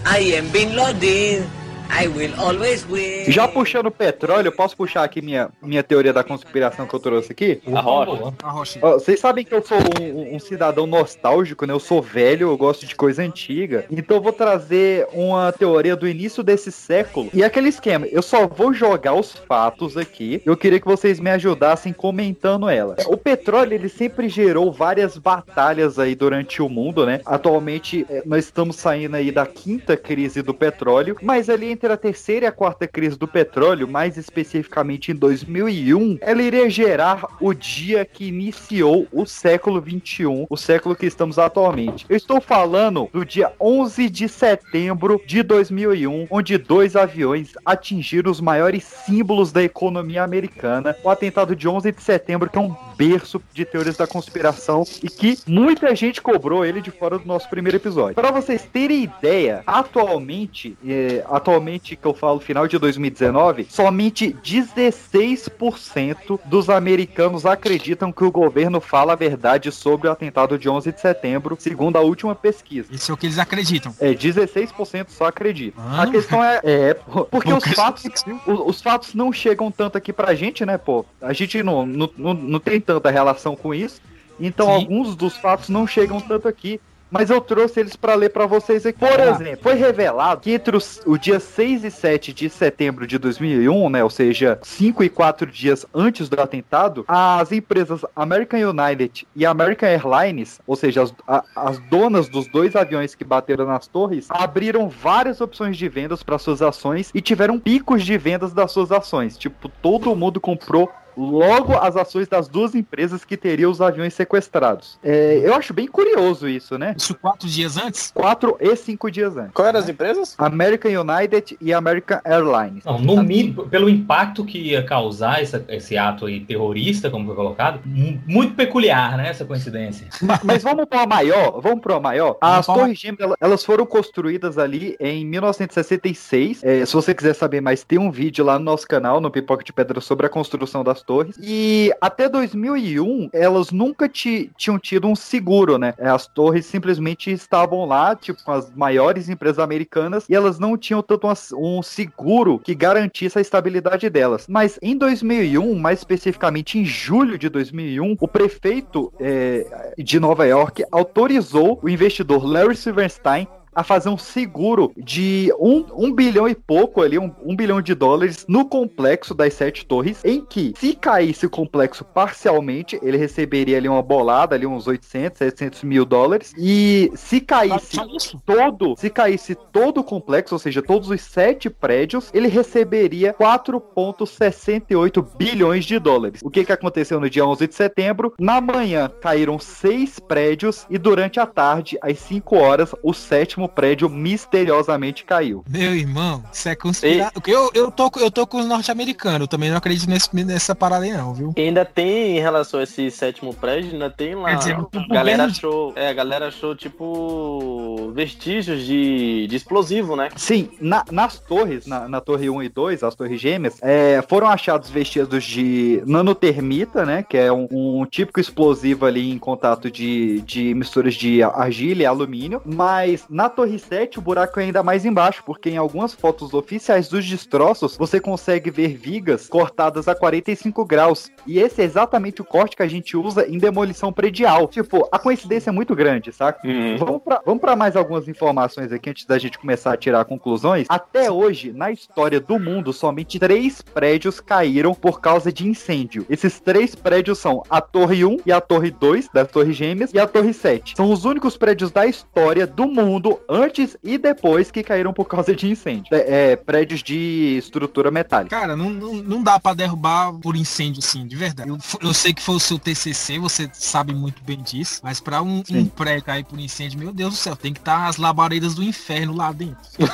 I 0.06 0.20
am 0.38 0.50
Bin 0.52 0.76
Laden. 0.76 1.59
I 1.92 2.08
will 2.08 2.34
always 2.40 2.86
win. 2.86 3.32
Já 3.32 3.48
puxando 3.48 3.90
petróleo, 3.92 4.48
eu 4.48 4.52
posso 4.52 4.76
puxar 4.78 5.04
aqui 5.04 5.22
minha, 5.22 5.50
minha 5.62 5.84
teoria 5.84 6.14
da 6.14 6.24
conspiração 6.24 6.86
que 6.86 6.94
eu 6.94 7.00
trouxe 7.00 7.32
aqui? 7.32 7.62
A 7.74 7.82
rocha. 7.82 8.34
A 8.44 8.50
rocha. 8.50 8.80
Ó, 8.82 8.94
Vocês 8.94 9.20
sabem 9.20 9.44
que 9.44 9.54
eu 9.54 9.64
sou 9.64 9.78
um, 10.00 10.36
um 10.36 10.40
cidadão 10.40 10.86
nostálgico, 10.86 11.66
né? 11.66 11.74
Eu 11.74 11.80
sou 11.80 12.02
velho, 12.02 12.50
eu 12.50 12.58
gosto 12.58 12.86
de 12.86 12.96
coisa 12.96 13.22
antiga. 13.24 13.86
Então 13.92 14.18
eu 14.18 14.22
vou 14.24 14.32
trazer 14.32 15.08
uma 15.14 15.52
teoria 15.52 15.96
do 15.96 16.08
início 16.08 16.44
desse 16.44 16.72
século. 16.72 17.30
E 17.34 17.44
aquele 17.44 17.70
esquema, 17.70 18.06
eu 18.08 18.22
só 18.22 18.48
vou 18.48 18.74
jogar 18.74 19.14
os 19.14 19.32
fatos 19.32 19.98
aqui. 19.98 20.42
Eu 20.46 20.56
queria 20.56 20.80
que 20.80 20.88
vocês 20.88 21.20
me 21.20 21.30
ajudassem 21.32 21.92
comentando 21.92 22.70
ela. 22.70 22.96
O 23.08 23.18
petróleo, 23.18 23.74
ele 23.74 23.90
sempre 23.90 24.30
gerou 24.30 24.72
várias 24.72 25.18
batalhas 25.18 25.98
aí 25.98 26.16
durante 26.16 26.62
o 26.62 26.70
mundo, 26.70 27.06
né? 27.06 27.22
Atualmente, 27.26 28.06
eh, 28.10 28.24
nós 28.26 28.46
estamos 28.46 28.76
saindo 28.76 29.16
aí 29.16 29.32
da 29.32 29.46
quinta 29.46 29.98
crise 29.98 30.42
do 30.42 30.54
petróleo, 30.54 31.18
mas 31.22 31.50
ali 31.50 31.79
entre 31.80 31.94
a 31.94 31.98
terceira 31.98 32.46
e 32.46 32.50
a 32.50 32.52
quarta 32.52 32.86
crise 32.86 33.18
do 33.18 33.26
petróleo, 33.26 33.88
mais 33.88 34.18
especificamente 34.18 35.14
em 35.14 35.16
2001, 35.16 36.18
ela 36.20 36.42
iria 36.42 36.70
gerar 36.70 37.26
o 37.40 37.54
dia 37.54 38.04
que 38.04 38.28
iniciou 38.28 39.08
o 39.14 39.26
século 39.26 39.80
21, 39.80 40.46
o 40.50 40.58
século 40.58 40.94
que 40.94 41.06
estamos 41.06 41.40
atualmente. 41.40 42.06
Eu 42.10 42.18
estou 42.18 42.42
falando 42.42 43.08
do 43.14 43.24
dia 43.24 43.54
11 43.62 44.10
de 44.10 44.28
setembro 44.28 45.22
de 45.26 45.42
2001, 45.42 46.28
onde 46.30 46.58
dois 46.58 46.98
aviões 46.98 47.54
atingiram 47.66 48.30
os 48.30 48.42
maiores 48.42 48.84
símbolos 48.84 49.54
da 49.54 49.64
economia 49.64 50.22
americana. 50.22 50.94
O 51.02 51.10
atentado 51.10 51.56
de 51.56 51.66
11 51.66 51.94
de 51.94 52.04
setembro, 52.04 52.50
que 52.50 52.58
é 52.58 52.62
um 52.62 52.76
berço 52.98 53.42
de 53.54 53.64
teorias 53.64 53.96
da 53.96 54.06
conspiração 54.06 54.84
e 55.02 55.08
que 55.08 55.40
muita 55.48 55.96
gente 55.96 56.22
cobrou 56.22 56.66
ele 56.66 56.82
de 56.82 56.92
fora 56.92 57.18
do 57.18 57.26
nosso 57.26 57.50
primeiro 57.50 57.78
episódio. 57.78 58.16
Para 58.16 58.32
vocês 58.32 58.68
terem 58.74 59.04
ideia, 59.04 59.64
atualmente, 59.66 60.78
é, 60.86 61.24
atualmente 61.30 61.69
que 61.78 61.98
eu 62.04 62.14
falo 62.14 62.40
final 62.40 62.68
de 62.68 62.80
2019, 62.80 63.68
somente 63.70 64.36
16% 64.44 66.40
dos 66.46 66.70
americanos 66.70 67.46
acreditam 67.46 68.12
que 68.12 68.24
o 68.24 68.32
governo 68.32 68.80
fala 68.80 69.14
a 69.14 69.16
verdade 69.16 69.72
sobre 69.72 70.08
o 70.08 70.12
atentado 70.12 70.58
de 70.58 70.70
11 70.70 70.92
de 70.92 71.02
setembro, 71.02 71.58
segundo 71.60 71.98
a 71.98 72.02
última 72.02 72.34
pesquisa. 72.34 72.88
Isso 72.92 73.12
é 73.12 73.14
o 73.14 73.18
que 73.18 73.28
eles 73.28 73.38
acreditam. 73.38 73.94
É, 74.00 74.14
16% 74.14 75.10
só 75.10 75.26
acreditam. 75.26 75.84
Ah. 75.86 76.04
A 76.04 76.08
questão 76.08 76.44
é, 76.44 76.62
é 76.64 76.94
porque 77.30 77.52
os 77.52 77.64
fatos, 77.66 78.06
os, 78.48 78.60
os 78.60 78.82
fatos 78.82 79.14
não 79.14 79.32
chegam 79.34 79.70
tanto 79.70 79.98
aqui 79.98 80.14
pra 80.14 80.34
gente, 80.34 80.66
né, 80.66 80.78
pô? 80.78 81.06
A 81.22 81.34
gente 81.34 81.62
não, 81.62 81.86
não, 81.86 82.10
não, 82.18 82.34
não 82.34 82.60
tem 82.60 82.80
tanta 82.80 83.12
relação 83.12 83.56
com 83.56 83.74
isso. 83.74 84.02
Então 84.40 84.68
Sim. 84.68 84.74
alguns 84.74 85.16
dos 85.16 85.36
fatos 85.36 85.70
não 85.70 85.86
chegam 85.86 86.22
tanto 86.22 86.48
aqui. 86.48 86.80
Mas 87.12 87.30
eu 87.30 87.42
trouxe 87.42 87.80
eles 87.80 87.96
pra 87.96 88.14
ler 88.16 88.30
pra 88.30 88.46
vocês 88.46 88.86
aqui. 88.86 89.00
Por 89.00 89.20
Ah. 89.20 89.32
exemplo, 89.32 89.60
foi 89.64 89.74
revelado 89.74 90.42
que 90.42 90.52
entre 90.52 90.76
os, 90.78 91.02
o 91.06 91.18
dia 91.18 91.40
6 91.40 91.84
e 91.84 91.92
7 91.92 92.32
de 92.34 92.50
setembro 92.50 93.08
de 93.08 93.18
2001, 93.18 93.90
né, 93.90 94.04
ou 94.04 94.10
seja, 94.10 94.60
5 94.62 95.04
e 95.04 95.10
4 95.10 95.48
dias 95.50 95.86
antes 95.94 96.30
do 96.30 96.40
atentado, 96.40 97.04
as 97.08 97.52
empresas 97.52 98.02
American 98.16 98.60
United 98.70 99.28
e 99.36 99.46
American 99.46 99.90
Airlines, 99.90 100.60
ou 100.68 100.76
seja, 100.76 101.02
as, 101.04 101.14
a- 101.28 101.44
as 101.56 101.80
donas 101.90 102.30
dos 102.30 102.48
dois 102.48 102.76
aviões 102.76 103.16
que 103.16 103.24
bateram 103.24 103.66
nas 103.66 103.88
torres, 103.88 104.28
abriram 104.30 104.88
várias 104.88 105.42
opções 105.42 105.78
de 105.78 105.90
vendas 105.90 106.22
para 106.22 106.38
suas 106.38 106.62
ações 106.62 107.10
e 107.14 107.22
tiveram 107.22 107.60
picos 107.60 108.04
de 108.06 108.18
vendas 108.18 108.54
das 108.54 108.72
suas 108.72 108.92
ações. 108.92 109.38
Tipo, 109.38 109.68
todo 109.82 110.16
mundo 110.16 110.40
comprou 110.40 110.92
logo 111.20 111.74
as 111.78 111.96
ações 111.96 112.28
das 112.28 112.48
duas 112.48 112.74
empresas 112.76 113.26
que 113.26 113.36
teriam 113.36 113.70
os 113.72 113.82
aviões 113.82 114.14
sequestrados. 114.14 114.98
É, 115.04 115.42
eu 115.44 115.54
acho 115.54 115.74
bem 115.74 115.88
curioso 115.88 116.48
isso, 116.48 116.78
né? 116.78 116.96
Isso 116.98 117.14
quatro 117.16 117.48
dias 117.48 117.78
antes? 117.78 118.12
Quatro 118.12 118.58
e 118.60 118.76
cinco 118.76 119.12
dias 119.12 119.36
antes. 119.36 119.52
Qual 119.54 119.68
eram 119.68 119.80
as 119.80 119.90
empresas? 119.90 120.36
American 120.38 120.92
United 121.02 121.58
e 121.60 121.74
American 121.74 122.20
Airlines. 122.24 122.84
Não, 122.86 122.98
no 123.00 123.22
mínimo, 123.24 123.68
pelo 123.68 123.90
impacto 123.90 124.46
que 124.46 124.58
ia 124.60 124.84
causar 124.84 125.42
essa- 125.42 125.64
esse 125.70 125.98
ato 125.98 126.26
aí 126.26 126.40
terrorista, 126.40 127.10
como 127.10 127.26
foi 127.26 127.36
colocado, 127.36 127.82
mu- 127.86 128.20
muito 128.26 128.54
peculiar, 128.56 129.18
né? 129.18 129.30
Essa 129.30 129.44
coincidência. 129.46 130.08
Ma- 130.22 130.40
Mas 130.44 130.64
vamos 130.64 130.86
para 130.86 131.06
maior, 131.06 131.60
vamos 131.62 131.82
para 131.82 132.00
maior. 132.00 132.38
As 132.40 132.50
Vamos 132.52 132.66
pra- 132.66 132.76
torres 132.76 133.00
gêmeas, 133.00 133.20
ela- 133.22 133.36
elas 133.42 133.66
foram 133.66 133.86
construídas 133.86 134.58
ali 134.58 134.96
em 135.00 135.26
1966. 135.26 136.64
É, 136.64 136.86
se 136.86 136.94
você 136.94 137.14
quiser 137.14 137.34
saber 137.34 137.62
mais, 137.62 137.84
tem 137.84 137.98
um 138.00 138.12
vídeo 138.12 138.44
lá 138.46 138.58
no 138.58 138.66
nosso 138.66 138.88
canal, 138.88 139.20
no 139.22 139.32
Pipoca 139.32 139.64
de 139.64 139.74
Pedra, 139.74 140.00
sobre 140.02 140.26
a 140.26 140.30
construção 140.30 140.84
das 140.84 141.02
torres. 141.10 141.36
E 141.42 141.92
até 142.00 142.30
2001, 142.30 143.30
elas 143.34 143.72
nunca 143.72 144.08
ti- 144.08 144.52
tinham 144.56 144.78
tido 144.78 145.08
um 145.08 145.16
seguro, 145.16 145.80
né? 145.80 145.96
As 145.98 146.28
torres 146.28 146.68
simplesmente 146.68 147.32
estavam 147.32 147.84
lá, 147.86 148.16
tipo, 148.16 148.44
com 148.44 148.52
as 148.52 148.72
maiores 148.76 149.28
empresas 149.28 149.58
americanas, 149.58 150.26
e 150.30 150.36
elas 150.36 150.60
não 150.60 150.78
tinham 150.78 151.02
tanto 151.02 151.26
uma- 151.26 151.34
um 151.58 151.82
seguro 151.82 152.60
que 152.60 152.76
garantisse 152.76 153.40
a 153.40 153.42
estabilidade 153.42 154.08
delas. 154.08 154.46
Mas 154.48 154.78
em 154.84 154.96
2001, 154.96 155.74
mais 155.74 155.98
especificamente 156.00 156.78
em 156.78 156.86
julho 156.86 157.40
de 157.40 157.50
2001, 157.50 158.16
o 158.20 158.28
prefeito 158.28 159.12
é, 159.20 159.94
de 159.98 160.20
Nova 160.20 160.46
York 160.46 160.84
autorizou 160.92 161.80
o 161.82 161.90
investidor 161.90 162.46
Larry 162.46 162.76
Silverstein 162.76 163.48
a 163.80 163.84
fazer 163.84 164.10
um 164.10 164.18
seguro 164.18 164.92
de 164.98 165.54
um, 165.58 165.86
um 165.96 166.12
bilhão 166.14 166.50
e 166.50 166.54
pouco 166.54 167.02
ali, 167.02 167.18
um, 167.18 167.34
um 167.42 167.56
bilhão 167.56 167.82
de 167.82 167.96
dólares 167.96 168.46
no 168.46 168.66
complexo 168.66 169.34
das 169.34 169.54
sete 169.54 169.86
torres, 169.86 170.20
em 170.26 170.44
que 170.44 170.74
se 170.78 170.94
caísse 170.94 171.46
o 171.46 171.50
complexo 171.50 172.04
parcialmente, 172.04 173.00
ele 173.02 173.16
receberia 173.16 173.78
ali 173.78 173.88
uma 173.88 174.02
bolada, 174.02 174.54
ali 174.54 174.66
uns 174.66 174.86
800, 174.86 175.38
700 175.38 175.84
mil 175.84 176.04
dólares, 176.04 176.54
e 176.58 177.10
se 177.16 177.40
caísse 177.40 177.98
todo, 178.46 178.96
se 178.98 179.10
caísse 179.10 179.56
todo 179.72 180.02
o 180.02 180.04
complexo, 180.04 180.56
ou 180.56 180.60
seja, 180.60 180.82
todos 180.82 181.10
os 181.10 181.22
sete 181.22 181.70
prédios, 181.70 182.30
ele 182.34 182.50
receberia 182.50 183.34
4,68 183.34 185.26
bilhões 185.38 185.86
de 185.86 185.98
dólares. 186.00 186.42
O 186.44 186.50
que, 186.50 186.66
que 186.66 186.74
aconteceu 186.74 187.18
no 187.18 187.30
dia 187.30 187.46
11 187.46 187.66
de 187.66 187.76
setembro? 187.76 188.34
Na 188.38 188.60
manhã 188.60 189.10
caíram 189.22 189.58
seis 189.58 190.20
prédios 190.20 190.86
e 190.90 190.98
durante 190.98 191.40
a 191.40 191.46
tarde, 191.46 191.98
às 192.02 192.20
5 192.20 192.58
horas, 192.58 192.94
o 193.02 193.14
sétimo 193.14 193.69
prédio 193.70 194.10
misteriosamente 194.10 195.24
caiu. 195.24 195.64
Meu 195.70 195.96
irmão, 195.96 196.44
isso 196.52 196.68
é 196.70 196.76
conspiração. 196.76 197.42
Eu, 197.48 197.72
eu, 197.74 197.92
tô, 197.92 198.12
eu 198.18 198.30
tô 198.32 198.46
com 198.46 198.60
os 198.60 198.66
norte-americanos, 198.68 199.48
também 199.48 199.70
não 199.70 199.78
acredito 199.78 200.10
nesse, 200.10 200.30
nessa 200.44 200.76
parada 200.76 201.06
aí 201.06 201.12
não, 201.14 201.34
viu? 201.34 201.54
E 201.56 201.62
ainda 201.62 201.86
tem, 201.86 202.38
em 202.38 202.40
relação 202.40 202.80
a 202.80 202.84
esse 202.84 203.10
sétimo 203.12 203.54
prédio, 203.54 203.94
ainda 203.94 204.10
tem 204.10 204.36
lá. 204.36 204.50
Quer 204.50 204.58
dizer, 204.58 204.78
galera 205.10 205.46
de- 205.46 205.52
achou. 205.52 205.94
É, 205.96 206.08
a 206.10 206.14
galera 206.14 206.48
achou, 206.48 206.76
tipo. 206.76 208.12
vestígios 208.14 208.86
de, 208.86 209.48
de 209.48 209.56
explosivo, 209.56 210.16
né? 210.16 210.30
Sim, 210.36 210.70
na- 210.80 211.06
nas 211.12 211.40
torres, 211.40 211.86
na, 211.86 212.08
na 212.08 212.22
torre 212.22 212.50
1 212.50 212.64
e 212.64 212.70
2, 212.70 213.04
as 213.04 213.16
torres 213.16 213.40
gêmeas, 213.40 213.78
é, 213.82 214.22
foram 214.28 214.48
achados 214.48 214.90
vestidos 214.90 215.44
de 215.44 216.02
nanotermita, 216.06 217.06
né? 217.06 217.24
Que 217.28 217.38
é 217.38 217.52
um, 217.52 217.68
um 217.72 218.06
típico 218.06 218.40
explosivo 218.40 219.06
ali 219.06 219.32
em 219.32 219.38
contato 219.38 219.90
de, 219.92 220.42
de 220.42 220.74
misturas 220.74 221.16
de 221.16 221.42
argila 221.44 222.02
e 222.02 222.06
alumínio. 222.06 222.62
Mas 222.66 223.24
na 223.30 223.49
torre 223.50 223.80
7, 223.80 224.20
o 224.20 224.22
buraco 224.22 224.60
é 224.60 224.64
ainda 224.64 224.84
mais 224.84 225.06
embaixo, 225.06 225.44
porque 225.46 225.70
em 225.70 225.78
algumas 225.78 226.14
fotos 226.14 226.54
oficiais 226.54 227.10
dos 227.10 227.26
destroços, 227.26 227.98
você 227.98 228.20
consegue 228.20 228.70
ver 228.70 228.96
vigas 228.96 229.48
cortadas 229.48 230.08
a 230.08 230.16
45 230.16 230.86
graus. 230.86 231.30
E 231.46 231.60
esse 231.60 231.82
é 231.82 231.86
exatamente 231.86 232.42
o 232.42 232.46
corte 232.46 232.76
que 232.76 232.84
a 232.84 232.88
gente 232.88 233.18
usa 233.18 233.48
em 233.48 233.58
demolição 233.58 234.14
predial. 234.14 234.68
Tipo, 234.68 235.08
a 235.12 235.20
coincidência 235.20 235.70
é 235.70 235.74
muito 235.74 235.96
grande, 235.96 236.32
saca? 236.32 236.60
Vamos 236.98 237.22
pra, 237.24 237.42
vamos 237.46 237.62
pra 237.62 237.76
mais 237.76 237.96
algumas 237.96 238.28
informações 238.28 238.92
aqui 238.92 239.10
antes 239.10 239.26
da 239.26 239.38
gente 239.38 239.58
começar 239.58 239.94
a 239.94 239.98
tirar 239.98 240.26
conclusões. 240.26 240.88
Até 240.90 241.32
hoje, 241.32 241.72
na 241.72 241.92
história 241.92 242.40
do 242.40 242.60
mundo, 242.60 242.94
somente 242.94 243.40
três 243.40 243.82
prédios 243.82 244.40
caíram 244.40 244.94
por 244.94 245.20
causa 245.22 245.52
de 245.52 245.68
incêndio. 245.68 246.26
Esses 246.30 246.60
três 246.60 246.96
prédios 246.96 247.40
são 247.40 247.64
a 247.70 247.82
Torre 247.82 248.26
1 248.26 248.38
e 248.46 248.52
a 248.52 248.62
Torre 248.62 248.92
2, 248.92 249.30
das 249.34 249.50
Torres 249.50 249.76
Gêmeas, 249.76 250.14
e 250.14 250.20
a 250.20 250.28
Torre 250.28 250.54
7. 250.54 250.96
São 250.96 251.12
os 251.12 251.26
únicos 251.26 251.58
prédios 251.58 251.92
da 251.92 252.06
história 252.06 252.68
do 252.68 252.88
mundo, 252.88 253.39
antes 253.48 253.98
e 254.04 254.18
depois, 254.18 254.72
que 254.72 254.84
caíram 254.84 255.14
por 255.14 255.26
causa 255.26 255.56
de 255.56 255.68
incêndio. 255.68 256.14
É, 256.14 256.52
é, 256.52 256.56
prédios 256.56 257.02
de 257.02 257.58
estrutura 257.58 258.12
metálica. 258.12 258.60
Cara, 258.60 258.76
não, 258.76 258.90
não, 258.90 259.14
não 259.16 259.44
dá 259.44 259.60
pra 259.60 259.74
derrubar 259.74 260.34
por 260.34 260.56
incêndio, 260.56 261.02
sim, 261.02 261.26
de 261.26 261.36
verdade. 261.36 261.70
Eu, 261.70 261.78
eu 262.02 262.14
sei 262.14 262.34
que 262.34 262.42
foi 262.42 262.56
o 262.56 262.60
seu 262.60 262.78
TCC, 262.78 263.40
você 263.40 263.70
sabe 263.74 264.14
muito 264.14 264.44
bem 264.44 264.62
disso, 264.62 265.02
mas 265.04 265.20
pra 265.20 265.42
um, 265.42 265.64
um 265.72 265.86
prédio 265.86 266.26
cair 266.26 266.44
por 266.44 266.60
incêndio, 266.60 267.00
meu 267.00 267.14
Deus 267.14 267.34
do 267.34 267.38
céu, 267.38 267.56
tem 267.56 267.74
que 267.74 267.80
estar 267.80 268.08
as 268.08 268.18
labaredas 268.18 268.76
do 268.76 268.84
inferno 268.84 269.36
lá 269.36 269.52
dentro. 269.52 269.80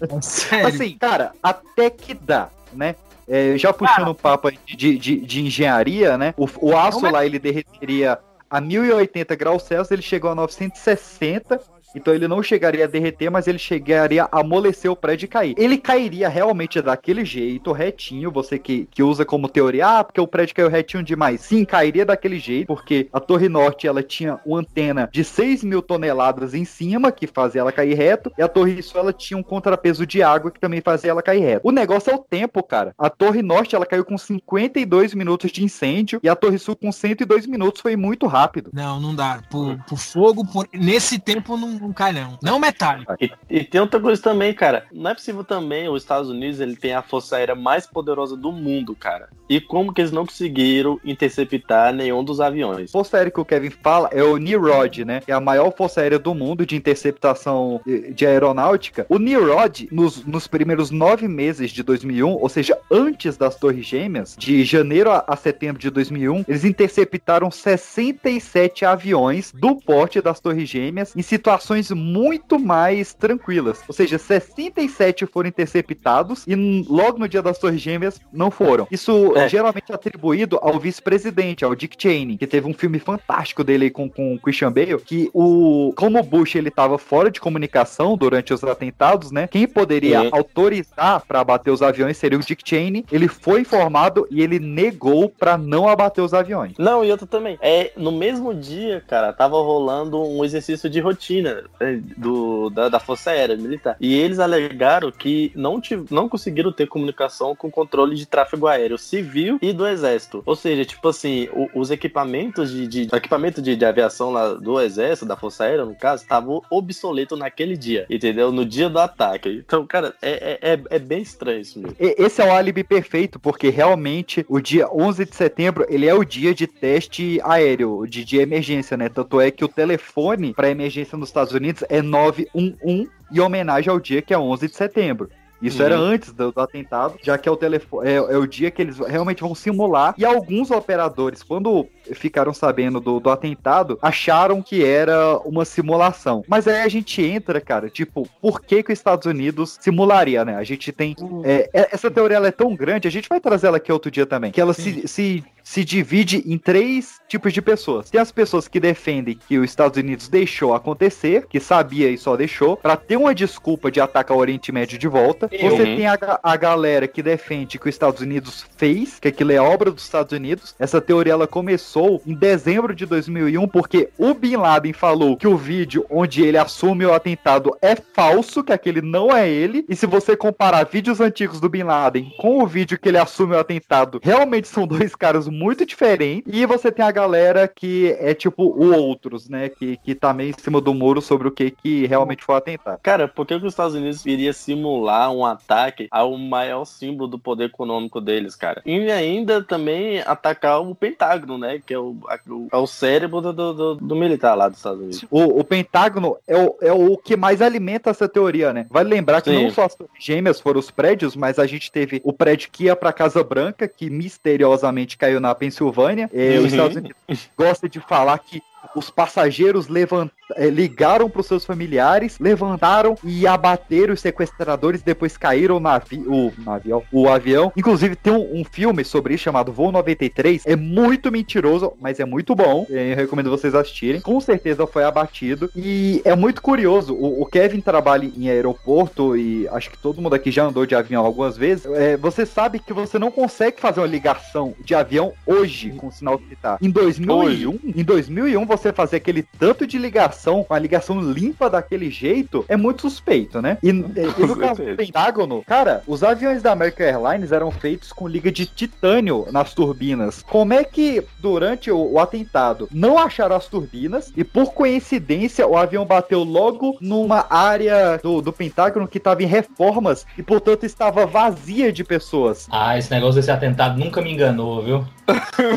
É 0.00 0.20
sério. 0.20 0.66
Assim, 0.66 0.96
cara, 0.98 1.32
até 1.42 1.90
que 1.90 2.14
dá, 2.14 2.48
né? 2.72 2.94
É, 3.28 3.56
já 3.58 3.72
puxando 3.72 4.08
um 4.08 4.14
papo 4.14 4.48
aí 4.48 4.58
de, 4.66 4.98
de, 4.98 5.16
de 5.20 5.40
engenharia, 5.40 6.16
né? 6.16 6.34
O, 6.36 6.48
o 6.60 6.76
aço 6.76 7.00
lá 7.10 7.24
ele 7.24 7.38
derreteria 7.38 8.18
a 8.48 8.60
1080 8.60 9.34
graus 9.34 9.64
Celsius, 9.64 9.90
ele 9.90 10.02
chegou 10.02 10.30
a 10.30 10.34
960 10.34 11.60
então 11.96 12.14
ele 12.14 12.28
não 12.28 12.42
chegaria 12.42 12.84
a 12.84 12.88
derreter, 12.88 13.30
mas 13.30 13.46
ele 13.46 13.58
chegaria 13.58 14.24
a 14.24 14.40
amolecer 14.40 14.90
o 14.90 14.96
prédio 14.96 15.24
e 15.24 15.28
cair. 15.28 15.54
Ele 15.56 15.78
cairia 15.78 16.28
realmente 16.28 16.80
daquele 16.80 17.24
jeito, 17.24 17.72
retinho. 17.72 18.30
Você 18.30 18.58
que, 18.58 18.86
que 18.90 19.02
usa 19.02 19.24
como 19.24 19.48
teoria, 19.48 19.86
ah, 19.86 20.04
porque 20.04 20.20
o 20.20 20.26
prédio 20.26 20.54
caiu 20.54 20.68
retinho 20.68 21.02
demais. 21.02 21.40
Sim, 21.40 21.64
cairia 21.64 22.04
daquele 22.04 22.38
jeito, 22.38 22.66
porque 22.66 23.08
a 23.12 23.18
Torre 23.20 23.48
Norte 23.48 23.86
ela 23.86 24.02
tinha 24.02 24.38
uma 24.44 24.60
antena 24.60 25.08
de 25.12 25.24
6 25.24 25.64
mil 25.64 25.80
toneladas 25.80 26.54
em 26.54 26.64
cima, 26.64 27.10
que 27.10 27.26
fazia 27.26 27.60
ela 27.60 27.72
cair 27.72 27.94
reto, 27.94 28.30
e 28.36 28.42
a 28.42 28.48
Torre 28.48 28.82
Sul 28.82 29.00
ela 29.00 29.12
tinha 29.12 29.38
um 29.38 29.42
contrapeso 29.42 30.06
de 30.06 30.22
água 30.22 30.50
que 30.50 30.60
também 30.60 30.80
fazia 30.80 31.10
ela 31.10 31.22
cair 31.22 31.40
reto. 31.40 31.66
O 31.66 31.72
negócio 31.72 32.10
é 32.10 32.14
o 32.14 32.18
tempo, 32.18 32.62
cara. 32.62 32.94
A 32.98 33.08
Torre 33.08 33.42
Norte 33.42 33.74
ela 33.74 33.86
caiu 33.86 34.04
com 34.04 34.18
52 34.18 35.14
minutos 35.14 35.50
de 35.50 35.64
incêndio 35.64 36.20
e 36.22 36.28
a 36.28 36.36
Torre 36.36 36.58
Sul 36.58 36.76
com 36.76 36.92
102 36.92 37.46
minutos 37.46 37.80
foi 37.80 37.96
muito 37.96 38.26
rápido. 38.26 38.70
Não, 38.72 39.00
não 39.00 39.14
dá. 39.14 39.42
Por, 39.50 39.78
por 39.84 39.98
fogo, 39.98 40.44
por... 40.44 40.68
nesse 40.72 41.18
tempo 41.18 41.56
não, 41.56 41.85
não 41.86 41.92
cai 41.92 42.12
não. 42.12 42.38
Não 42.42 42.58
metálico. 42.58 43.14
E, 43.20 43.30
e 43.48 43.64
tem 43.64 43.80
outra 43.80 44.00
coisa 44.00 44.20
também, 44.20 44.52
cara. 44.52 44.84
Não 44.92 45.10
é 45.10 45.14
possível 45.14 45.44
também, 45.44 45.88
os 45.88 46.02
Estados 46.02 46.28
Unidos, 46.28 46.60
ele 46.60 46.76
tem 46.76 46.92
a 46.94 47.02
força 47.02 47.36
aérea 47.36 47.54
mais 47.54 47.86
poderosa 47.86 48.36
do 48.36 48.52
mundo, 48.52 48.94
cara. 48.94 49.28
E 49.48 49.60
como 49.60 49.92
que 49.92 50.00
eles 50.00 50.12
não 50.12 50.26
conseguiram 50.26 51.00
interceptar 51.04 51.94
nenhum 51.94 52.24
dos 52.24 52.40
aviões? 52.40 52.90
Força 52.90 53.16
aérea 53.16 53.30
que 53.30 53.40
o 53.40 53.44
Kevin 53.44 53.70
fala 53.70 54.08
é 54.12 54.22
o 54.22 54.36
NIROD, 54.36 55.04
né? 55.04 55.22
É 55.26 55.32
a 55.32 55.40
maior 55.40 55.72
força 55.72 56.00
aérea 56.00 56.18
do 56.18 56.34
mundo 56.34 56.66
de 56.66 56.74
interceptação 56.74 57.80
de 57.86 58.26
de 58.26 58.26
aeronáutica. 58.26 59.06
O 59.08 59.18
NIROD, 59.18 59.88
nos, 59.92 60.24
nos 60.24 60.48
primeiros 60.48 60.90
nove 60.90 61.28
meses 61.28 61.70
de 61.70 61.82
2001, 61.82 62.28
ou 62.28 62.48
seja, 62.48 62.76
antes 62.90 63.36
das 63.36 63.56
Torres 63.56 63.86
Gêmeas, 63.86 64.34
de 64.36 64.64
janeiro 64.64 65.10
a, 65.10 65.24
a 65.28 65.36
setembro 65.36 65.80
de 65.80 65.90
2001, 65.90 66.44
eles 66.48 66.64
interceptaram 66.64 67.50
67 67.50 68.84
aviões 68.84 69.52
do 69.52 69.76
porte 69.76 70.20
das 70.20 70.40
Torres 70.40 70.68
Gêmeas 70.68 71.14
em 71.14 71.22
situações 71.22 71.75
muito 71.90 72.58
mais 72.58 73.14
tranquilas. 73.14 73.82
Ou 73.88 73.94
seja, 73.94 74.18
67 74.18 75.26
foram 75.26 75.48
interceptados 75.48 76.44
e 76.46 76.54
logo 76.88 77.18
no 77.18 77.28
dia 77.28 77.42
das 77.42 77.58
Torres 77.58 77.80
Gêmeas 77.80 78.20
não 78.32 78.50
foram. 78.50 78.86
Isso 78.90 79.32
É. 79.36 79.48
geralmente 79.48 79.90
é 79.90 79.94
atribuído 79.94 80.58
ao 80.60 80.78
vice-presidente, 80.78 81.64
ao 81.64 81.74
Dick 81.74 81.96
Cheney, 82.00 82.36
que 82.36 82.46
teve 82.46 82.66
um 82.66 82.74
filme 82.74 82.98
fantástico 82.98 83.62
dele 83.62 83.84
aí 83.84 83.90
com, 83.90 84.08
com 84.08 84.34
o 84.34 84.38
Christian 84.38 84.72
Bale, 84.72 84.98
que 84.98 85.30
o 85.32 85.92
como 85.96 86.18
o 86.18 86.22
Bush 86.22 86.54
ele 86.56 86.70
tava 86.70 86.98
fora 86.98 87.30
de 87.30 87.40
comunicação 87.40 88.16
durante 88.16 88.52
os 88.52 88.62
atentados, 88.64 89.30
né? 89.30 89.46
Quem 89.46 89.66
poderia 89.66 90.28
autorizar 90.30 91.24
para 91.26 91.40
abater 91.40 91.72
os 91.72 91.82
aviões 91.82 92.16
seria 92.16 92.38
o 92.38 92.42
Dick 92.42 92.62
Cheney. 92.68 93.04
Ele 93.10 93.28
foi 93.28 93.60
informado 93.60 94.26
e 94.30 94.42
ele 94.42 94.58
negou 94.58 95.28
para 95.28 95.56
não 95.56 95.88
abater 95.88 96.22
os 96.22 96.34
aviões. 96.34 96.74
Não, 96.78 97.04
e 97.04 97.10
outra 97.10 97.26
também. 97.26 97.58
É, 97.60 97.92
no 97.96 98.12
mesmo 98.12 98.54
dia, 98.54 99.02
cara, 99.06 99.32
tava 99.32 99.56
rolando 99.56 100.22
um 100.22 100.44
exercício 100.44 100.88
de 100.88 101.00
rotina 101.00 101.55
é, 101.80 101.98
do, 102.16 102.70
da, 102.70 102.88
da 102.88 103.00
Força 103.00 103.30
Aérea 103.30 103.56
Militar. 103.56 103.96
E 104.00 104.14
eles 104.14 104.38
alegaram 104.38 105.10
que 105.10 105.52
não, 105.54 105.80
tiv- 105.80 106.06
não 106.10 106.28
conseguiram 106.28 106.72
ter 106.72 106.86
comunicação 106.86 107.54
com 107.54 107.70
controle 107.70 108.16
de 108.16 108.26
tráfego 108.26 108.66
aéreo 108.66 108.98
civil 108.98 109.58
e 109.62 109.72
do 109.72 109.86
Exército. 109.86 110.42
Ou 110.46 110.56
seja, 110.56 110.84
tipo 110.84 111.08
assim, 111.08 111.48
o- 111.52 111.68
os 111.80 111.90
equipamentos 111.90 112.70
de, 112.70 112.86
de, 112.86 113.08
equipamento 113.14 113.60
de, 113.62 113.76
de 113.76 113.84
aviação 113.84 114.30
lá 114.30 114.54
do 114.54 114.80
Exército, 114.80 115.26
da 115.26 115.36
Força 115.36 115.64
Aérea, 115.64 115.84
no 115.84 115.94
caso, 115.94 116.22
estavam 116.22 116.62
obsoleto 116.70 117.36
naquele 117.36 117.76
dia, 117.76 118.06
entendeu? 118.08 118.50
No 118.52 118.64
dia 118.64 118.88
do 118.88 118.98
ataque. 118.98 119.62
Então, 119.66 119.86
cara, 119.86 120.14
é, 120.22 120.58
é, 120.62 120.72
é, 120.72 120.80
é 120.90 120.98
bem 120.98 121.22
estranho 121.22 121.60
isso 121.60 121.78
mesmo. 121.78 121.96
Esse 121.98 122.40
é 122.40 122.44
o 122.44 122.52
álibi 122.52 122.82
perfeito, 122.84 123.38
porque 123.38 123.68
realmente 123.68 124.44
o 124.48 124.60
dia 124.60 124.88
11 124.92 125.24
de 125.24 125.34
setembro 125.36 125.86
ele 125.88 126.06
é 126.06 126.14
o 126.14 126.24
dia 126.24 126.54
de 126.54 126.66
teste 126.66 127.40
aéreo, 127.44 128.06
de, 128.06 128.24
de 128.24 128.38
emergência, 128.38 128.96
né? 128.96 129.08
Tanto 129.08 129.40
é 129.40 129.50
que 129.50 129.64
o 129.64 129.68
telefone 129.68 130.52
para 130.54 130.70
emergência 130.70 131.16
nos 131.18 131.28
Estados 131.28 131.45
Unidos 131.52 131.84
é 131.88 132.00
911 132.02 133.10
em 133.32 133.40
homenagem 133.40 133.90
ao 133.90 133.98
dia 133.98 134.22
que 134.22 134.32
é 134.32 134.38
11 134.38 134.68
de 134.68 134.76
setembro. 134.76 135.28
Isso 135.60 135.78
Uhum. 135.80 135.86
era 135.86 135.96
antes 135.96 136.32
do, 136.32 136.52
do 136.52 136.60
atentado, 136.60 137.14
já 137.22 137.38
que 137.38 137.48
é 137.48 137.52
o 137.52 137.56
telefone 137.56 138.08
é, 138.08 138.14
é 138.16 138.36
o 138.36 138.46
dia 138.46 138.70
que 138.70 138.82
eles 138.82 138.98
realmente 138.98 139.40
vão 139.40 139.54
simular. 139.54 140.14
E 140.18 140.24
alguns 140.24 140.70
operadores, 140.70 141.42
quando 141.42 141.86
ficaram 142.14 142.52
sabendo 142.54 143.00
do, 143.00 143.18
do 143.20 143.30
atentado, 143.30 143.98
acharam 144.02 144.62
que 144.62 144.84
era 144.84 145.38
uma 145.44 145.64
simulação. 145.64 146.44
Mas 146.48 146.66
aí 146.68 146.80
a 146.82 146.88
gente 146.88 147.22
entra, 147.22 147.60
cara, 147.60 147.88
tipo, 147.88 148.28
por 148.40 148.60
que 148.60 148.82
que 148.82 148.92
os 148.92 148.98
Estados 148.98 149.26
Unidos 149.26 149.76
simularia, 149.80 150.44
né? 150.44 150.56
A 150.56 150.64
gente 150.64 150.92
tem 150.92 151.14
é, 151.44 151.68
é- 151.72 151.88
essa 151.92 152.10
teoria 152.10 152.36
ela 152.36 152.48
é 152.48 152.52
tão 152.52 152.74
grande, 152.74 153.08
a 153.08 153.10
gente 153.10 153.28
vai 153.28 153.40
trazer 153.40 153.66
ela 153.68 153.76
aqui 153.78 153.92
outro 153.92 154.10
dia 154.10 154.26
também, 154.26 154.50
que 154.52 154.60
ela 154.60 154.72
se, 154.74 155.06
se, 155.08 155.44
se 155.62 155.84
divide 155.84 156.42
em 156.46 156.58
três 156.58 157.20
tipos 157.28 157.52
de 157.52 157.62
pessoas. 157.62 158.10
Tem 158.10 158.20
as 158.20 158.30
pessoas 158.32 158.68
que 158.68 158.78
defendem 158.80 159.38
que 159.48 159.58
os 159.58 159.68
Estados 159.70 159.98
Unidos 159.98 160.28
deixou 160.28 160.74
acontecer, 160.74 161.46
que 161.48 161.58
sabia 161.60 162.08
e 162.10 162.18
só 162.18 162.36
deixou, 162.36 162.76
pra 162.76 162.96
ter 162.96 163.16
uma 163.16 163.34
desculpa 163.34 163.90
de 163.90 164.00
atacar 164.00 164.36
o 164.36 164.40
Oriente 164.40 164.70
Médio 164.72 164.98
de 164.98 165.08
volta. 165.08 165.48
Você 165.48 165.66
Uhum. 165.66 165.96
tem 165.96 166.06
a, 166.06 166.18
a 166.42 166.56
galera 166.56 167.06
que 167.08 167.22
defende 167.22 167.78
que 167.78 167.88
os 167.88 167.94
Estados 167.94 168.20
Unidos 168.20 168.64
fez, 168.76 169.18
que 169.18 169.28
aquilo 169.28 169.52
é 169.52 169.60
obra 169.60 169.90
dos 169.90 170.04
Estados 170.04 170.32
Unidos. 170.32 170.74
Essa 170.78 171.00
teoria 171.00 171.32
ela 171.32 171.46
começou 171.46 171.95
em 172.26 172.34
dezembro 172.34 172.94
de 172.94 173.06
2001, 173.06 173.66
porque 173.68 174.10
o 174.18 174.34
Bin 174.34 174.56
Laden 174.56 174.92
falou 174.92 175.36
que 175.36 175.48
o 175.48 175.56
vídeo 175.56 176.04
onde 176.10 176.42
ele 176.42 176.58
assume 176.58 177.06
o 177.06 177.14
atentado 177.14 177.76
é 177.80 177.96
falso, 177.96 178.62
que 178.62 178.72
aquele 178.72 179.00
não 179.00 179.34
é 179.34 179.48
ele. 179.48 179.84
E 179.88 179.96
se 179.96 180.06
você 180.06 180.36
comparar 180.36 180.84
vídeos 180.84 181.20
antigos 181.20 181.60
do 181.60 181.68
Bin 181.68 181.84
Laden 181.84 182.32
com 182.38 182.62
o 182.62 182.66
vídeo 182.66 182.98
que 182.98 183.08
ele 183.08 183.18
assume 183.18 183.54
o 183.54 183.58
atentado, 183.58 184.20
realmente 184.22 184.68
são 184.68 184.86
dois 184.86 185.14
caras 185.14 185.48
muito 185.48 185.86
diferentes. 185.86 186.52
E 186.52 186.66
você 186.66 186.92
tem 186.92 187.04
a 187.04 187.10
galera 187.10 187.66
que 187.66 188.14
é 188.18 188.34
tipo 188.34 188.64
o 188.64 188.94
outros, 188.94 189.48
né? 189.48 189.68
Que, 189.68 189.96
que 189.96 190.14
tá 190.14 190.32
meio 190.32 190.50
em 190.50 190.60
cima 190.60 190.80
do 190.80 190.92
muro 190.92 191.22
sobre 191.22 191.48
o 191.48 191.50
que, 191.50 191.70
que 191.70 192.06
realmente 192.06 192.44
foi 192.44 192.54
o 192.54 192.58
atentado. 192.58 193.00
Cara, 193.02 193.26
por 193.26 193.46
que 193.46 193.54
os 193.54 193.64
Estados 193.64 193.94
Unidos 193.94 194.24
iria 194.26 194.52
simular 194.52 195.32
um 195.32 195.44
ataque 195.44 196.08
ao 196.10 196.36
maior 196.36 196.84
símbolo 196.84 197.28
do 197.28 197.38
poder 197.38 197.64
econômico 197.64 198.20
deles, 198.20 198.54
cara? 198.54 198.82
E 198.84 199.10
ainda 199.10 199.62
também 199.62 200.20
atacar 200.20 200.80
o 200.80 200.94
Pentágono, 200.94 201.58
né? 201.58 201.78
Que 201.86 201.94
é 201.94 201.98
o, 201.98 202.16
a- 202.28 202.38
o- 202.48 202.68
é 202.72 202.76
o 202.76 202.86
cérebro 202.86 203.40
do, 203.40 203.52
do, 203.52 203.94
do- 203.94 204.16
militar 204.16 204.54
lá 204.54 204.68
dos 204.68 204.78
Estados 204.78 205.00
Unidos. 205.00 205.24
O, 205.30 205.60
o 205.60 205.64
Pentágono 205.64 206.36
é 206.46 206.56
o, 206.56 206.76
é 206.80 206.92
o 206.92 207.16
que 207.16 207.36
mais 207.36 207.62
alimenta 207.62 208.10
essa 208.10 208.28
teoria, 208.28 208.72
né? 208.72 208.86
Vale 208.90 209.08
lembrar 209.08 209.40
que 209.40 209.50
Sim. 209.50 209.62
não 209.64 209.70
só 209.70 209.84
as 209.84 209.96
gêmeas 210.18 210.60
foram 210.60 210.80
os 210.80 210.90
prédios, 210.90 211.36
mas 211.36 211.58
a 211.58 211.66
gente 211.66 211.90
teve 211.92 212.20
o 212.24 212.32
prédio 212.32 212.68
que 212.72 212.84
ia 212.84 212.96
pra 212.96 213.12
Casa 213.12 213.44
Branca, 213.44 213.86
que 213.86 214.10
misteriosamente 214.10 215.16
caiu 215.16 215.40
na 215.40 215.54
Pensilvânia. 215.54 216.28
É, 216.32 216.56
Uhum. 216.58 216.64
Os 216.66 216.72
Estados 216.72 216.96
Unidos 216.96 217.50
gostam 217.56 217.88
de 217.88 218.00
falar 218.00 218.38
que 218.38 218.62
os 218.94 219.10
passageiros 219.10 219.88
levant... 219.88 220.30
eh, 220.56 220.70
ligaram 220.70 221.28
para 221.28 221.40
os 221.40 221.46
seus 221.46 221.64
familiares, 221.64 222.38
levantaram 222.38 223.16
e 223.22 223.46
abateram 223.46 224.14
os 224.14 224.20
sequestradores, 224.20 225.02
depois 225.02 225.36
caíram 225.36 225.76
o, 225.76 225.80
navi... 225.80 226.22
o... 226.26 226.52
navio, 226.58 227.02
o 227.12 227.28
avião. 227.28 227.72
Inclusive, 227.76 228.16
tem 228.16 228.32
um, 228.32 228.60
um 228.60 228.64
filme 228.64 229.04
sobre 229.04 229.34
isso 229.34 229.44
chamado 229.44 229.72
Voo 229.72 229.92
93. 229.92 230.62
É 230.66 230.76
muito 230.76 231.30
mentiroso, 231.32 231.92
mas 232.00 232.20
é 232.20 232.24
muito 232.24 232.54
bom. 232.54 232.86
Eh, 232.90 233.12
Eu 233.12 233.16
recomendo 233.16 233.50
vocês 233.50 233.74
assistirem. 233.74 234.20
Com 234.20 234.40
certeza 234.40 234.86
foi 234.86 235.04
abatido. 235.04 235.70
E 235.74 236.22
é 236.24 236.34
muito 236.34 236.62
curioso. 236.62 237.14
O, 237.14 237.42
o 237.42 237.46
Kevin 237.46 237.80
trabalha 237.80 238.30
em 238.36 238.48
aeroporto 238.48 239.36
e 239.36 239.66
acho 239.68 239.90
que 239.90 239.98
todo 239.98 240.20
mundo 240.20 240.34
aqui 240.34 240.50
já 240.50 240.64
andou 240.64 240.86
de 240.86 240.94
avião 240.94 241.24
algumas 241.24 241.56
vezes. 241.56 241.86
Eh, 241.86 242.16
você 242.16 242.46
sabe 242.46 242.78
que 242.78 242.92
você 242.92 243.18
não 243.18 243.30
consegue 243.30 243.80
fazer 243.80 244.00
uma 244.00 244.06
ligação 244.06 244.74
de 244.84 244.94
avião 244.94 245.32
hoje 245.46 245.90
com 245.90 246.10
sinal 246.10 246.38
militar. 246.38 246.78
Em 246.80 246.90
2001, 246.90 247.78
em 247.94 248.04
2001 248.04 248.65
você 248.66 248.92
fazer 248.92 249.16
aquele 249.16 249.42
tanto 249.42 249.86
de 249.86 249.98
ligação, 249.98 250.62
com 250.64 250.74
a 250.74 250.78
ligação 250.78 251.20
limpa 251.20 251.70
daquele 251.70 252.10
jeito, 252.10 252.64
é 252.68 252.76
muito 252.76 253.02
suspeito, 253.02 253.62
né? 253.62 253.78
E, 253.82 253.88
e- 253.88 253.92
e 254.38 254.46
no 254.46 254.56
caso 254.56 254.82
do. 254.84 254.96
Pentágono, 254.96 255.62
cara, 255.66 256.02
os 256.06 256.22
aviões 256.22 256.62
da 256.62 256.72
American 256.72 257.06
Airlines 257.06 257.52
eram 257.52 257.70
feitos 257.70 258.12
com 258.12 258.26
liga 258.28 258.50
de 258.50 258.66
titânio 258.66 259.46
nas 259.50 259.74
turbinas. 259.74 260.42
Como 260.42 260.72
é 260.72 260.84
que 260.84 261.22
durante 261.38 261.90
o, 261.90 262.12
o 262.12 262.18
atentado 262.18 262.88
não 262.90 263.18
acharam 263.18 263.56
as 263.56 263.66
turbinas 263.66 264.32
e 264.36 264.42
por 264.44 264.72
coincidência 264.72 265.66
o 265.66 265.76
avião 265.76 266.04
bateu 266.04 266.42
logo 266.42 266.96
numa 267.00 267.46
área 267.50 268.18
do, 268.22 268.40
do 268.40 268.52
Pentágono 268.52 269.06
que 269.08 269.18
estava 269.18 269.42
em 269.42 269.46
reformas 269.46 270.26
e 270.36 270.42
portanto 270.42 270.84
estava 270.84 271.26
vazia 271.26 271.92
de 271.92 272.02
pessoas? 272.04 272.66
Ah, 272.70 272.96
esse 272.98 273.10
negócio 273.10 273.36
desse 273.36 273.50
atentado 273.50 273.98
nunca 273.98 274.20
me 274.20 274.32
enganou, 274.32 274.82
viu? 274.82 275.04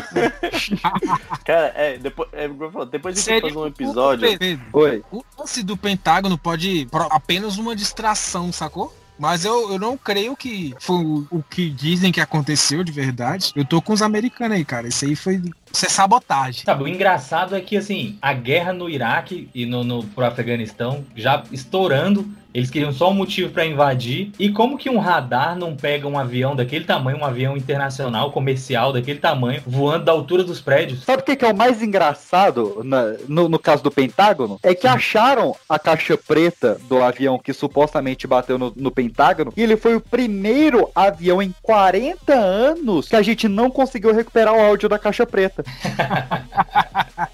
Cara, 1.44 1.72
é, 1.76 1.98
depois, 1.98 2.28
é, 2.32 2.48
depois 2.84 3.14
a 3.14 3.16
gente 3.16 3.24
Seria 3.24 3.42
faz 3.42 3.56
um 3.56 3.66
episódio. 3.66 4.28
Oi. 4.72 5.02
O 5.10 5.22
lance 5.38 5.62
do 5.62 5.76
Pentágono 5.76 6.36
pode 6.38 6.88
apenas 7.10 7.58
uma 7.58 7.74
distração, 7.74 8.52
sacou? 8.52 8.94
Mas 9.20 9.44
eu, 9.44 9.72
eu 9.72 9.78
não 9.78 9.98
creio 9.98 10.34
que 10.34 10.74
foi 10.80 10.96
o, 10.96 11.26
o 11.30 11.42
que 11.42 11.68
dizem 11.68 12.10
que 12.10 12.22
aconteceu 12.22 12.82
de 12.82 12.90
verdade. 12.90 13.52
Eu 13.54 13.66
tô 13.66 13.82
com 13.82 13.92
os 13.92 14.00
americanos 14.00 14.56
aí, 14.56 14.64
cara. 14.64 14.88
Isso 14.88 15.04
aí 15.04 15.14
foi 15.14 15.42
Isso 15.70 15.84
é 15.84 15.90
sabotagem. 15.90 16.64
Sabe, 16.64 16.84
o 16.84 16.88
engraçado 16.88 17.54
é 17.54 17.60
que, 17.60 17.76
assim, 17.76 18.16
a 18.22 18.32
guerra 18.32 18.72
no 18.72 18.88
Iraque 18.88 19.50
e 19.54 19.66
no, 19.66 19.84
no 19.84 20.02
pro 20.02 20.24
Afeganistão 20.24 21.04
já 21.14 21.44
estourando. 21.52 22.26
Eles 22.52 22.68
queriam 22.70 22.92
só 22.92 23.10
um 23.10 23.14
motivo 23.14 23.50
pra 23.50 23.64
invadir. 23.64 24.32
E 24.38 24.50
como 24.50 24.76
que 24.76 24.90
um 24.90 24.98
radar 24.98 25.56
não 25.56 25.76
pega 25.76 26.06
um 26.08 26.18
avião 26.18 26.56
daquele 26.56 26.84
tamanho, 26.84 27.18
um 27.18 27.24
avião 27.24 27.56
internacional, 27.56 28.32
comercial 28.32 28.92
daquele 28.92 29.18
tamanho, 29.20 29.62
voando 29.66 30.04
da 30.06 30.12
altura 30.12 30.42
dos 30.42 30.60
prédios? 30.60 31.04
Sabe 31.04 31.22
o 31.22 31.24
que, 31.24 31.36
que 31.36 31.44
é 31.44 31.48
o 31.52 31.56
mais 31.56 31.82
engraçado 31.82 32.80
na- 32.84 33.14
no, 33.28 33.48
no 33.48 33.58
caso 33.58 33.82
do 33.82 33.90
Pentágono? 33.90 34.58
É 34.62 34.74
que 34.74 34.86
acharam 34.86 35.54
a 35.68 35.78
caixa 35.78 36.16
preta 36.18 36.76
do 36.88 37.02
avião 37.02 37.38
que 37.38 37.52
supostamente 37.52 38.26
bateu 38.26 38.58
no, 38.58 38.72
no 38.74 38.90
Pentágono 38.90 39.52
e 39.56 39.62
ele 39.62 39.76
foi 39.76 39.94
o 39.94 40.00
primeiro 40.00 40.90
avião 40.94 41.40
em 41.40 41.54
40 41.62 42.32
anos 42.34 43.08
que 43.08 43.16
a 43.16 43.22
gente 43.22 43.48
não 43.48 43.70
conseguiu 43.70 44.12
recuperar 44.12 44.54
o 44.54 44.60
áudio 44.60 44.88
da 44.88 44.98
caixa 44.98 45.24
preta. 45.26 45.64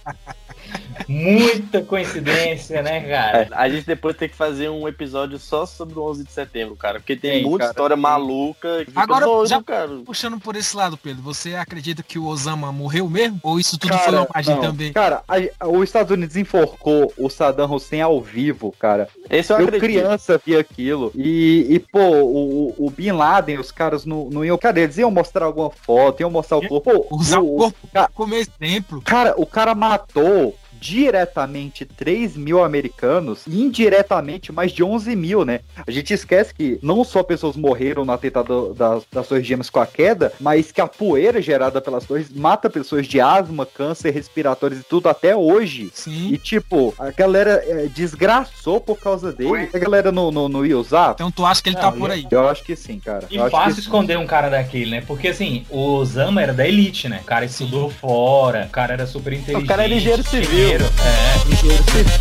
Muita 1.09 1.83
coincidência, 1.83 2.83
né, 2.83 3.01
cara? 3.01 3.39
É, 3.43 3.49
a 3.53 3.69
gente 3.69 3.87
depois 3.87 4.17
tem 4.17 4.29
que 4.29 4.35
fazer 4.37 4.69
um 4.69 4.87
episódio 4.89 5.39
só 5.39 5.65
sobre 5.67 5.99
o 5.99 6.03
11 6.03 6.25
de 6.25 6.33
setembro, 6.33 6.75
cara. 6.77 6.99
Porque 7.01 7.17
tem 7.17 7.33
Tem, 7.33 7.43
muita 7.43 7.59
cara, 7.59 7.71
história 7.71 7.97
tem. 7.97 8.03
maluca. 8.03 8.87
Agora, 8.95 9.25
doido, 9.25 9.49
já 9.49 9.63
cara. 9.63 9.89
puxando 10.05 10.39
por 10.41 10.57
esse 10.57 10.77
lado, 10.77 10.97
Pedro, 10.97 11.23
você 11.23 11.55
acredita 11.55 12.03
que 12.03 12.19
o 12.19 12.27
Osama 12.27 12.73
morreu 12.73 13.09
mesmo? 13.09 13.39
Ou 13.43 13.59
isso 13.61 13.79
tudo 13.79 13.91
Cara, 13.91 14.03
foi 14.03 14.15
uma 14.15 14.29
imagem 14.35 14.55
não. 14.57 14.63
também? 14.63 14.93
Cara, 14.93 15.23
a- 15.29 15.69
os 15.69 15.85
Estados 15.85 16.11
Unidos 16.13 16.37
enforcou 16.37 17.13
o 17.17 17.29
Saddam 17.31 17.73
Hussein 17.73 18.01
ao 18.01 18.21
vivo, 18.21 18.75
cara. 18.79 19.09
Esse 19.31 19.53
eu 19.53 19.59
Eu, 19.59 19.65
acredito. 19.65 19.81
criança, 19.89 20.41
vi 20.45 20.57
aquilo. 20.57 21.13
E, 21.15 21.67
e, 21.71 21.79
pô, 21.79 22.01
o, 22.01 22.75
o 22.79 22.91
Bin 22.91 23.13
Laden, 23.13 23.59
os 23.59 23.71
caras 23.71 24.05
não, 24.05 24.29
não 24.31 24.45
iam. 24.45 24.59
Cara, 24.59 24.81
eles 24.81 24.99
iam 24.99 25.11
mostrar 25.11 25.47
alguma 25.47 25.71
foto, 25.71 26.21
iam 26.21 26.31
mostrar 26.31 26.59
o 26.59 26.67
corpo. 26.69 26.91
Pô, 26.91 27.17
Usar 27.17 27.41
o 27.41 27.55
o- 27.55 27.59
corpo 27.59 27.89
ca- 27.93 28.11
como 28.15 28.35
exemplo. 28.35 29.01
Cara, 29.03 29.35
o 29.37 29.47
cara 29.47 29.75
matou 29.75 30.55
diretamente 30.81 31.85
3 31.85 32.37
mil 32.37 32.63
americanos 32.63 33.45
e 33.47 33.61
indiretamente 33.61 34.53
mais 34.53 34.73
de 34.73 34.83
11 34.83 35.17
mil, 35.17 35.45
né? 35.45 35.61
A 35.87 35.91
gente 35.91 36.13
esquece 36.13 36.55
que 36.55 36.79
não 36.83 37.05
só 37.05 37.23
pessoas 37.23 37.57
morreram 37.57 38.05
no 38.05 38.13
atentado 38.13 38.75
das, 38.75 39.05
das 39.13 39.29
Torres 39.29 39.47
Gêmeas 39.47 39.71
com 39.71 39.81
a 39.81 39.87
queda, 39.87 40.33
mas 40.41 40.73
que 40.73 40.81
a 40.81 40.87
poeira 40.87 41.41
gerada 41.41 41.81
pelas 41.81 42.05
torres 42.05 42.31
mata 42.33 42.69
pessoas 42.69 43.07
de 43.07 43.21
asma, 43.21 43.67
câncer 43.67 44.11
respiratórios 44.11 44.81
e 44.81 44.85
tudo 44.85 45.09
até 45.09 45.35
hoje. 45.37 45.91
Sim. 45.93 46.33
E 46.33 46.39
tipo, 46.39 46.95
a 46.99 47.11
galera 47.11 47.63
é, 47.67 47.87
desgraçou 47.87 48.81
por 48.81 48.99
causa 48.99 49.33
dele. 49.33 49.69
A 49.73 49.79
galera 49.79 50.13
não, 50.13 50.31
não, 50.31 50.49
não 50.49 50.67
ia 50.67 50.79
usar? 50.79 51.13
Então 51.15 51.31
tu 51.31 51.45
acha 51.45 51.63
que 51.63 51.69
ele 51.71 51.77
tá 51.77 51.93
por 51.93 52.11
aí? 52.11 52.27
Eu 52.31 52.49
acho 52.49 52.63
que 52.63 52.77
sim, 52.77 52.99
cara. 52.99 53.27
E 53.31 53.37
Eu 53.37 53.45
acho 53.45 53.51
fácil 53.51 53.75
que 53.75 53.81
esconder 53.81 54.19
um 54.19 54.27
cara 54.27 54.49
daquele, 54.49 54.91
né? 54.91 55.03
Porque 55.07 55.29
assim, 55.29 55.65
o 55.71 55.97
Osama 55.97 56.43
era 56.43 56.53
da 56.53 56.67
elite, 56.67 57.09
né? 57.09 57.21
O 57.23 57.25
cara 57.25 57.45
estudou 57.45 57.91
fora, 57.91 58.67
o 58.67 58.71
cara 58.71 58.95
era 58.95 59.07
super 59.07 59.33
inteligente. 59.33 59.65
O 59.65 59.67
cara 59.67 59.85
era 59.85 59.95
engenheiro 59.95 60.23
civil. 60.23 60.76
Engenheiro, 60.77 60.93
É, 61.03 61.53
engenheiro 61.53 61.85
civil. 61.91 62.17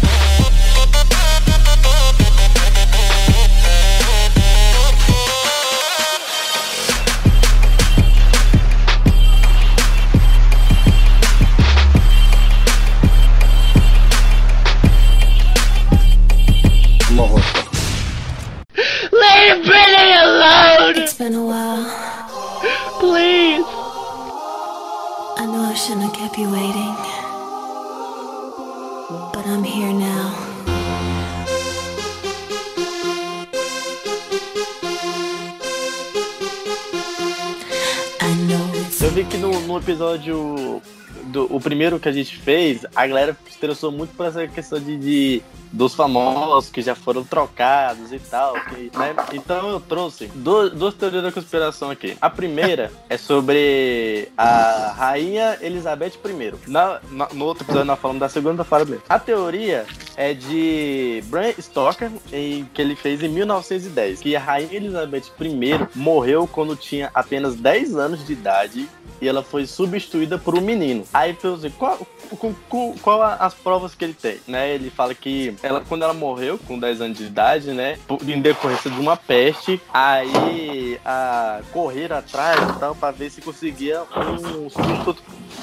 Leave 19.12 19.64
Billy 19.64 20.14
alone! 20.14 20.98
It's 20.98 21.14
been 21.14 21.34
a 21.36 21.44
while. 21.44 21.86
Please! 23.00 23.66
I 25.38 25.46
know 25.46 25.62
I 25.62 25.74
shouldn't 25.76 26.04
have 26.04 26.14
kept 26.14 26.38
you 26.38 26.50
waiting. 26.52 27.15
I'm 29.48 29.64
here 29.64 29.94
now. 29.94 30.34
I 38.22 38.34
know 38.48 38.72
it's 38.82 39.02
Eu 39.02 39.12
vi 39.12 39.24
que 39.26 39.38
no, 39.38 39.52
no 39.62 39.78
episódio. 39.78 40.82
Do, 41.36 41.54
o 41.54 41.60
primeiro 41.60 42.00
que 42.00 42.08
a 42.08 42.12
gente 42.14 42.38
fez, 42.38 42.86
a 42.96 43.06
galera 43.06 43.36
se 43.50 43.58
interessou 43.58 43.92
muito 43.92 44.16
por 44.16 44.26
essa 44.26 44.48
questão 44.48 44.80
de, 44.80 44.96
de- 44.98 45.42
dos 45.72 45.94
famosos 45.94 46.70
que 46.72 46.82
já 46.82 46.96
foram 46.96 47.26
trocados 47.26 48.14
e 48.14 48.20
tal. 48.20 48.54
que, 48.54 48.90
né? 48.98 49.14
Então 49.34 49.70
eu 49.72 49.80
trouxe 49.82 50.28
duas, 50.34 50.72
duas 50.72 50.94
teorias 50.94 51.22
da 51.24 51.32
conspiração 51.34 51.90
aqui. 51.92 52.18
A 52.22 52.30
primeira 52.30 52.90
é 53.10 53.18
sobre 53.18 54.30
a 54.38 54.94
Rainha 54.98 55.58
Elizabeth 55.62 56.14
I. 56.26 56.54
Na, 56.72 57.02
na- 57.12 57.28
no 57.34 57.44
outro 57.46 57.66
episódio 57.66 57.86
nós 57.86 58.00
falamos 58.00 58.22
da 58.22 58.30
segunda 58.30 58.64
fala 58.64 58.86
mesmo. 58.86 59.04
A 59.10 59.20
teoria 59.20 59.86
é 60.16 60.34
de 60.34 61.22
Bram 61.26 61.52
Stoker, 61.60 62.10
em, 62.32 62.64
que 62.74 62.82
ele 62.82 62.96
fez 62.96 63.22
em 63.22 63.28
1910. 63.28 64.22
Que 64.22 64.36
a 64.36 64.40
Rainha 64.40 64.74
Elizabeth 64.78 65.24
I 65.42 65.88
morreu 65.94 66.48
quando 66.48 66.76
tinha 66.78 67.12
apenas 67.14 67.56
10 67.56 67.96
anos 67.98 68.26
de 68.26 68.32
idade 68.32 68.88
e 69.22 69.28
ela 69.28 69.44
foi 69.44 69.66
substituída 69.66 70.38
por 70.38 70.56
um 70.58 70.62
menino. 70.62 71.04
Aí 71.14 71.36
assim, 71.44 71.70
qual, 71.72 72.00
com, 72.38 72.54
com- 72.70 72.96
qual 73.02 73.22
as 73.22 73.54
provas 73.54 73.96
que 73.96 74.04
ele 74.04 74.14
tem, 74.14 74.38
né? 74.48 74.74
Ele 74.74 74.90
fala 74.90 75.14
que 75.14 75.56
ela, 75.64 75.82
quando 75.88 76.04
ela 76.04 76.14
morreu, 76.14 76.60
com 76.68 76.78
10 76.80 77.02
anos 77.02 77.18
de 77.18 77.26
idade, 77.26 77.72
né? 77.72 77.98
Em 78.28 78.42
decorrência 78.42 78.90
de 78.92 79.00
uma 79.00 79.16
peste, 79.18 79.82
aí 79.94 81.00
a 81.06 81.62
correr 81.72 82.12
atrás 82.12 82.60
e 82.76 82.80
tal, 82.80 82.96
pra 82.96 83.12
ver 83.12 83.30
se 83.30 83.42
conseguia 83.42 84.02
um 84.64 84.70
substituto. 84.70 85.22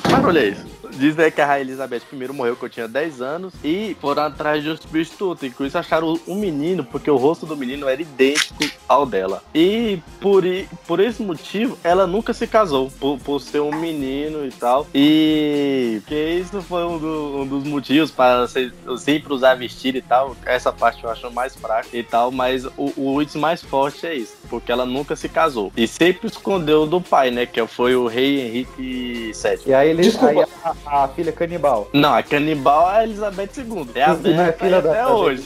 Cara, 0.09 0.27
olha 0.27 0.45
isso. 0.47 0.67
Diz 0.93 1.19
aí 1.19 1.31
que 1.31 1.41
a 1.41 1.47
Rainha 1.47 1.63
Elizabeth 1.63 2.03
I 2.13 2.17
morreu 2.33 2.55
quando 2.57 2.65
eu 2.71 2.75
tinha 2.75 2.89
10 2.89 3.21
anos 3.21 3.53
e 3.65 3.97
foram 4.01 4.25
atrás 4.25 4.63
de 4.63 4.71
um 4.71 4.77
substituto. 4.77 5.45
E 5.47 5.51
com 5.51 5.65
isso 5.65 5.79
acharam 5.79 6.19
um 6.27 6.35
menino, 6.35 6.85
porque 6.85 7.11
o 7.11 7.17
rosto 7.17 7.47
do 7.47 7.57
menino 7.57 7.89
era 7.89 8.01
idêntico 8.01 8.65
ao 8.89 9.07
dela. 9.07 9.43
E 9.55 9.99
por, 10.21 10.45
por 10.87 11.01
esse 11.01 11.23
motivo, 11.23 11.79
ela 11.83 12.07
nunca 12.07 12.33
se 12.35 12.47
casou, 12.47 12.91
por, 13.01 13.19
por 13.19 13.41
ser 13.41 13.61
um 13.61 13.75
menino 13.75 14.45
e 14.47 14.51
tal. 14.51 14.87
E 14.95 16.01
que 16.07 16.15
isso 16.15 16.61
foi 16.63 16.85
um, 16.85 16.99
do- 16.99 17.41
um 17.43 17.47
dos 17.47 17.65
motivos 17.65 18.11
para 18.11 18.47
se- 18.47 18.73
sempre 18.99 19.33
usar 19.33 19.55
vestido 19.55 19.99
e 19.99 20.03
tal. 20.03 20.37
Essa 20.45 20.73
parte 20.73 21.03
eu 21.05 21.11
acho 21.11 21.31
mais 21.31 21.55
fraca 21.57 21.89
e 21.93 22.03
tal, 22.03 22.31
mas 22.31 22.65
o, 22.77 22.93
o 22.97 23.23
mais 23.39 23.63
forte 23.63 24.07
é 24.07 24.15
isso, 24.15 24.35
porque 24.51 24.71
ela 24.73 24.85
nunca 24.85 25.15
se 25.17 25.29
casou. 25.29 25.73
E 25.77 25.87
sempre 25.87 26.27
escondeu 26.29 26.87
do 26.87 27.01
pai, 27.01 27.31
né? 27.31 27.47
Que 27.47 27.65
foi 27.67 27.95
o 27.95 28.07
rei 28.07 28.41
Henrique 28.41 29.33
VII. 29.33 29.61
E 29.67 29.75
aí 29.75 29.91
ele 29.91 30.03
Desculpa. 30.03 30.41
aí 30.41 30.47
a, 30.65 30.75
a 30.87 31.09
filha 31.09 31.33
canibal. 31.33 31.89
Não, 31.93 32.15
a 32.15 32.23
canibal 32.23 32.91
é 32.91 32.99
a 32.99 33.05
Elizabeth 33.05 33.51
II. 33.59 33.89
É 33.95 34.05
a 34.05 34.11
é 34.11 34.15
velha 34.15 34.53
filha 34.53 34.79
até 34.79 34.89
da, 34.93 35.09
hoje. 35.15 35.45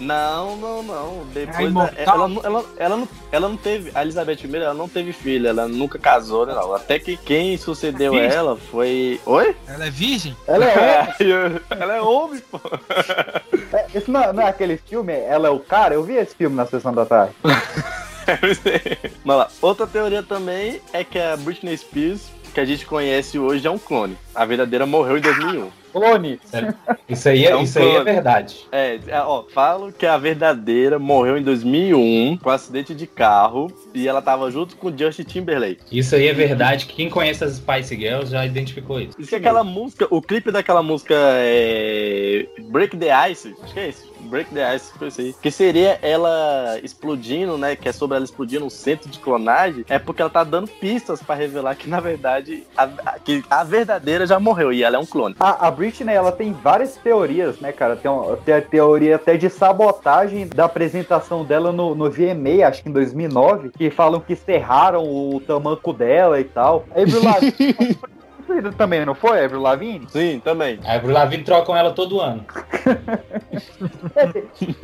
Não, 0.00 0.56
não, 0.56 0.82
não. 0.82 1.24
Depois 1.32 1.68
É 1.68 1.70
da- 1.70 1.92
ela, 2.12 2.28
não- 2.28 2.40
ela, 2.44 2.64
ela, 2.76 2.96
não, 2.96 3.08
ela 3.30 3.48
não 3.48 3.56
teve. 3.56 3.90
A 3.94 4.02
Elizabeth 4.02 4.44
I, 4.44 4.56
ela 4.56 4.74
não 4.74 4.88
teve 4.88 5.12
filha, 5.12 5.48
ela 5.48 5.66
nunca 5.68 5.98
casou, 5.98 6.46
né? 6.46 6.54
Não. 6.54 6.74
Até 6.74 6.98
que 6.98 7.16
quem 7.16 7.56
sucedeu 7.56 8.12
Virgem. 8.12 8.30
ela 8.36 8.56
foi. 8.56 9.20
Oi? 9.26 9.56
Ela 9.68 9.86
é 9.86 9.90
virgem? 9.90 10.36
Ela 10.46 10.64
é 10.64 11.14
ela 11.70 11.96
é 11.96 12.00
homem, 12.00 12.40
pô. 12.50 12.60
É, 13.72 13.86
Esse 13.94 14.10
não, 14.10 14.32
não 14.32 14.42
é 14.42 14.48
aquele 14.48 14.76
filme, 14.76 15.12
ela 15.12 15.48
é 15.48 15.50
o 15.50 15.58
cara? 15.58 15.94
Eu 15.94 16.02
vi 16.02 16.14
esse 16.14 16.34
filme 16.34 16.56
na 16.56 16.66
sessão 16.66 16.92
da 16.92 17.04
tarde. 17.06 17.34
Vamos 19.24 19.40
lá. 19.42 19.48
Outra 19.62 19.86
teoria 19.86 20.22
também 20.22 20.80
é 20.92 21.04
que 21.04 21.18
a 21.18 21.36
Britney 21.36 21.76
Spears, 21.76 22.22
que 22.56 22.60
a 22.60 22.64
gente 22.64 22.86
conhece 22.86 23.38
hoje, 23.38 23.66
é 23.66 23.70
um 23.70 23.76
clone. 23.76 24.16
A 24.34 24.46
verdadeira 24.46 24.86
morreu 24.86 25.18
em 25.18 25.20
2001. 25.20 25.70
Clone. 26.00 26.38
Isso 27.08 27.28
aí 27.28 27.44
é, 27.46 27.50
É 27.50 27.56
um 27.56 27.62
isso 27.62 27.78
aí 27.78 27.96
é 27.96 28.04
verdade. 28.04 28.66
É, 28.70 28.98
é, 29.08 29.20
ó, 29.20 29.44
falam 29.44 29.90
que 29.90 30.04
a 30.04 30.18
verdadeira 30.18 30.98
morreu 30.98 31.38
em 31.38 31.42
2001 31.42 32.38
com 32.42 32.50
um 32.50 32.52
acidente 32.52 32.94
de 32.94 33.06
carro 33.06 33.70
e 33.94 34.06
ela 34.06 34.20
tava 34.20 34.50
junto 34.50 34.76
com 34.76 34.88
o 34.88 34.98
Justin 34.98 35.22
Timberlake. 35.22 35.80
Isso 35.90 36.14
aí 36.14 36.28
é 36.28 36.32
verdade. 36.34 36.86
Quem 36.86 37.08
conhece 37.08 37.44
as 37.44 37.54
Spice 37.56 37.96
Girls 37.96 38.30
já 38.30 38.44
identificou 38.44 39.00
isso. 39.00 39.16
Diz 39.18 39.28
que 39.28 39.36
aquela 39.36 39.64
música, 39.64 40.06
o 40.10 40.20
clipe 40.20 40.50
daquela 40.50 40.82
música 40.82 41.14
é. 41.16 42.46
Break 42.68 42.96
the 42.96 43.30
Ice, 43.30 43.54
acho 43.62 43.72
que 43.74 43.80
é 43.80 43.88
isso. 43.88 44.16
Break 44.26 44.52
the 44.52 44.74
Ice, 44.74 44.90
aí. 45.20 45.34
Que 45.40 45.50
seria 45.52 45.98
ela 46.02 46.78
explodindo, 46.82 47.56
né? 47.56 47.76
Que 47.76 47.88
é 47.88 47.92
sobre 47.92 48.16
ela 48.16 48.24
explodindo 48.24 48.64
um 48.64 48.70
centro 48.70 49.08
de 49.08 49.18
clonagem. 49.20 49.84
É 49.88 49.98
porque 50.00 50.20
ela 50.20 50.30
tá 50.30 50.42
dando 50.42 50.66
pistas 50.68 51.22
pra 51.22 51.34
revelar 51.36 51.76
que, 51.76 51.88
na 51.88 52.00
verdade, 52.00 52.64
a, 52.76 52.84
a- 52.84 53.18
que 53.24 53.44
a 53.48 53.62
verdadeira 53.62 54.26
já 54.26 54.40
morreu 54.40 54.72
e 54.72 54.82
ela 54.82 54.96
é 54.96 54.98
um 54.98 55.06
clone. 55.06 55.36
A, 55.38 55.68
a 55.68 55.70
Britney, 55.70 55.85
ela 56.12 56.32
tem 56.32 56.52
várias 56.52 56.96
teorias, 56.96 57.60
né, 57.60 57.72
cara? 57.72 57.96
Tem, 57.96 58.10
um- 58.10 58.36
tem 58.44 58.54
a 58.54 58.62
teoria 58.62 59.16
até 59.16 59.36
de 59.36 59.48
sabotagem 59.50 60.46
da 60.46 60.64
apresentação 60.64 61.44
dela 61.44 61.72
no, 61.72 61.94
no 61.94 62.10
VMA, 62.10 62.66
acho 62.66 62.82
que 62.82 62.88
em 62.88 62.92
2009, 62.92 63.70
que 63.70 63.90
falam 63.90 64.20
que 64.20 64.34
serraram 64.36 65.02
o 65.04 65.40
tamanco 65.40 65.92
dela 65.92 66.40
e 66.40 66.44
tal. 66.44 66.84
A 66.94 67.00
Avril 67.00 67.20
Também, 68.76 69.04
não 69.04 69.14
foi, 69.14 69.44
Avril 69.44 69.60
Lavigne? 69.60 70.06
Sim, 70.08 70.40
também. 70.44 70.78
A 70.84 70.94
Avril 70.94 71.12
Lavigne 71.12 71.44
trocam 71.44 71.76
ela 71.76 71.92
todo 71.92 72.20
ano. 72.20 72.44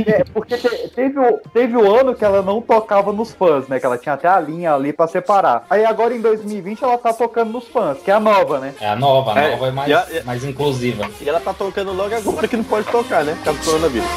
É, 0.07 0.25
porque 0.33 0.57
te- 0.57 0.89
teve 0.95 1.19
o, 1.19 1.39
teve 1.53 1.77
o 1.77 1.95
ano 1.95 2.15
que 2.15 2.25
ela 2.25 2.43
não 2.43 2.61
tocava 2.61 3.13
nos 3.13 3.33
fãs, 3.33 3.67
né? 3.69 3.79
Que 3.81 3.87
ela 3.87 3.97
tinha 3.99 4.15
até 4.15 4.29
a 4.29 4.39
linha 4.41 4.75
ali 4.75 4.93
pra 4.93 5.07
separar. 5.07 5.65
Aí 5.71 5.85
agora 5.85 6.15
em 6.15 6.21
2020 6.21 6.83
ela 6.83 6.99
tá 6.99 7.13
tocando 7.13 7.53
nos 7.53 7.67
fãs, 7.69 7.99
que 7.99 8.11
é 8.11 8.15
a 8.15 8.21
nova, 8.21 8.59
né? 8.59 8.75
É 8.81 8.89
a 8.89 8.97
nova, 8.97 9.33
a 9.35 9.41
É, 9.43 9.51
nova 9.53 9.69
é 9.69 9.71
mais, 9.71 9.93
a- 9.93 10.07
mais 10.25 10.45
inclusiva. 10.45 11.09
E 11.21 11.29
ela 11.29 11.41
tá 11.41 11.53
tocando 11.55 11.93
logo 11.93 12.15
agora 12.15 12.47
que 12.49 12.57
não 12.57 12.65
pode 12.65 12.87
tocar, 12.89 13.25
né? 13.25 13.35
Por 13.39 13.45
causa 13.45 13.59
do 13.61 13.65
coronavírus. 13.65 14.09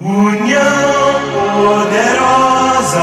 União 0.00 1.12
poderosa 1.66 2.98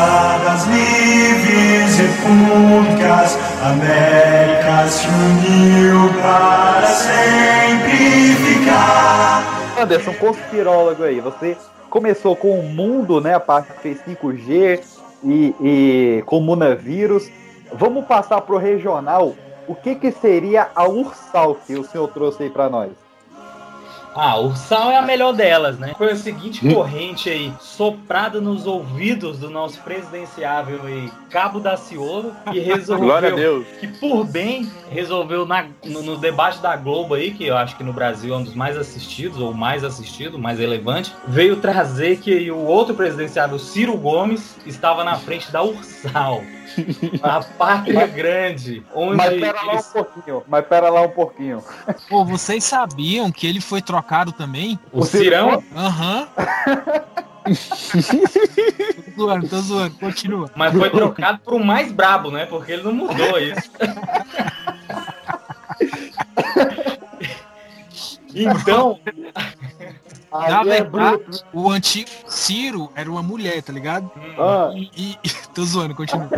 das 0.45 0.65
livres 0.65 1.97
repúblicas, 1.97 3.37
América 3.61 4.87
se 4.87 5.05
uniu 5.05 6.13
para 6.21 6.87
sempre 6.87 8.35
ficar. 8.35 9.43
Anderson, 9.77 10.13
conspirólogo 10.13 11.03
aí, 11.03 11.19
você 11.19 11.57
começou 11.89 12.33
com 12.33 12.57
o 12.57 12.63
mundo, 12.63 13.19
né? 13.19 13.33
A 13.33 13.41
parte 13.41 13.73
que 13.73 13.79
fez 13.81 14.01
5G 14.01 14.81
e, 15.21 15.55
e 15.61 16.23
comunavírus. 16.25 17.29
Vamos 17.73 18.05
passar 18.05 18.39
pro 18.39 18.55
regional. 18.55 19.35
O 19.67 19.75
que 19.75 19.95
que 19.95 20.13
seria 20.13 20.69
a 20.73 20.87
Ursal 20.87 21.55
que 21.55 21.73
o 21.75 21.83
senhor 21.83 22.07
trouxe 22.07 22.43
aí 22.43 22.49
pra 22.49 22.69
nós? 22.69 23.04
Ah, 24.15 24.39
o 24.39 24.55
sal 24.55 24.89
é 24.91 24.97
a 24.97 25.01
melhor 25.01 25.33
delas, 25.33 25.77
né? 25.77 25.93
Foi 25.97 26.11
a 26.11 26.15
seguinte 26.15 26.65
corrente 26.73 27.29
aí, 27.29 27.51
soprada 27.59 28.39
nos 28.39 28.65
ouvidos 28.65 29.39
do 29.39 29.49
nosso 29.49 29.79
presidenciável 29.81 30.79
aí, 30.85 31.11
Cabo 31.29 31.59
Daciolo, 31.59 32.33
que 32.49 32.59
resolveu. 32.59 33.05
Glória 33.05 33.33
a 33.33 33.35
Deus. 33.35 33.67
Que 33.79 33.87
por 33.87 34.23
bem 34.25 34.71
resolveu 34.89 35.45
na- 35.45 35.65
no, 35.83 36.01
no 36.01 36.17
debate 36.17 36.59
da 36.59 36.77
Globo 36.77 37.13
aí, 37.15 37.31
que 37.31 37.45
eu 37.45 37.57
acho 37.57 37.75
que 37.75 37.83
no 37.83 37.91
Brasil 37.91 38.33
é 38.33 38.37
um 38.37 38.43
dos 38.43 38.55
mais 38.55 38.77
assistidos, 38.77 39.39
ou 39.39 39.53
mais 39.53 39.83
assistido, 39.83 40.39
mais 40.39 40.59
relevante, 40.59 41.13
veio 41.27 41.57
trazer 41.57 42.17
que 42.19 42.49
o 42.49 42.59
outro 42.65 42.95
presidenciável, 42.95 43.59
Ciro 43.59 43.97
Gomes, 43.97 44.55
estava 44.65 45.03
na 45.03 45.15
frente 45.17 45.51
da 45.51 45.61
Ursal. 45.61 46.41
A 47.21 47.41
pátria 47.41 48.07
grande, 48.07 48.83
onde 48.93 49.17
Mas 49.17 49.39
pera 49.39 49.61
lá 49.63 49.73
um 49.75 49.83
pouquinho, 49.83 50.43
mas 50.47 50.65
pera 50.65 50.89
lá 50.89 51.01
um 51.01 51.09
pouquinho. 51.09 51.63
Pô, 52.09 52.25
vocês 52.25 52.63
sabiam 52.63 53.31
que 53.31 53.47
ele 53.47 53.61
foi 53.61 53.81
trocado 53.81 54.31
também? 54.31 54.79
O 54.91 55.03
Cirão? 55.03 55.63
Aham. 55.75 56.27
tô 59.15 59.23
zoando, 59.23 59.47
tô 59.47 59.61
zoando, 59.61 59.95
continua. 59.97 60.49
Mas 60.55 60.75
foi 60.75 60.89
trocado 60.89 61.39
por 61.39 61.53
um 61.53 61.63
mais 61.63 61.91
brabo, 61.91 62.31
né? 62.31 62.45
Porque 62.45 62.71
ele 62.71 62.83
não 62.83 62.93
mudou 62.93 63.39
isso. 63.39 63.69
então, 68.33 68.99
Na 70.31 70.61
é 70.61 70.63
verdade, 70.63 71.17
bruto. 71.17 71.45
o 71.53 71.69
antigo 71.69 72.09
Ciro 72.45 72.91
era 72.95 73.09
uma 73.09 73.23
mulher, 73.23 73.63
tá 73.63 73.73
ligado? 73.73 74.11
Ah. 74.37 74.71
E, 74.75 75.17
e- 75.23 75.29
tô 75.53 75.63
zoando, 75.65 75.95
continua. 75.95 76.29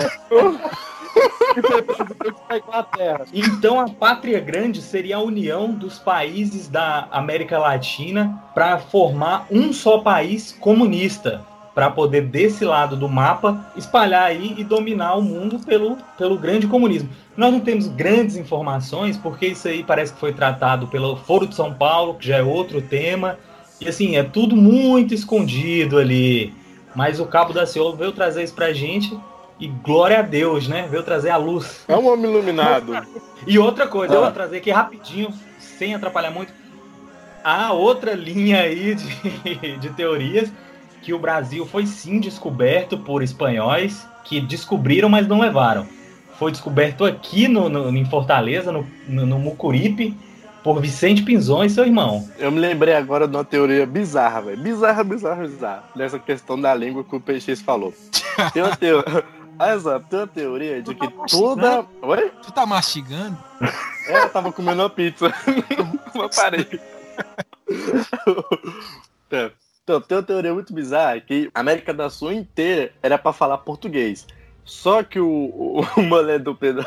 então 3.33 3.79
a 3.79 3.89
pátria 3.89 4.39
grande 4.39 4.81
seria 4.81 5.17
a 5.17 5.21
união 5.21 5.71
dos 5.71 5.99
países 5.99 6.69
da 6.69 7.07
América 7.11 7.57
Latina 7.59 8.41
para 8.53 8.77
formar 8.77 9.47
um 9.51 9.73
só 9.73 9.99
país 9.99 10.55
comunista, 10.59 11.43
para 11.75 11.89
poder 11.89 12.21
desse 12.27 12.63
lado 12.63 12.95
do 12.95 13.09
mapa 13.09 13.71
espalhar 13.75 14.23
aí 14.23 14.55
e 14.57 14.63
dominar 14.63 15.15
o 15.15 15.21
mundo 15.21 15.59
pelo, 15.59 15.97
pelo 16.17 16.37
grande 16.37 16.67
comunismo. 16.67 17.09
Nós 17.35 17.51
não 17.51 17.59
temos 17.59 17.87
grandes 17.87 18.35
informações 18.35 19.17
porque 19.17 19.47
isso 19.47 19.67
aí 19.67 19.83
parece 19.83 20.13
que 20.13 20.19
foi 20.19 20.31
tratado 20.33 20.87
pelo 20.87 21.17
Foro 21.17 21.45
de 21.45 21.53
São 21.53 21.73
Paulo, 21.73 22.15
que 22.15 22.27
já 22.27 22.37
é 22.37 22.43
outro 22.43 22.81
tema. 22.81 23.37
E 23.79 23.87
assim, 23.87 24.15
é 24.15 24.23
tudo 24.23 24.55
muito 24.55 25.13
escondido 25.13 25.97
ali. 25.97 26.53
Mas 26.95 27.19
o 27.19 27.25
Cabo 27.25 27.53
da 27.53 27.65
Ciolo 27.65 27.95
veio 27.95 28.11
trazer 28.11 28.43
isso 28.43 28.53
pra 28.53 28.73
gente 28.73 29.17
e 29.59 29.67
glória 29.67 30.19
a 30.19 30.21
Deus, 30.23 30.67
né? 30.67 30.87
Veio 30.89 31.03
trazer 31.03 31.29
a 31.29 31.37
luz. 31.37 31.83
É 31.87 31.95
um 31.95 32.11
homem 32.11 32.29
iluminado. 32.31 32.93
E 33.45 33.59
outra 33.59 33.87
coisa, 33.87 34.13
eu 34.15 34.19
Ah. 34.19 34.23
vou 34.25 34.31
trazer 34.31 34.57
aqui 34.57 34.71
rapidinho, 34.71 35.29
sem 35.59 35.93
atrapalhar 35.93 36.31
muito. 36.31 36.51
Há 37.43 37.71
outra 37.71 38.13
linha 38.13 38.61
aí 38.61 38.95
de, 38.95 39.77
de 39.77 39.89
teorias 39.91 40.51
que 41.01 41.13
o 41.13 41.19
Brasil 41.19 41.65
foi 41.65 41.85
sim 41.85 42.19
descoberto 42.19 42.97
por 42.97 43.21
espanhóis 43.23 44.05
que 44.25 44.41
descobriram, 44.41 45.07
mas 45.07 45.27
não 45.27 45.39
levaram. 45.39 45.87
Foi 46.37 46.51
descoberto 46.51 47.05
aqui 47.05 47.47
no, 47.47 47.69
no- 47.69 47.95
em 47.95 48.05
Fortaleza, 48.05 48.71
no, 48.71 48.85
no, 49.07 49.25
no 49.25 49.39
Mucuripe, 49.39 50.15
por 50.63 50.81
Vicente 50.81 51.23
Pinzon 51.23 51.63
e 51.63 51.69
seu 51.69 51.85
irmão. 51.85 52.27
Eu 52.37 52.51
me 52.51 52.59
lembrei 52.59 52.93
agora 52.93 53.27
de 53.27 53.35
uma 53.35 53.45
teoria 53.45 53.85
bizarra, 53.85 54.41
velho. 54.41 54.61
Bizarra, 54.61 55.03
bizarra, 55.03 55.47
bizarra. 55.47 55.83
Dessa 55.95 56.19
questão 56.19 56.59
da 56.59 56.73
língua 56.73 57.03
que 57.03 57.15
o 57.15 57.21
PX 57.21 57.61
falou. 57.61 57.93
Tem 58.53 58.63
uma 58.63 58.75
teoria. 58.75 59.23
Olha 59.59 59.79
só, 59.79 59.99
tem 59.99 60.19
uma 60.19 60.27
teoria 60.27 60.83
de 60.83 60.93
que 60.93 61.07
toda. 61.31 61.83
Oi? 62.03 62.31
Tu 62.43 62.51
tá 62.51 62.63
mastigando? 62.63 63.35
É, 64.07 64.23
eu 64.23 64.29
tava 64.29 64.51
comendo 64.51 64.83
uma 64.83 64.89
pizza. 64.89 65.33
Não 66.13 66.29
parei. 66.29 66.79
É. 69.31 69.51
Então, 69.83 69.99
tem 70.01 70.17
uma 70.17 70.23
teoria 70.23 70.53
muito 70.53 70.73
bizarra 70.73 71.19
que 71.19 71.49
a 71.55 71.59
América 71.61 71.93
do 71.93 72.07
Sul 72.09 72.33
inteira 72.33 72.93
era 73.01 73.17
pra 73.17 73.33
falar 73.33 73.57
português. 73.59 74.27
Só 74.63 75.01
que 75.01 75.19
o, 75.19 75.27
o, 75.27 75.79
o 75.79 76.39
do 76.39 76.53
Pedro 76.53 76.85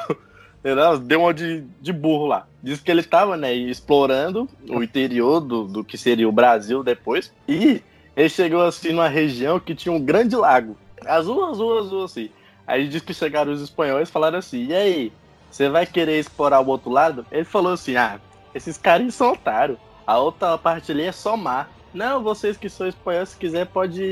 deu 1.02 1.20
uma 1.20 1.32
de, 1.32 1.64
de 1.80 1.92
burro 1.92 2.26
lá. 2.26 2.46
Diz 2.62 2.80
que 2.80 2.90
ele 2.90 3.02
tava, 3.02 3.36
né, 3.36 3.54
explorando 3.54 4.48
o 4.68 4.82
interior 4.82 5.40
do, 5.40 5.64
do 5.64 5.84
que 5.84 5.96
seria 5.96 6.28
o 6.28 6.32
Brasil 6.32 6.82
depois. 6.82 7.32
E 7.48 7.82
ele 8.14 8.28
chegou 8.28 8.62
assim 8.62 8.92
numa 8.92 9.08
região 9.08 9.58
que 9.58 9.74
tinha 9.74 9.92
um 9.92 10.00
grande 10.00 10.36
lago. 10.36 10.76
Azul, 11.06 11.44
azul, 11.46 11.78
azul, 11.78 12.04
assim. 12.04 12.30
Aí 12.66 12.86
diz 12.86 13.02
que 13.02 13.14
chegaram 13.14 13.52
os 13.52 13.62
espanhóis 13.62 14.08
e 14.08 14.12
falaram 14.12 14.38
assim: 14.38 14.66
e 14.66 14.74
aí, 14.74 15.12
você 15.50 15.68
vai 15.68 15.86
querer 15.86 16.18
explorar 16.18 16.60
o 16.60 16.68
outro 16.68 16.90
lado? 16.90 17.26
Ele 17.32 17.44
falou 17.44 17.72
assim: 17.72 17.96
ah, 17.96 18.20
esses 18.54 18.76
caras 18.76 19.20
otários. 19.20 19.78
A 20.06 20.18
outra 20.18 20.58
parte 20.58 20.92
ali 20.92 21.02
é 21.02 21.12
só 21.12 21.36
mar. 21.36 21.70
Não, 21.94 22.22
vocês 22.22 22.56
que 22.56 22.68
são 22.68 22.86
espanhóis, 22.86 23.30
se 23.30 23.36
quiser, 23.36 23.66
pode 23.66 24.02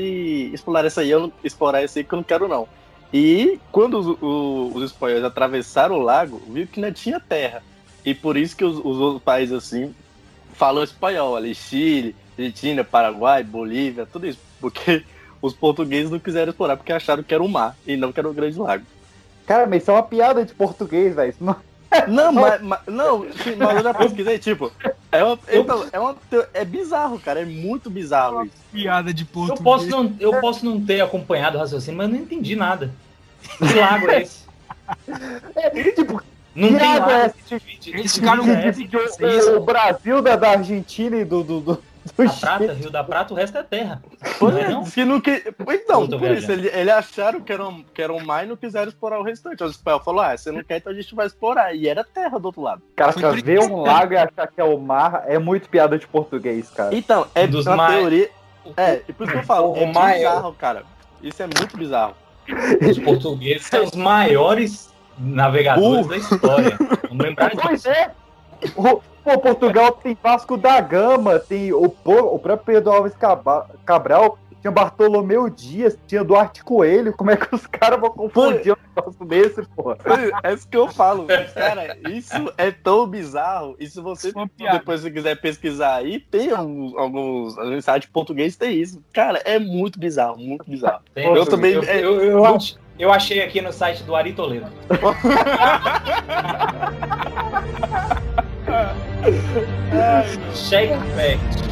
explorar 0.53 0.85
essa 0.85 1.01
aí. 1.01 1.11
Eu 1.11 1.21
não 1.21 1.33
explorar 1.43 1.83
essa 1.83 1.99
aí 1.99 2.03
que 2.03 2.13
eu 2.13 2.17
não 2.17 2.23
quero, 2.23 2.47
não. 2.47 2.67
E 3.11 3.59
quando 3.71 3.97
os, 3.99 4.07
o- 4.21 4.71
os 4.75 4.83
espanhóis 4.83 5.23
atravessaram 5.23 5.95
o 5.95 6.01
lago, 6.01 6.41
viu 6.47 6.67
que 6.67 6.79
não 6.79 6.91
tinha 6.91 7.19
terra. 7.19 7.63
E 8.05 8.13
por 8.13 8.37
isso 8.37 8.55
que 8.55 8.63
os, 8.63 8.77
os 8.77 8.97
outros 8.97 9.23
países 9.23 9.53
assim 9.53 9.93
falam 10.53 10.83
espanhol 10.83 11.35
ali, 11.35 11.55
Chile, 11.55 12.15
Argentina, 12.37 12.83
Paraguai, 12.83 13.43
Bolívia, 13.43 14.05
tudo 14.05 14.27
isso. 14.27 14.39
Porque 14.61 15.03
os 15.41 15.53
portugueses 15.53 16.11
não 16.11 16.19
quiseram 16.19 16.51
explorar, 16.51 16.77
porque 16.77 16.93
acharam 16.93 17.23
que 17.23 17.33
era 17.33 17.43
o 17.43 17.49
mar 17.49 17.75
e 17.87 17.97
não 17.97 18.11
que 18.11 18.19
era 18.19 18.29
o 18.29 18.33
grande 18.33 18.57
lago. 18.59 18.85
Cara, 19.45 19.65
mas 19.65 19.81
isso 19.81 19.91
é 19.91 19.93
uma 19.95 20.03
piada 20.03 20.45
de 20.45 20.53
português, 20.53 21.15
velho. 21.15 21.33
Não- 21.41 21.55
Não, 22.07 22.31
mas, 22.31 22.61
mas- 22.61 22.79
não, 22.87 23.23
sim, 23.43 23.55
mas 23.57 23.77
eu 23.77 23.83
já 23.83 23.93
pesquisei, 23.93 24.37
tipo, 24.37 24.71
é, 25.11 25.23
uma, 25.23 25.39
então, 25.51 25.85
é, 25.91 25.99
uma, 25.99 26.15
é 26.53 26.63
bizarro, 26.63 27.19
cara, 27.19 27.41
é 27.41 27.45
muito 27.45 27.89
bizarro 27.89 28.43
isso. 28.45 28.53
Piada 28.71 29.11
de 29.13 29.23
Eu 29.23 29.27
português. 29.27 29.63
posso, 29.63 29.87
não, 29.87 30.13
eu 30.19 30.39
posso 30.39 30.63
não 30.65 30.79
ter 30.79 31.01
acompanhado 31.01 31.57
o 31.57 31.59
raciocínio, 31.59 31.97
mas 31.97 32.07
eu 32.07 32.13
não 32.15 32.21
entendi 32.21 32.55
nada. 32.55 32.91
Que 33.57 33.73
lago 33.73 34.09
é 34.11 34.21
esse? 34.21 34.43
É, 35.55 35.69
tipo, 35.91 36.21
Não 36.55 36.69
que 36.69 36.77
tem 36.77 36.87
água 36.95 37.11
é 37.13 37.17
lago. 37.17 37.33
essa? 37.47 37.57
divide- 37.59 37.89
Eles 37.91 38.13
ficaram. 38.15 38.43
Dividiu 38.43 38.99
o, 38.99 39.57
o 39.57 39.59
Brasil 39.61 40.21
da, 40.21 40.35
da 40.35 40.49
Argentina 40.51 41.15
e 41.17 41.25
do, 41.25 41.43
do, 41.43 41.59
do 41.61 41.83
A 42.17 42.31
prata, 42.39 42.73
Rio 42.73 42.89
da 42.89 43.03
Prata, 43.03 43.33
o 43.33 43.37
resto 43.37 43.57
é 43.57 43.63
terra. 43.63 44.01
Pois 44.39 44.53
Não 44.53 44.61
é 44.61 44.63
é, 44.65 44.69
não? 44.69 44.83
que 44.83 45.05
não 45.05 45.21
que... 45.21 45.53
Então, 45.69 46.07
por 46.07 46.31
isso, 46.31 46.47
viajando. 46.47 46.67
ele, 46.77 46.91
acharam 46.91 47.41
que 47.41 47.51
era, 47.53 47.67
um, 47.67 47.83
que 47.83 48.01
era 48.01 48.13
um 48.13 48.23
mar 48.23 48.43
e 48.45 48.47
não 48.47 48.55
quiseram 48.57 48.87
explorar 48.89 49.19
o 49.19 49.23
restante. 49.23 49.63
Os 49.63 49.71
espanhóis 49.71 50.03
falaram, 50.03 50.33
ah, 50.33 50.37
você 50.37 50.51
não 50.51 50.63
quer, 50.63 50.77
então 50.77 50.91
a 50.91 50.95
gente 50.95 51.13
vai 51.15 51.25
explorar. 51.27 51.73
E 51.73 51.87
era 51.87 52.03
terra 52.03 52.37
do 52.39 52.45
outro 52.45 52.61
lado. 52.61 52.81
Cara, 52.95 53.11
ver 53.43 53.59
um 53.59 53.81
lago 53.81 54.13
e 54.13 54.17
achar 54.17 54.47
que 54.47 54.59
é 54.59 54.63
o 54.63 54.77
mar 54.79 55.23
é 55.27 55.37
muito 55.39 55.69
piada 55.69 55.97
de 55.97 56.07
português, 56.07 56.69
cara. 56.69 56.93
Então, 56.95 57.27
é 57.35 57.45
Dos 57.47 57.65
uma 57.65 57.75
mais- 57.75 57.95
teoria... 57.99 58.29
É, 58.77 59.01
e 59.07 59.13
por 59.13 59.23
isso 59.23 59.31
que 59.33 59.39
eu 59.39 59.43
falo, 59.43 59.71
O 59.73 59.77
é 59.77 59.85
maior- 59.91 60.31
bizarro, 60.35 60.53
cara. 60.53 60.83
Isso 61.23 61.41
é 61.41 61.47
muito 61.47 61.75
bizarro. 61.77 62.13
Os 62.89 62.99
portugueses 62.99 63.65
são 63.67 63.83
os 63.83 63.95
maiores 63.95 64.93
navegadores 65.17 66.05
Uh. 66.05 66.09
da 66.09 66.17
história. 66.17 66.77
Vamos 67.09 67.25
lembrar 67.25 67.49
disso. 67.55 67.61
Pois 67.61 67.85
é. 67.85 68.11
O, 68.75 69.01
pô, 69.23 69.39
Portugal 69.39 69.91
tem 69.93 70.17
Vasco 70.21 70.57
da 70.57 70.79
Gama, 70.81 71.39
tem 71.39 71.71
o, 71.73 71.85
o 71.85 71.89
próprio 72.39 72.57
Pedro 72.57 72.91
Alves 72.91 73.13
Cabral, 73.85 74.37
tinha 74.61 74.71
Bartolomeu 74.71 75.49
Dias, 75.49 75.97
tinha 76.05 76.21
Duarte 76.23 76.63
Coelho. 76.65 77.13
Como 77.13 77.31
é 77.31 77.37
que 77.37 77.53
os 77.55 77.65
caras 77.65 77.97
vão 77.99 78.09
confundir 78.09 78.73
um 78.73 78.77
negócio 78.93 79.25
desse, 79.25 79.61
pô? 79.73 79.95
É 80.43 80.53
isso 80.53 80.67
que 80.67 80.75
eu 80.75 80.89
falo. 80.89 81.25
Cara, 81.53 81.97
isso 82.09 82.51
é 82.57 82.69
tão 82.69 83.07
bizarro. 83.07 83.77
E 83.79 83.87
se 83.87 84.01
você 84.01 84.33
depois 84.73 84.99
se 84.99 85.09
quiser 85.11 85.39
pesquisar 85.39 85.95
aí, 85.95 86.19
tem 86.19 86.51
alguns, 86.51 86.93
alguns 87.57 87.85
sites 87.85 88.09
portugueses 88.09 88.57
tem 88.57 88.73
isso. 88.81 89.01
Cara, 89.13 89.41
é 89.45 89.57
muito 89.59 89.97
bizarro, 89.97 90.37
muito 90.37 90.69
bizarro. 90.69 90.99
Tem- 91.13 91.33
Eu 91.33 91.45
também- 91.45 91.75
Eu, 91.75 91.83
é- 91.83 92.03
eu- 92.03 92.21
eu- 92.21 92.57
Eu 92.99 93.13
achei 93.13 93.41
aqui 93.41 93.61
no 93.61 93.71
site 93.71 94.03
do 94.03 94.13
Ari 94.13 94.33
Toledo. 94.33 94.67
Check 100.53 100.89
fact. 101.15 101.69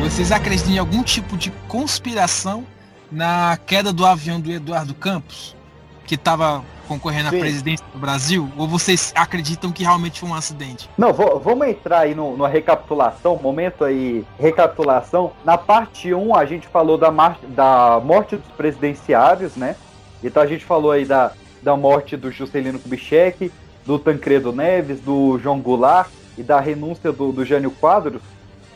Vocês 0.00 0.30
acreditam 0.30 0.72
em 0.72 0.78
algum 0.78 1.02
tipo 1.02 1.36
de 1.36 1.50
conspiração 1.66 2.66
na 3.10 3.58
queda 3.66 3.92
do 3.92 4.06
avião 4.06 4.40
do 4.40 4.52
Eduardo 4.52 4.94
Campos, 4.94 5.56
que 6.06 6.14
estava 6.14 6.64
concorrendo 6.88 7.28
à 7.28 7.30
Sim. 7.30 7.40
presidência 7.40 7.84
do 7.92 7.98
Brasil? 7.98 8.50
Ou 8.56 8.66
vocês 8.68 9.12
acreditam 9.16 9.70
que 9.72 9.82
realmente 9.82 10.20
foi 10.20 10.28
um 10.28 10.34
acidente? 10.34 10.88
Não, 10.96 11.12
vo- 11.12 11.38
vamos 11.38 11.66
entrar 11.68 12.00
aí 12.00 12.14
no, 12.14 12.32
numa 12.32 12.48
recapitulação, 12.48 13.38
momento 13.42 13.84
aí, 13.84 14.24
recapitulação. 14.38 15.32
Na 15.44 15.56
parte 15.58 16.12
1 16.12 16.34
a 16.34 16.44
gente 16.44 16.66
falou 16.66 16.96
da, 16.98 17.10
mar- 17.10 17.38
da 17.48 18.00
morte 18.04 18.36
dos 18.36 18.48
presidenciários, 18.56 19.56
né? 19.56 19.76
Então 20.22 20.42
a 20.42 20.46
gente 20.46 20.64
falou 20.64 20.90
aí 20.92 21.04
da, 21.04 21.32
da 21.62 21.76
morte 21.76 22.16
do 22.16 22.30
Juscelino 22.30 22.78
Kubitschek, 22.78 23.50
do 23.84 23.98
Tancredo 23.98 24.52
Neves, 24.52 25.00
do 25.00 25.38
João 25.38 25.60
Goulart 25.60 26.08
e 26.38 26.42
da 26.42 26.60
renúncia 26.60 27.10
do, 27.12 27.32
do 27.32 27.44
Jânio 27.44 27.70
Quadros, 27.70 28.22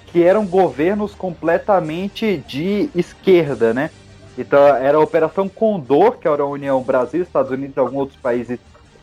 que 0.09 0.23
eram 0.23 0.45
governos 0.47 1.15
completamente 1.15 2.43
de 2.47 2.91
esquerda, 2.95 3.73
né? 3.75 3.91
Então 4.39 4.59
era 4.67 4.99
a 4.99 5.01
Operação 5.01 5.49
Condor, 5.49 6.13
que 6.19 6.29
era 6.29 6.43
a 6.43 6.47
União 6.47 6.81
Brasil, 6.83 7.23
Estados 7.23 7.51
Unidos 7.51 7.77
e 7.77 7.81
alguns 7.81 8.01
outros 8.01 8.19
países 8.21 8.59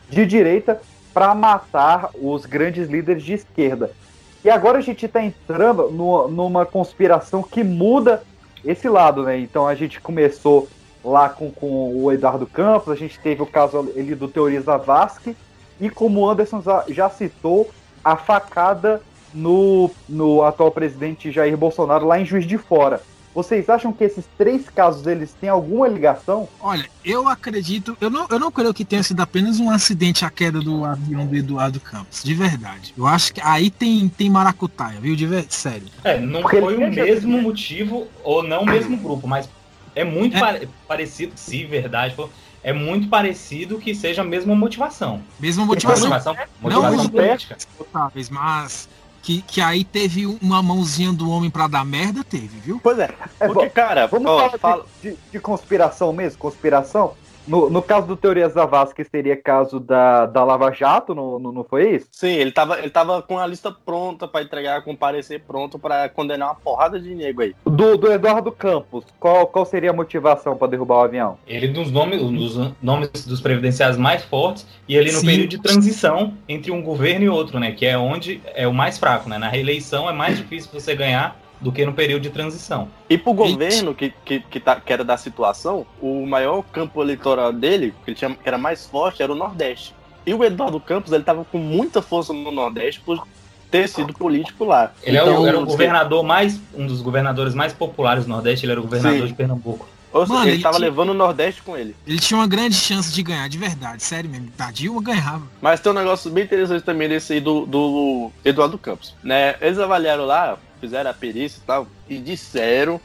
de 0.08 0.24
direita, 0.26 0.80
para 1.12 1.34
matar 1.34 2.10
os 2.20 2.44
grandes 2.46 2.88
líderes 2.88 3.22
de 3.22 3.34
esquerda. 3.34 3.90
E 4.44 4.50
agora 4.50 4.78
a 4.78 4.82
gente 4.82 5.06
está 5.06 5.22
entrando 5.22 5.90
no- 5.90 6.28
numa 6.28 6.66
conspiração 6.66 7.42
que 7.42 7.64
muda 7.64 8.22
esse 8.64 8.88
lado, 8.88 9.22
né? 9.22 9.38
Então 9.38 9.66
a 9.66 9.74
gente 9.74 10.00
começou 10.00 10.68
lá 11.04 11.28
com, 11.28 11.50
com 11.50 12.02
o 12.02 12.10
Eduardo 12.12 12.46
Campos, 12.46 12.92
a 12.92 12.96
gente 12.96 13.18
teve 13.18 13.42
o 13.42 13.46
caso 13.46 13.78
ali 13.78 14.14
do 14.14 14.28
Teoria 14.28 14.60
Zavascki, 14.60 15.36
e 15.80 15.90
como 15.90 16.20
o 16.20 16.28
Anderson 16.28 16.62
já 16.88 17.10
citou, 17.10 17.70
a 18.02 18.16
facada 18.16 19.00
no, 19.32 19.90
no 20.08 20.42
atual 20.42 20.70
presidente 20.70 21.30
Jair 21.32 21.56
Bolsonaro 21.56 22.06
lá 22.06 22.18
em 22.20 22.24
Juiz 22.24 22.46
de 22.46 22.56
Fora. 22.58 23.00
Vocês 23.34 23.68
acham 23.68 23.92
que 23.92 24.04
esses 24.04 24.24
três 24.38 24.68
casos 24.70 25.06
eles 25.08 25.32
têm 25.40 25.48
alguma 25.48 25.88
ligação? 25.88 26.48
Olha, 26.60 26.88
eu 27.04 27.28
acredito, 27.28 27.96
eu 28.00 28.08
não, 28.08 28.26
eu 28.30 28.38
não 28.38 28.50
creio 28.50 28.72
que 28.72 28.84
tenha 28.84 29.02
sido 29.02 29.20
apenas 29.20 29.58
um 29.58 29.70
acidente 29.70 30.24
a 30.24 30.30
queda 30.30 30.60
do 30.60 30.84
avião 30.84 31.26
do 31.26 31.34
Eduardo 31.34 31.80
Campos, 31.80 32.22
de 32.22 32.32
verdade. 32.32 32.94
Eu 32.96 33.06
acho 33.08 33.34
que 33.34 33.40
aí 33.40 33.70
tem, 33.70 34.08
tem 34.08 34.30
maracutaia, 34.30 35.00
viu? 35.00 35.16
De 35.16 35.26
ver- 35.26 35.46
sério. 35.48 35.88
É, 36.04 36.18
não 36.20 36.42
Porque 36.42 36.60
foi 36.60 36.76
o 36.76 36.90
mesmo 36.90 37.42
motivo, 37.42 38.06
ou 38.22 38.42
não 38.42 38.62
o 38.62 38.66
mesmo 38.66 38.96
grupo, 38.96 39.26
mas 39.26 39.48
é 39.96 40.04
muito 40.04 40.38
pare- 40.38 40.68
parecido, 40.86 41.32
se 41.34 41.64
verdade 41.64 42.14
for, 42.14 42.30
é 42.62 42.72
muito 42.72 43.08
parecido 43.08 43.78
que 43.78 43.94
seja 43.94 44.22
a 44.22 44.24
mesma 44.24 44.54
motivação. 44.54 45.20
Mesma 45.40 45.66
motivação. 45.66 46.08
Motivação, 46.08 46.34
não 46.34 46.70
motivação 46.82 47.00
os 47.00 47.08
política. 47.08 47.56
Talvez, 47.92 48.30
mas 48.30 48.88
que, 49.24 49.40
que 49.42 49.60
aí 49.60 49.82
teve 49.84 50.26
uma 50.42 50.62
mãozinha 50.62 51.10
do 51.12 51.30
homem 51.30 51.48
pra 51.50 51.66
dar 51.66 51.84
merda, 51.84 52.22
teve, 52.22 52.58
viu? 52.60 52.78
Pois 52.82 52.98
é. 52.98 53.08
Porque, 53.38 53.70
cara, 53.70 54.06
vamos 54.06 54.30
ó, 54.30 54.36
falar 54.38 54.58
fala- 54.58 54.86
de, 55.02 55.12
de- 55.12 55.16
de 55.32 55.40
conspiração 55.40 56.12
mesmo? 56.12 56.38
Conspiração? 56.38 57.14
No, 57.46 57.68
no 57.68 57.82
caso 57.82 58.06
do 58.06 58.16
Teoria 58.16 58.48
Zavascki, 58.48 59.04
seria 59.04 59.36
caso 59.36 59.78
da, 59.78 60.26
da 60.26 60.44
Lava 60.44 60.72
Jato, 60.72 61.14
não, 61.14 61.38
não, 61.38 61.52
não 61.52 61.64
foi 61.64 61.96
isso? 61.96 62.08
Sim, 62.12 62.32
ele 62.32 62.52
tava, 62.52 62.78
ele 62.78 62.90
tava 62.90 63.22
com 63.22 63.38
a 63.38 63.46
lista 63.46 63.70
pronta 63.70 64.26
pra 64.26 64.42
entregar, 64.42 64.82
com 64.82 64.92
o 64.92 64.96
parecer 64.96 65.40
pronto 65.40 65.78
pra 65.78 66.08
condenar 66.08 66.48
uma 66.48 66.54
porrada 66.54 66.98
de 66.98 67.14
nego 67.14 67.42
aí. 67.42 67.54
Do, 67.64 67.96
do 67.96 68.10
Eduardo 68.10 68.50
Campos, 68.50 69.04
qual, 69.18 69.46
qual 69.46 69.64
seria 69.64 69.90
a 69.90 69.92
motivação 69.92 70.56
para 70.56 70.68
derrubar 70.68 70.96
o 70.96 71.02
avião? 71.02 71.38
Ele 71.46 71.68
dos 71.68 71.90
nomes, 71.90 72.22
um 72.22 72.34
dos 72.34 72.72
nomes 72.82 73.10
dos 73.26 73.40
previdenciários 73.40 73.98
mais 73.98 74.24
fortes 74.24 74.66
e 74.88 74.96
ele 74.96 75.12
no 75.12 75.20
Sim. 75.20 75.26
período 75.26 75.48
de 75.48 75.60
transição 75.60 76.34
entre 76.48 76.70
um 76.70 76.82
governo 76.82 77.24
e 77.24 77.28
outro, 77.28 77.58
né? 77.58 77.72
Que 77.72 77.86
é 77.86 77.98
onde 77.98 78.40
é 78.54 78.66
o 78.66 78.72
mais 78.72 78.98
fraco, 78.98 79.28
né? 79.28 79.38
Na 79.38 79.48
reeleição 79.48 80.08
é 80.08 80.12
mais 80.12 80.38
difícil 80.38 80.70
você 80.72 80.94
ganhar 80.94 81.43
do 81.64 81.72
que 81.72 81.84
no 81.86 81.94
período 81.94 82.22
de 82.22 82.28
transição. 82.30 82.88
E 83.08 83.16
pro 83.16 83.32
governo 83.32 83.94
que, 83.94 84.12
que, 84.22 84.40
que, 84.40 84.60
tá, 84.60 84.76
que 84.78 84.92
era 84.92 85.02
da 85.02 85.16
situação, 85.16 85.86
o 86.00 86.26
maior 86.26 86.62
campo 86.70 87.02
eleitoral 87.02 87.50
dele, 87.52 87.94
que, 88.04 88.14
tinha, 88.14 88.30
que 88.30 88.46
era 88.46 88.58
mais 88.58 88.86
forte, 88.86 89.22
era 89.22 89.32
o 89.32 89.34
Nordeste. 89.34 89.94
E 90.26 90.34
o 90.34 90.44
Eduardo 90.44 90.78
Campos, 90.78 91.10
ele 91.10 91.24
tava 91.24 91.42
com 91.44 91.56
muita 91.58 92.02
força 92.02 92.32
no 92.34 92.50
Nordeste 92.50 93.00
por 93.00 93.26
ter 93.70 93.88
sido 93.88 94.12
político 94.12 94.64
lá. 94.64 94.92
Ele 95.02 95.16
Então, 95.18 95.42
o- 95.42 95.46
era 95.46 95.58
o 95.58 95.64
governador 95.64 96.22
mais, 96.22 96.60
um 96.74 96.86
dos 96.86 97.00
governadores 97.00 97.54
mais 97.54 97.72
populares 97.72 98.24
do 98.24 98.28
Nordeste, 98.30 98.66
ele 98.66 98.72
era 98.72 98.80
o 98.80 98.84
governador 98.84 99.20
Sim. 99.22 99.26
de 99.26 99.32
Pernambuco. 99.34 99.88
Ou 100.14 100.24
seja, 100.24 100.32
Mano, 100.38 100.48
ele 100.48 100.56
ele 100.56 100.62
tava 100.62 100.76
tinha- 100.76 100.88
levando 100.88 101.10
o 101.10 101.14
Nordeste 101.14 101.60
com 101.62 101.76
ele. 101.76 101.94
Ele 102.06 102.18
tinha 102.20 102.38
uma 102.38 102.46
grande 102.46 102.76
chance 102.76 103.12
de 103.12 103.20
ganhar, 103.22 103.48
de 103.48 103.58
verdade, 103.58 104.00
sério 104.02 104.30
mesmo. 104.30 104.50
Da 104.56 104.70
Dilma 104.70 105.02
ganhava. 105.02 105.42
Mas 105.60 105.80
tem 105.80 105.90
um 105.90 105.94
negócio 105.94 106.30
bem 106.30 106.44
interessante 106.44 106.84
também 106.84 107.08
desse 107.08 107.32
aí 107.32 107.40
do, 107.40 107.66
do 107.66 108.30
Eduardo 108.44 108.78
Campos. 108.78 109.12
Né? 109.24 109.56
Eles 109.60 109.78
avaliaram 109.78 110.24
lá, 110.24 110.56
fizeram 110.80 111.10
a 111.10 111.14
perícia 111.14 111.58
e 111.58 111.66
tal, 111.66 111.88
e 112.08 112.18
disseram 112.18 113.00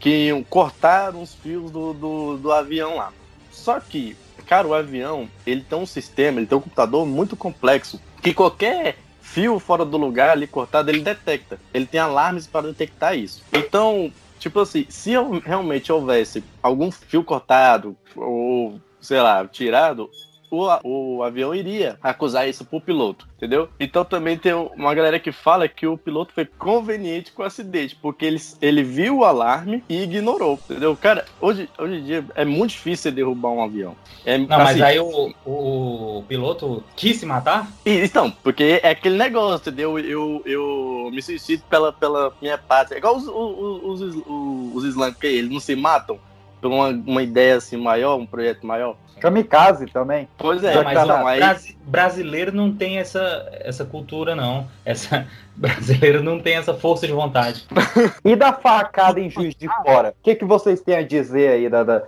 que 0.00 0.28
iam 0.28 0.42
cortar 0.42 1.14
uns 1.14 1.34
fios 1.34 1.70
do, 1.70 1.92
do, 1.92 2.36
do 2.38 2.50
avião 2.50 2.96
lá. 2.96 3.12
Só 3.52 3.78
que, 3.78 4.16
cara, 4.46 4.66
o 4.66 4.72
avião, 4.74 5.28
ele 5.46 5.60
tem 5.60 5.78
um 5.78 5.86
sistema, 5.86 6.38
ele 6.40 6.46
tem 6.46 6.56
um 6.56 6.60
computador 6.62 7.06
muito 7.06 7.36
complexo, 7.36 8.00
que 8.22 8.32
qualquer 8.34 8.96
fio 9.20 9.58
fora 9.58 9.84
do 9.84 9.96
lugar 9.96 10.30
ali 10.30 10.46
cortado, 10.46 10.90
ele 10.90 11.00
detecta. 11.00 11.58
Ele 11.72 11.86
tem 11.86 12.00
alarmes 12.00 12.46
para 12.46 12.68
detectar 12.68 13.16
isso. 13.16 13.42
Então, 13.52 14.12
tipo 14.44 14.60
assim, 14.60 14.84
se 14.90 15.12
realmente 15.42 15.90
houvesse 15.90 16.44
algum 16.62 16.90
fio 16.90 17.24
cortado, 17.24 17.96
ou, 18.14 18.78
sei 19.00 19.18
lá, 19.18 19.46
tirado, 19.48 20.10
o, 20.54 21.16
o 21.16 21.22
avião 21.22 21.54
iria 21.54 21.98
acusar 22.02 22.48
isso 22.48 22.64
pro 22.64 22.80
piloto, 22.80 23.28
entendeu? 23.36 23.68
Então 23.78 24.04
também 24.04 24.36
tem 24.36 24.52
uma 24.52 24.94
galera 24.94 25.18
que 25.18 25.32
fala 25.32 25.68
que 25.68 25.86
o 25.86 25.98
piloto 25.98 26.32
foi 26.32 26.44
conveniente 26.44 27.32
com 27.32 27.42
o 27.42 27.46
acidente, 27.46 27.96
porque 27.96 28.24
ele, 28.24 28.40
ele 28.60 28.82
viu 28.82 29.18
o 29.18 29.24
alarme 29.24 29.82
e 29.88 30.02
ignorou, 30.02 30.58
entendeu? 30.68 30.96
Cara, 30.96 31.24
hoje, 31.40 31.68
hoje 31.78 31.96
em 31.96 32.04
dia 32.04 32.24
é 32.34 32.44
muito 32.44 32.70
difícil 32.70 33.04
você 33.04 33.10
derrubar 33.10 33.50
um 33.50 33.62
avião. 33.62 33.96
É, 34.24 34.38
Não, 34.38 34.46
mas 34.48 34.70
assim, 34.70 34.82
aí 34.82 34.98
o, 34.98 35.34
o 35.44 36.24
piloto 36.26 36.82
quis 36.96 37.18
se 37.18 37.26
matar? 37.26 37.68
Então, 37.84 38.30
porque 38.30 38.80
é 38.82 38.90
aquele 38.90 39.16
negócio, 39.16 39.68
entendeu? 39.68 39.98
Eu, 39.98 40.42
eu 40.44 41.10
me 41.12 41.22
suicido 41.22 41.62
pela, 41.68 41.92
pela 41.92 42.32
minha 42.40 42.58
pátria. 42.58 42.96
É 42.96 42.98
igual 42.98 43.16
os, 43.16 43.26
os, 43.26 44.00
os, 44.00 44.24
os, 44.26 44.84
os 44.84 45.22
eles 45.22 45.50
não 45.50 45.60
se 45.60 45.74
matam 45.74 46.18
por 46.60 46.70
uma, 46.70 46.88
uma 46.88 47.22
ideia 47.22 47.56
assim 47.56 47.76
maior, 47.76 48.16
um 48.16 48.26
projeto 48.26 48.66
maior. 48.66 48.96
Kamikaze 49.20 49.86
também. 49.86 50.28
Pois 50.36 50.62
é, 50.62 50.74
Não, 50.74 50.84
mas 50.84 50.98
aí- 50.98 51.38
brasi- 51.38 51.76
brasileiro 51.84 52.52
não 52.52 52.72
tem 52.72 52.98
essa, 52.98 53.48
essa 53.52 53.84
cultura, 53.84 54.34
não. 54.34 54.66
Essa, 54.84 55.26
brasileiro 55.56 56.22
não 56.22 56.38
tem 56.40 56.56
essa 56.56 56.74
força 56.74 57.06
de 57.06 57.12
vontade. 57.12 57.66
E 58.24 58.34
da 58.36 58.52
facada 58.52 59.20
em 59.20 59.28
Juiz 59.30 59.54
de 59.54 59.68
Fora? 59.68 60.10
O 60.10 60.22
que, 60.22 60.34
que 60.34 60.44
vocês 60.44 60.80
têm 60.80 60.96
a 60.96 61.02
dizer 61.02 61.50
aí 61.50 61.68
da, 61.68 61.82
da, 61.84 62.02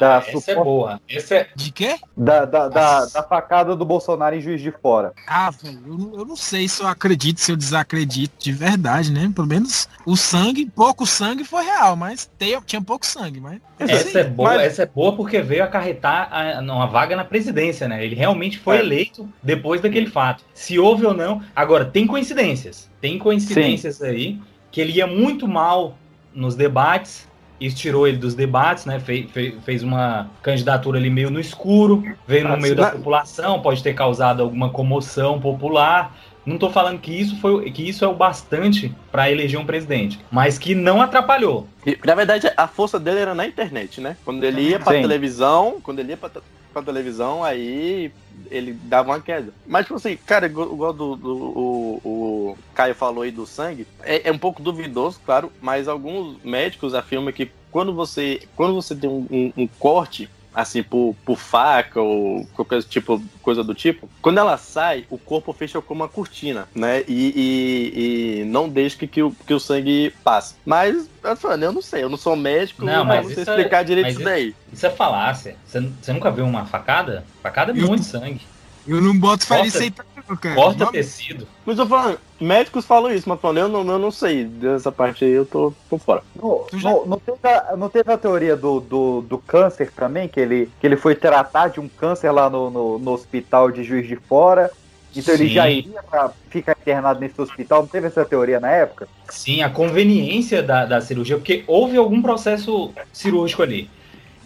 da 0.00 0.16
Essa 0.16 0.28
é 0.30 0.32
suposta- 0.32 0.64
boa. 0.64 1.00
Essa 1.08 1.34
é... 1.36 1.48
De 1.54 1.70
quê? 1.70 1.96
Da, 2.16 2.44
da, 2.46 2.68
da, 2.68 3.04
da 3.06 3.22
facada 3.22 3.76
do 3.76 3.84
Bolsonaro 3.84 4.34
em 4.34 4.40
Juiz 4.40 4.60
de 4.60 4.72
Fora. 4.72 5.12
Ah, 5.28 5.50
velho, 5.50 5.78
eu, 5.86 5.98
não- 5.98 6.14
eu 6.18 6.24
não 6.24 6.36
sei 6.36 6.66
se 6.66 6.82
eu 6.82 6.88
acredito, 6.88 7.38
se 7.38 7.52
eu 7.52 7.56
desacredito 7.56 8.34
de 8.38 8.50
verdade, 8.50 9.12
né? 9.12 9.30
Pelo 9.34 9.46
menos 9.46 9.88
o 10.06 10.16
sangue, 10.16 10.64
pouco 10.74 11.06
sangue 11.06 11.44
foi 11.44 11.64
real, 11.64 11.94
mas 11.96 12.30
tem- 12.38 12.58
tinha 12.62 12.80
pouco 12.82 13.04
sangue, 13.06 13.40
mas. 13.40 13.60
Essa 13.78 14.20
é 14.20 14.24
boa, 14.24 14.50
Mas- 14.54 14.62
essa 14.62 14.82
é 14.82 14.86
boa 14.86 15.14
porque 15.14 15.40
veio 15.42 15.62
acarretar 15.64 16.28
a- 16.32 16.60
uma 16.60 16.86
vaga 16.86 17.14
na 17.14 17.24
presidência, 17.24 17.86
né? 17.86 18.04
Ele 18.04 18.14
realmente 18.14 18.58
foi 18.58 18.76
É. 18.76 18.80
eleito 18.80 19.28
depois 19.42 19.80
daquele 19.80 20.06
fato. 20.06 20.44
Se 20.54 20.78
houve 20.78 21.04
ou 21.06 21.12
não. 21.14 21.42
Agora, 21.54 21.84
tem 21.84 22.06
coincidências. 22.06 22.88
Tem 23.00 23.18
coincidências 23.18 24.00
aí 24.02 24.40
que 24.70 24.80
ele 24.80 24.92
ia 24.92 25.06
muito 25.06 25.46
mal 25.46 25.96
nos 26.34 26.54
debates. 26.54 27.28
Isso 27.60 27.76
tirou 27.76 28.08
ele 28.08 28.16
dos 28.16 28.34
debates, 28.34 28.86
né? 28.86 28.98
Fe- 28.98 29.28
fe- 29.32 29.56
fez 29.64 29.82
uma 29.82 30.30
candidatura 30.42 30.98
ali 30.98 31.10
meio 31.10 31.30
no 31.30 31.38
escuro, 31.38 32.02
veio 32.26 32.48
no 32.48 32.54
Ah, 32.54 32.56
meio 32.56 32.74
da 32.74 32.90
população, 32.92 33.60
pode 33.60 33.82
ter 33.82 33.92
causado 33.94 34.42
alguma 34.42 34.70
comoção 34.70 35.38
popular. 35.38 36.16
Não 36.46 36.56
tô 36.56 36.70
falando 36.70 36.98
que 36.98 37.12
isso 37.12 37.36
foi 37.38 37.70
que 37.70 37.86
isso 37.86 38.02
é 38.02 38.08
o 38.08 38.14
bastante 38.14 38.94
para 39.12 39.30
eleger 39.30 39.60
um 39.60 39.66
presidente, 39.66 40.18
mas 40.30 40.58
que 40.58 40.74
não 40.74 41.02
atrapalhou. 41.02 41.68
E, 41.86 41.98
na 42.02 42.14
verdade, 42.14 42.50
a 42.56 42.66
força 42.66 42.98
dele 42.98 43.20
era 43.20 43.34
na 43.34 43.46
internet, 43.46 44.00
né? 44.00 44.16
Quando 44.24 44.42
ele 44.42 44.62
ia 44.62 44.78
pra 44.80 44.94
Sim. 44.94 45.02
televisão, 45.02 45.76
quando 45.82 45.98
ele 45.98 46.10
ia 46.12 46.16
pra, 46.16 46.30
te- 46.30 46.40
pra 46.72 46.82
televisão, 46.82 47.42
aí 47.44 48.12
ele 48.50 48.72
dava 48.72 49.10
uma 49.10 49.20
queda. 49.20 49.52
Mas, 49.66 49.84
tipo 49.86 49.96
assim, 49.96 50.16
cara, 50.26 50.46
igual, 50.46 50.92
do, 50.92 51.16
do- 51.16 51.36
o, 51.36 52.00
o 52.04 52.58
Caio 52.74 52.94
falou 52.94 53.22
aí 53.22 53.30
do 53.30 53.46
sangue, 53.46 53.86
é, 54.02 54.28
é 54.28 54.32
um 54.32 54.38
pouco 54.38 54.62
duvidoso, 54.62 55.20
claro, 55.24 55.52
mas 55.60 55.88
alguns 55.88 56.42
médicos 56.42 56.94
afirmam 56.94 57.32
que 57.32 57.50
quando 57.70 57.94
você, 57.94 58.42
quando 58.56 58.74
você 58.74 58.94
tem 58.94 59.08
um, 59.08 59.26
um- 59.30 59.52
um 59.56 59.66
corte 59.66 60.28
assim, 60.54 60.82
por, 60.82 61.14
por 61.24 61.38
faca 61.38 62.00
ou 62.00 62.44
qualquer 62.54 62.82
tipo, 62.82 63.22
coisa 63.42 63.62
do 63.62 63.74
tipo, 63.74 64.08
quando 64.20 64.38
ela 64.38 64.56
sai, 64.56 65.04
o 65.08 65.16
corpo 65.16 65.52
fecha 65.52 65.80
como 65.80 66.02
uma 66.02 66.08
cortina, 66.08 66.68
né? 66.74 67.04
E, 67.06 67.32
e, 67.36 68.40
e 68.40 68.44
não 68.44 68.68
deixa 68.68 68.96
que, 68.96 69.06
que, 69.06 69.22
o, 69.22 69.30
que 69.46 69.54
o 69.54 69.60
sangue 69.60 70.12
passe. 70.24 70.54
Mas, 70.66 71.08
eu 71.22 71.36
falando, 71.36 71.62
eu 71.62 71.72
não 71.72 71.82
sei, 71.82 72.02
eu 72.02 72.08
não 72.08 72.16
sou 72.16 72.34
médico, 72.36 72.84
Não, 72.84 73.04
mas 73.04 73.26
não 73.26 73.34
sei 73.34 73.38
é- 73.38 73.46
explicar 73.46 73.84
direito 73.84 74.06
mas 74.06 74.14
isso 74.14 74.24
daí. 74.24 74.54
Isso 74.72 74.86
é 74.86 74.90
falácia. 74.90 75.56
Você, 75.66 75.88
você 76.00 76.12
nunca 76.12 76.30
viu 76.30 76.44
uma 76.44 76.64
facada? 76.66 77.24
Facada 77.42 77.72
é 77.72 77.80
Eu- 77.80 77.86
muito 77.86 78.04
sangue. 78.04 78.40
Eu 78.88 79.00
não 79.00 79.16
boto 79.16 79.46
fé 79.46 79.56
Corta- 79.56 79.64
nisso 79.66 79.78
aí, 79.78 79.90
cara. 80.36 80.54
Corta 80.54 80.84
Não- 80.84 80.92
tecido. 80.92 81.46
Mas 81.64 81.78
eu 81.78 81.84
tô 81.84 81.90
falando, 81.90 82.18
médicos 82.40 82.84
falam 82.84 83.12
isso, 83.12 83.28
mas 83.28 83.40
falando, 83.40 83.58
eu 83.58 83.84
não, 83.84 83.92
eu 83.92 83.98
não 83.98 84.10
sei 84.10 84.44
dessa 84.44 84.90
parte 84.92 85.24
aí, 85.24 85.30
eu 85.32 85.44
tô 85.46 85.72
por 85.88 85.98
fora. 85.98 86.22
Não, 86.34 86.66
não, 86.72 87.06
não 87.06 87.18
teve 87.18 87.38
a, 87.48 87.76
não 87.76 87.88
teve 87.88 88.12
a 88.12 88.18
teoria 88.18 88.56
do, 88.56 88.80
do, 88.80 89.20
do 89.22 89.38
câncer 89.38 89.90
também, 89.92 90.28
que 90.28 90.40
ele, 90.40 90.70
que 90.80 90.86
ele 90.86 90.96
foi 90.96 91.14
tratar 91.14 91.68
de 91.68 91.80
um 91.80 91.88
câncer 91.88 92.30
lá 92.30 92.48
no, 92.50 92.70
no, 92.70 92.98
no 92.98 93.10
hospital 93.12 93.70
de 93.70 93.82
Juiz 93.84 94.06
de 94.06 94.16
Fora. 94.16 94.70
Então 95.14 95.34
ele 95.34 95.48
Sim. 95.48 95.54
já 95.54 95.68
iria 95.68 96.00
pra 96.04 96.30
ficar 96.48 96.76
internado 96.80 97.18
nesse 97.18 97.40
hospital. 97.40 97.80
Não 97.80 97.88
teve 97.88 98.06
essa 98.06 98.24
teoria 98.24 98.60
na 98.60 98.70
época? 98.70 99.08
Sim, 99.28 99.60
a 99.62 99.68
conveniência 99.68 100.62
da, 100.62 100.84
da 100.84 101.00
cirurgia, 101.00 101.36
porque 101.36 101.64
houve 101.66 101.96
algum 101.96 102.22
processo 102.22 102.92
cirúrgico 103.12 103.60
ali. 103.62 103.90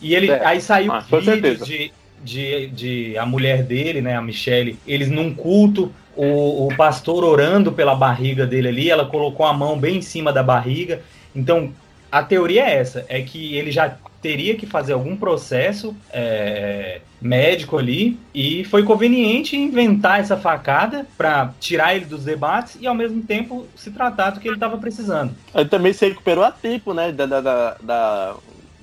E 0.00 0.14
ele 0.14 0.28
Certo. 0.28 0.46
aí 0.46 0.60
saiu 0.60 0.92
Ah, 0.92 1.02
certeza. 1.02 1.64
de, 1.66 1.92
de, 2.24 2.68
de 2.68 3.18
a 3.18 3.26
mulher 3.26 3.62
dele, 3.62 4.00
né, 4.00 4.16
a 4.16 4.22
Michelle, 4.22 4.78
eles 4.86 5.10
num 5.10 5.34
culto, 5.34 5.92
o, 6.16 6.66
o 6.66 6.76
pastor 6.76 7.24
orando 7.24 7.70
pela 7.70 7.94
barriga 7.94 8.46
dele 8.46 8.68
ali, 8.68 8.90
ela 8.90 9.06
colocou 9.06 9.44
a 9.46 9.52
mão 9.52 9.78
bem 9.78 9.98
em 9.98 10.02
cima 10.02 10.32
da 10.32 10.42
barriga. 10.42 11.02
Então, 11.34 11.72
a 12.10 12.22
teoria 12.22 12.64
é 12.64 12.76
essa, 12.76 13.04
é 13.08 13.20
que 13.22 13.56
ele 13.56 13.70
já 13.70 13.96
teria 14.22 14.56
que 14.56 14.66
fazer 14.66 14.94
algum 14.94 15.16
processo 15.16 15.94
é, 16.10 17.00
médico 17.20 17.76
ali 17.76 18.18
e 18.32 18.64
foi 18.64 18.82
conveniente 18.82 19.54
inventar 19.54 20.20
essa 20.20 20.36
facada 20.36 21.06
para 21.18 21.52
tirar 21.60 21.94
ele 21.94 22.06
dos 22.06 22.24
debates 22.24 22.78
e 22.80 22.86
ao 22.86 22.94
mesmo 22.94 23.22
tempo 23.22 23.66
se 23.74 23.90
tratar 23.90 24.30
do 24.30 24.40
que 24.40 24.48
ele 24.48 24.56
estava 24.56 24.78
precisando. 24.78 25.34
Ele 25.54 25.68
também 25.68 25.92
se 25.92 26.08
recuperou 26.08 26.44
a 26.44 26.50
tempo, 26.50 26.94
né, 26.94 27.12
da, 27.12 27.26
da, 27.26 27.40
da, 27.82 28.36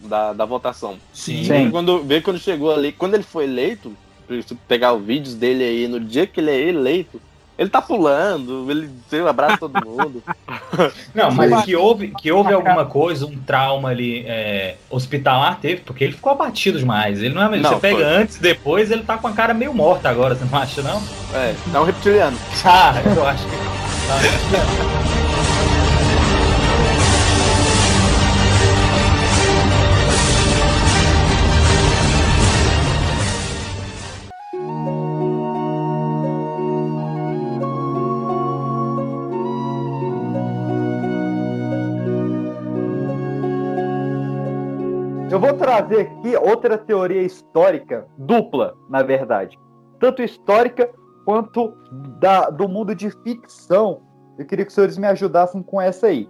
da, 0.04 0.34
da, 0.34 0.45
votação. 0.45 0.97
Sim. 1.14 1.43
Sim. 1.43 1.72
Quando, 1.72 2.04
vê 2.04 2.22
quando 2.22 2.39
chegou 2.39 2.74
ali, 2.74 2.91
quando 2.91 3.16
ele 3.16 3.24
foi 3.24 3.45
eleito, 3.45 3.95
se 4.45 4.56
pegar 4.68 4.93
os 4.93 5.04
vídeos 5.04 5.36
dele 5.36 5.64
aí, 5.64 5.88
no 5.88 5.99
dia 5.99 6.26
que 6.26 6.39
ele 6.39 6.52
é 6.52 6.70
eleito, 6.70 7.22
ele 7.62 7.70
tá 7.70 7.80
pulando, 7.80 8.66
ele 8.72 8.89
sei, 9.08 9.22
abraça 9.22 9.58
todo 9.58 9.86
mundo. 9.86 10.24
Não, 11.14 11.30
mas 11.32 11.64
que 11.64 11.76
houve, 11.76 12.08
que 12.08 12.32
houve 12.32 12.52
alguma 12.52 12.86
coisa, 12.86 13.26
um 13.26 13.38
trauma 13.38 13.89
ali 13.89 14.26
é, 14.26 14.78
hospitalar 14.89 15.60
teve, 15.60 15.82
porque 15.82 16.06
ele 16.06 16.14
ficou 16.14 16.32
abatido 16.32 16.80
demais. 16.80 17.22
Ele 17.22 17.36
não 17.36 17.43
é 17.43 17.49
mesmo. 17.49 17.64
Não, 17.64 17.74
Você 17.74 17.80
pega 17.80 17.97
foi. 17.97 18.04
antes, 18.04 18.38
depois, 18.39 18.89
ele 18.89 19.04
tá 19.04 19.18
com 19.18 19.28
a 19.28 19.34
cara 19.34 19.54
meio 19.54 19.76
morta 19.76 20.10
agora, 20.10 20.34
você 20.34 20.43
não 20.49 20.58
acha, 20.58 20.82
não? 20.82 21.04
É, 21.36 21.54
é 21.72 21.80
um 21.80 21.84
reptiliano. 21.84 22.38
Ah, 22.66 22.93
eu 23.16 23.28
acho 23.28 23.43
que. 23.43 23.56
tá. 24.08 24.18
Eu 25.58 25.61
vou 45.42 45.54
trazer 45.54 46.02
aqui 46.02 46.36
outra 46.36 46.78
teoria 46.78 47.24
histórica, 47.24 48.06
dupla, 48.16 48.76
na 48.88 49.02
verdade. 49.02 49.60
Tanto 50.00 50.22
histórica 50.22 50.88
quanto 51.26 51.74
da, 52.20 52.52
do 52.52 52.70
mundo 52.70 52.94
de 52.94 53.10
ficção. 53.10 54.02
Eu 54.38 54.46
queria 54.46 54.64
que 54.64 54.70
os 54.70 54.76
senhores 54.76 55.00
me 55.00 55.08
ajudassem 55.08 55.64
com 55.64 55.82
essa 55.82 56.08
aí. 56.08 56.30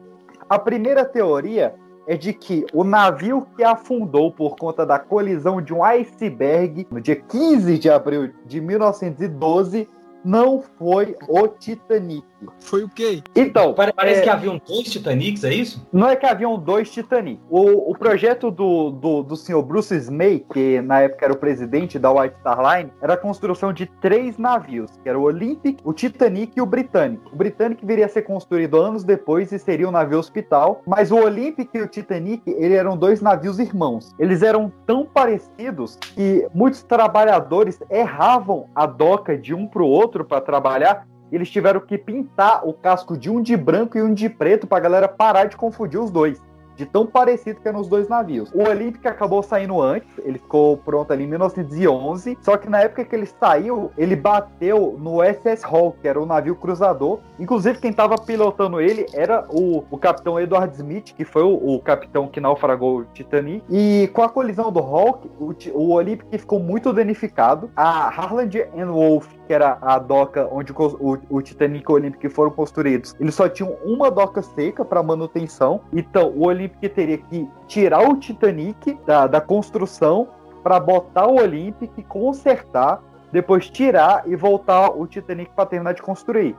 A 0.49 0.57
primeira 0.57 1.03
teoria 1.03 1.75
é 2.07 2.15
de 2.15 2.31
que 2.33 2.65
o 2.73 2.85
navio 2.85 3.45
que 3.55 3.63
afundou 3.63 4.31
por 4.31 4.55
conta 4.55 4.85
da 4.85 4.97
colisão 4.97 5.61
de 5.61 5.73
um 5.73 5.83
iceberg 5.83 6.87
no 6.89 7.01
dia 7.01 7.15
15 7.15 7.77
de 7.77 7.89
abril 7.89 8.31
de 8.45 8.61
1912 8.61 9.89
não 10.23 10.61
foi 10.77 11.17
o 11.27 11.47
Titanic. 11.49 12.25
Foi 12.59 12.83
o 12.83 12.89
quê? 12.89 13.21
Então, 13.35 13.73
Pare- 13.73 13.93
Parece 13.93 14.21
é, 14.21 14.23
que 14.23 14.29
haviam 14.29 14.59
dois 14.67 14.89
Titanics, 14.89 15.43
é 15.43 15.53
isso? 15.53 15.85
não 15.91 16.07
é 16.09 16.15
que 16.15 16.25
haviam 16.25 16.57
dois 16.57 16.89
Titanic. 16.91 17.39
O, 17.49 17.91
o 17.91 17.97
projeto 17.97 18.49
do, 18.49 18.91
do, 18.91 19.23
do 19.23 19.35
senhor 19.35 19.61
Bruce 19.63 19.95
Smay, 19.95 20.45
que 20.51 20.81
na 20.81 21.01
época 21.01 21.25
era 21.25 21.33
o 21.33 21.37
presidente 21.37 21.99
da 21.99 22.11
White 22.11 22.35
Star 22.39 22.59
Line, 22.59 22.91
era 23.01 23.13
a 23.13 23.17
construção 23.17 23.71
de 23.73 23.85
três 24.01 24.37
navios, 24.37 24.91
que 25.03 25.09
era 25.09 25.17
o 25.19 25.23
Olympic, 25.23 25.79
o 25.83 25.93
Titanic 25.93 26.53
e 26.57 26.61
o 26.61 26.65
Britannic. 26.65 27.21
O 27.31 27.35
Britannic 27.35 27.85
viria 27.85 28.05
a 28.05 28.09
ser 28.09 28.23
construído 28.23 28.77
anos 28.77 29.03
depois 29.03 29.51
e 29.51 29.59
seria 29.59 29.87
um 29.87 29.91
navio 29.91 30.19
hospital, 30.19 30.81
mas 30.85 31.11
o 31.11 31.15
Olympic 31.17 31.69
e 31.73 31.81
o 31.81 31.87
Titanic, 31.87 32.41
eles 32.47 32.77
eram 32.77 32.97
dois 32.97 33.21
navios 33.21 33.59
irmãos. 33.59 34.13
Eles 34.19 34.41
eram 34.41 34.71
tão 34.85 35.05
parecidos 35.05 35.97
que 36.15 36.47
muitos 36.53 36.83
trabalhadores 36.83 37.79
erravam 37.89 38.65
a 38.75 38.85
doca 38.85 39.37
de 39.37 39.53
um 39.53 39.67
para 39.67 39.81
o 39.83 39.87
outro 39.87 40.25
para 40.25 40.41
trabalhar 40.41 41.05
eles 41.31 41.49
tiveram 41.49 41.79
que 41.79 41.97
pintar 41.97 42.67
o 42.67 42.73
casco 42.73 43.17
de 43.17 43.29
um 43.29 43.41
de 43.41 43.55
branco 43.55 43.97
e 43.97 44.01
um 44.01 44.13
de 44.13 44.29
preto 44.29 44.67
pra 44.67 44.79
galera 44.79 45.07
parar 45.07 45.45
de 45.45 45.55
confundir 45.55 45.99
os 45.99 46.11
dois. 46.11 46.41
De 46.75 46.85
tão 46.85 47.05
parecido 47.05 47.59
que 47.59 47.67
eram 47.67 47.79
os 47.79 47.87
dois 47.87 48.07
navios. 48.07 48.49
O 48.53 48.63
Olympic 48.67 49.05
acabou 49.05 49.43
saindo 49.43 49.79
antes, 49.81 50.09
ele 50.19 50.39
ficou 50.39 50.77
pronto 50.77 51.11
ali 51.11 51.25
em 51.25 51.27
1911. 51.27 52.37
Só 52.41 52.57
que 52.57 52.69
na 52.69 52.79
época 52.79 53.05
que 53.05 53.15
ele 53.15 53.25
saiu, 53.25 53.91
ele 53.97 54.15
bateu 54.15 54.97
no 54.97 55.19
SS 55.23 55.63
Hall, 55.63 55.95
que 56.01 56.07
era 56.07 56.19
o 56.19 56.25
navio 56.25 56.55
cruzador. 56.55 57.19
Inclusive, 57.37 57.79
quem 57.79 57.93
tava 57.93 58.15
pilotando 58.15 58.79
ele 58.79 59.05
era 59.13 59.45
o, 59.49 59.83
o 59.91 59.97
capitão 59.97 60.39
Edward 60.39 60.73
Smith, 60.75 61.13
que 61.13 61.25
foi 61.25 61.43
o, 61.43 61.75
o 61.75 61.79
capitão 61.81 62.27
que 62.27 62.39
naufragou 62.39 62.99
o 62.99 63.05
Titanic. 63.05 63.63
E 63.69 64.09
com 64.13 64.23
a 64.23 64.29
colisão 64.29 64.71
do 64.71 64.79
Hawk, 64.79 65.29
o, 65.39 65.53
o 65.73 65.91
Olympic 65.91 66.25
ficou 66.31 66.59
muito 66.59 66.91
danificado. 66.93 67.69
A 67.75 68.07
Harland 68.07 68.57
and 68.75 68.91
Wolff, 68.91 69.29
que 69.51 69.55
era 69.55 69.77
a 69.81 69.99
doca 69.99 70.47
onde 70.49 70.71
o, 70.71 71.19
o, 71.29 71.41
Titanic 71.41 71.83
e 71.83 71.91
o 71.91 71.95
Olympic 71.95 72.29
foram 72.29 72.51
construídos, 72.51 73.13
eles 73.19 73.35
só 73.35 73.49
tinham 73.49 73.75
uma 73.83 74.09
doca 74.09 74.41
seca 74.41 74.85
para 74.85 75.03
manutenção. 75.03 75.81
Então, 75.91 76.29
o 76.29 76.45
Olympic 76.47 76.89
teria 76.93 77.17
que 77.17 77.45
tirar 77.67 78.07
o 78.07 78.15
Titanic 78.15 78.97
da, 79.05 79.27
da 79.27 79.41
construção 79.41 80.29
para 80.63 80.79
botar 80.79 81.27
o 81.27 81.35
Olympic, 81.35 81.91
consertar, 82.07 83.03
depois 83.29 83.69
tirar 83.69 84.23
e 84.25 84.37
voltar 84.37 84.89
o 84.91 85.05
Titanic 85.05 85.51
para 85.53 85.65
terminar 85.65 85.95
de 85.95 86.01
construir. 86.01 86.55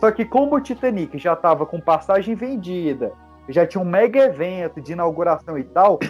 Só 0.00 0.10
que 0.10 0.24
como 0.24 0.56
o 0.56 0.60
Titanic 0.60 1.16
já 1.18 1.34
estava 1.34 1.64
com 1.64 1.80
passagem 1.80 2.34
vendida, 2.34 3.12
já 3.48 3.64
tinha 3.64 3.80
um 3.80 3.88
mega 3.88 4.18
evento 4.18 4.80
de 4.80 4.94
inauguração 4.94 5.56
e 5.56 5.62
tal, 5.62 6.00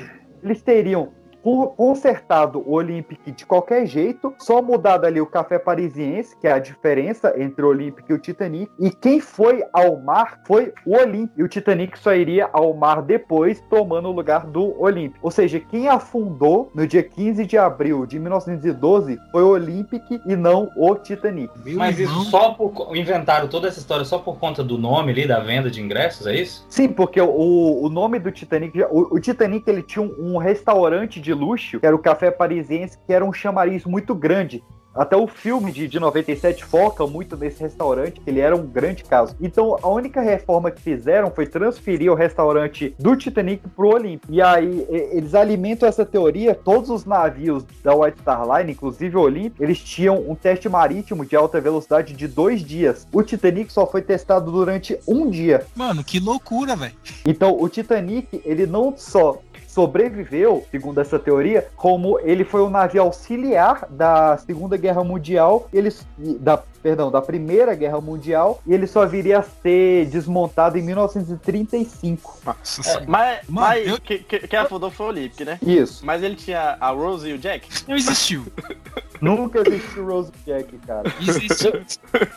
eles 0.42 0.62
teriam 0.62 1.10
consertado 1.42 2.62
o 2.66 2.72
Olympic 2.74 3.20
de 3.32 3.44
qualquer 3.44 3.86
jeito, 3.86 4.34
só 4.38 4.62
mudado 4.62 5.04
ali 5.04 5.20
o 5.20 5.26
café 5.26 5.58
parisiense, 5.58 6.36
que 6.36 6.46
é 6.46 6.52
a 6.52 6.58
diferença 6.58 7.34
entre 7.36 7.64
o 7.64 7.68
Olympic 7.68 8.08
e 8.08 8.12
o 8.14 8.18
Titanic, 8.18 8.70
e 8.78 8.90
quem 8.90 9.20
foi 9.20 9.64
ao 9.72 9.96
mar 10.00 10.40
foi 10.46 10.72
o 10.86 10.96
Olympic, 10.96 11.32
e 11.36 11.42
o 11.42 11.48
Titanic 11.48 11.98
só 11.98 12.14
iria 12.14 12.48
ao 12.52 12.72
mar 12.74 13.02
depois, 13.02 13.60
tomando 13.68 14.08
o 14.08 14.12
lugar 14.12 14.46
do 14.46 14.80
Olympic. 14.80 15.18
Ou 15.22 15.30
seja, 15.30 15.58
quem 15.60 15.88
afundou 15.88 16.70
no 16.74 16.86
dia 16.86 17.02
15 17.02 17.44
de 17.46 17.58
abril 17.58 18.06
de 18.06 18.18
1912 18.18 19.18
foi 19.30 19.42
o 19.42 19.48
Olympic 19.48 20.02
e 20.26 20.36
não 20.36 20.70
o 20.76 20.94
Titanic. 20.94 21.52
Meu 21.64 21.76
Mas 21.78 21.98
irmão, 21.98 22.22
isso 22.22 22.30
só 22.30 22.52
por. 22.54 22.72
Inventaram 22.96 23.48
toda 23.48 23.68
essa 23.68 23.78
história 23.78 24.04
só 24.04 24.18
por 24.18 24.38
conta 24.38 24.62
do 24.62 24.78
nome 24.78 25.12
ali, 25.12 25.26
da 25.26 25.40
venda 25.40 25.70
de 25.70 25.80
ingressos, 25.80 26.26
é 26.26 26.34
isso? 26.34 26.64
Sim, 26.68 26.88
porque 26.88 27.20
o, 27.20 27.82
o 27.82 27.88
nome 27.88 28.18
do 28.18 28.30
Titanic, 28.30 28.78
já- 28.78 28.88
o, 28.88 29.14
o 29.16 29.20
Titanic 29.20 29.68
ele 29.68 29.82
tinha 29.82 30.02
um, 30.02 30.34
um 30.34 30.36
restaurante 30.38 31.20
de 31.20 31.31
luxo, 31.34 31.80
que 31.80 31.86
era 31.86 31.94
o 31.94 31.98
Café 31.98 32.30
Parisiense, 32.30 32.98
que 33.06 33.12
era 33.12 33.24
um 33.24 33.32
chamariz 33.32 33.84
muito 33.84 34.14
grande. 34.14 34.62
Até 34.94 35.16
o 35.16 35.26
filme 35.26 35.72
de, 35.72 35.88
de 35.88 35.98
97 35.98 36.64
foca 36.64 37.06
muito 37.06 37.34
nesse 37.34 37.62
restaurante, 37.62 38.20
que 38.20 38.28
ele 38.28 38.40
era 38.40 38.54
um 38.54 38.66
grande 38.66 39.04
caso. 39.04 39.34
Então, 39.40 39.78
a 39.82 39.88
única 39.88 40.20
reforma 40.20 40.70
que 40.70 40.82
fizeram 40.82 41.30
foi 41.30 41.46
transferir 41.46 42.12
o 42.12 42.14
restaurante 42.14 42.94
do 42.98 43.16
Titanic 43.16 43.66
pro 43.70 43.94
Olímpico. 43.94 44.30
E 44.30 44.42
aí, 44.42 44.86
eles 44.90 45.34
alimentam 45.34 45.88
essa 45.88 46.04
teoria. 46.04 46.54
Todos 46.54 46.90
os 46.90 47.06
navios 47.06 47.64
da 47.82 47.94
White 47.94 48.20
Star 48.20 48.46
Line, 48.46 48.72
inclusive 48.72 49.16
o 49.16 49.20
Olímpico, 49.20 49.64
eles 49.64 49.78
tinham 49.78 50.18
um 50.28 50.34
teste 50.34 50.68
marítimo 50.68 51.24
de 51.24 51.34
alta 51.34 51.58
velocidade 51.58 52.12
de 52.12 52.28
dois 52.28 52.60
dias. 52.62 53.08
O 53.10 53.22
Titanic 53.22 53.72
só 53.72 53.86
foi 53.86 54.02
testado 54.02 54.52
durante 54.52 54.98
um 55.08 55.30
dia. 55.30 55.64
mano, 55.74 56.04
que 56.04 56.20
loucura, 56.20 56.76
velho. 56.76 56.92
Então, 57.26 57.56
o 57.58 57.66
Titanic, 57.66 58.42
ele 58.44 58.66
não 58.66 58.94
só 58.94 59.40
sobreviveu, 59.72 60.64
segundo 60.70 61.00
essa 61.00 61.18
teoria, 61.18 61.66
como 61.74 62.18
ele 62.20 62.44
foi 62.44 62.62
um 62.62 62.68
navio 62.68 63.02
auxiliar 63.02 63.86
da 63.88 64.36
Segunda 64.36 64.76
Guerra 64.76 65.02
Mundial, 65.02 65.66
ele, 65.72 65.88
da, 66.18 66.62
perdão, 66.82 67.10
da 67.10 67.22
Primeira 67.22 67.74
Guerra 67.74 68.00
Mundial, 68.00 68.60
e 68.66 68.74
ele 68.74 68.86
só 68.86 69.06
viria 69.06 69.38
a 69.38 69.42
ser 69.42 70.06
desmontado 70.06 70.76
em 70.76 70.82
1935. 70.82 72.40
É, 72.44 73.06
mas 73.06 73.40
mas 73.48 73.98
que, 74.00 74.18
que, 74.18 74.40
quem 74.40 74.58
afundou 74.58 74.90
foi 74.90 75.06
o 75.06 75.08
Olympic, 75.10 75.40
né? 75.46 75.58
Isso. 75.62 76.04
Mas 76.04 76.22
ele 76.22 76.34
tinha 76.34 76.76
a 76.80 76.90
Rose 76.90 77.28
e 77.28 77.32
o 77.32 77.38
Jack? 77.38 77.68
Não 77.86 77.96
existiu. 77.96 78.44
Nunca 79.20 79.60
existiu 79.60 80.04
Rose 80.04 80.32
e 80.34 80.50
Jack, 80.50 80.78
cara. 80.78 81.12
Existiu. 81.20 81.72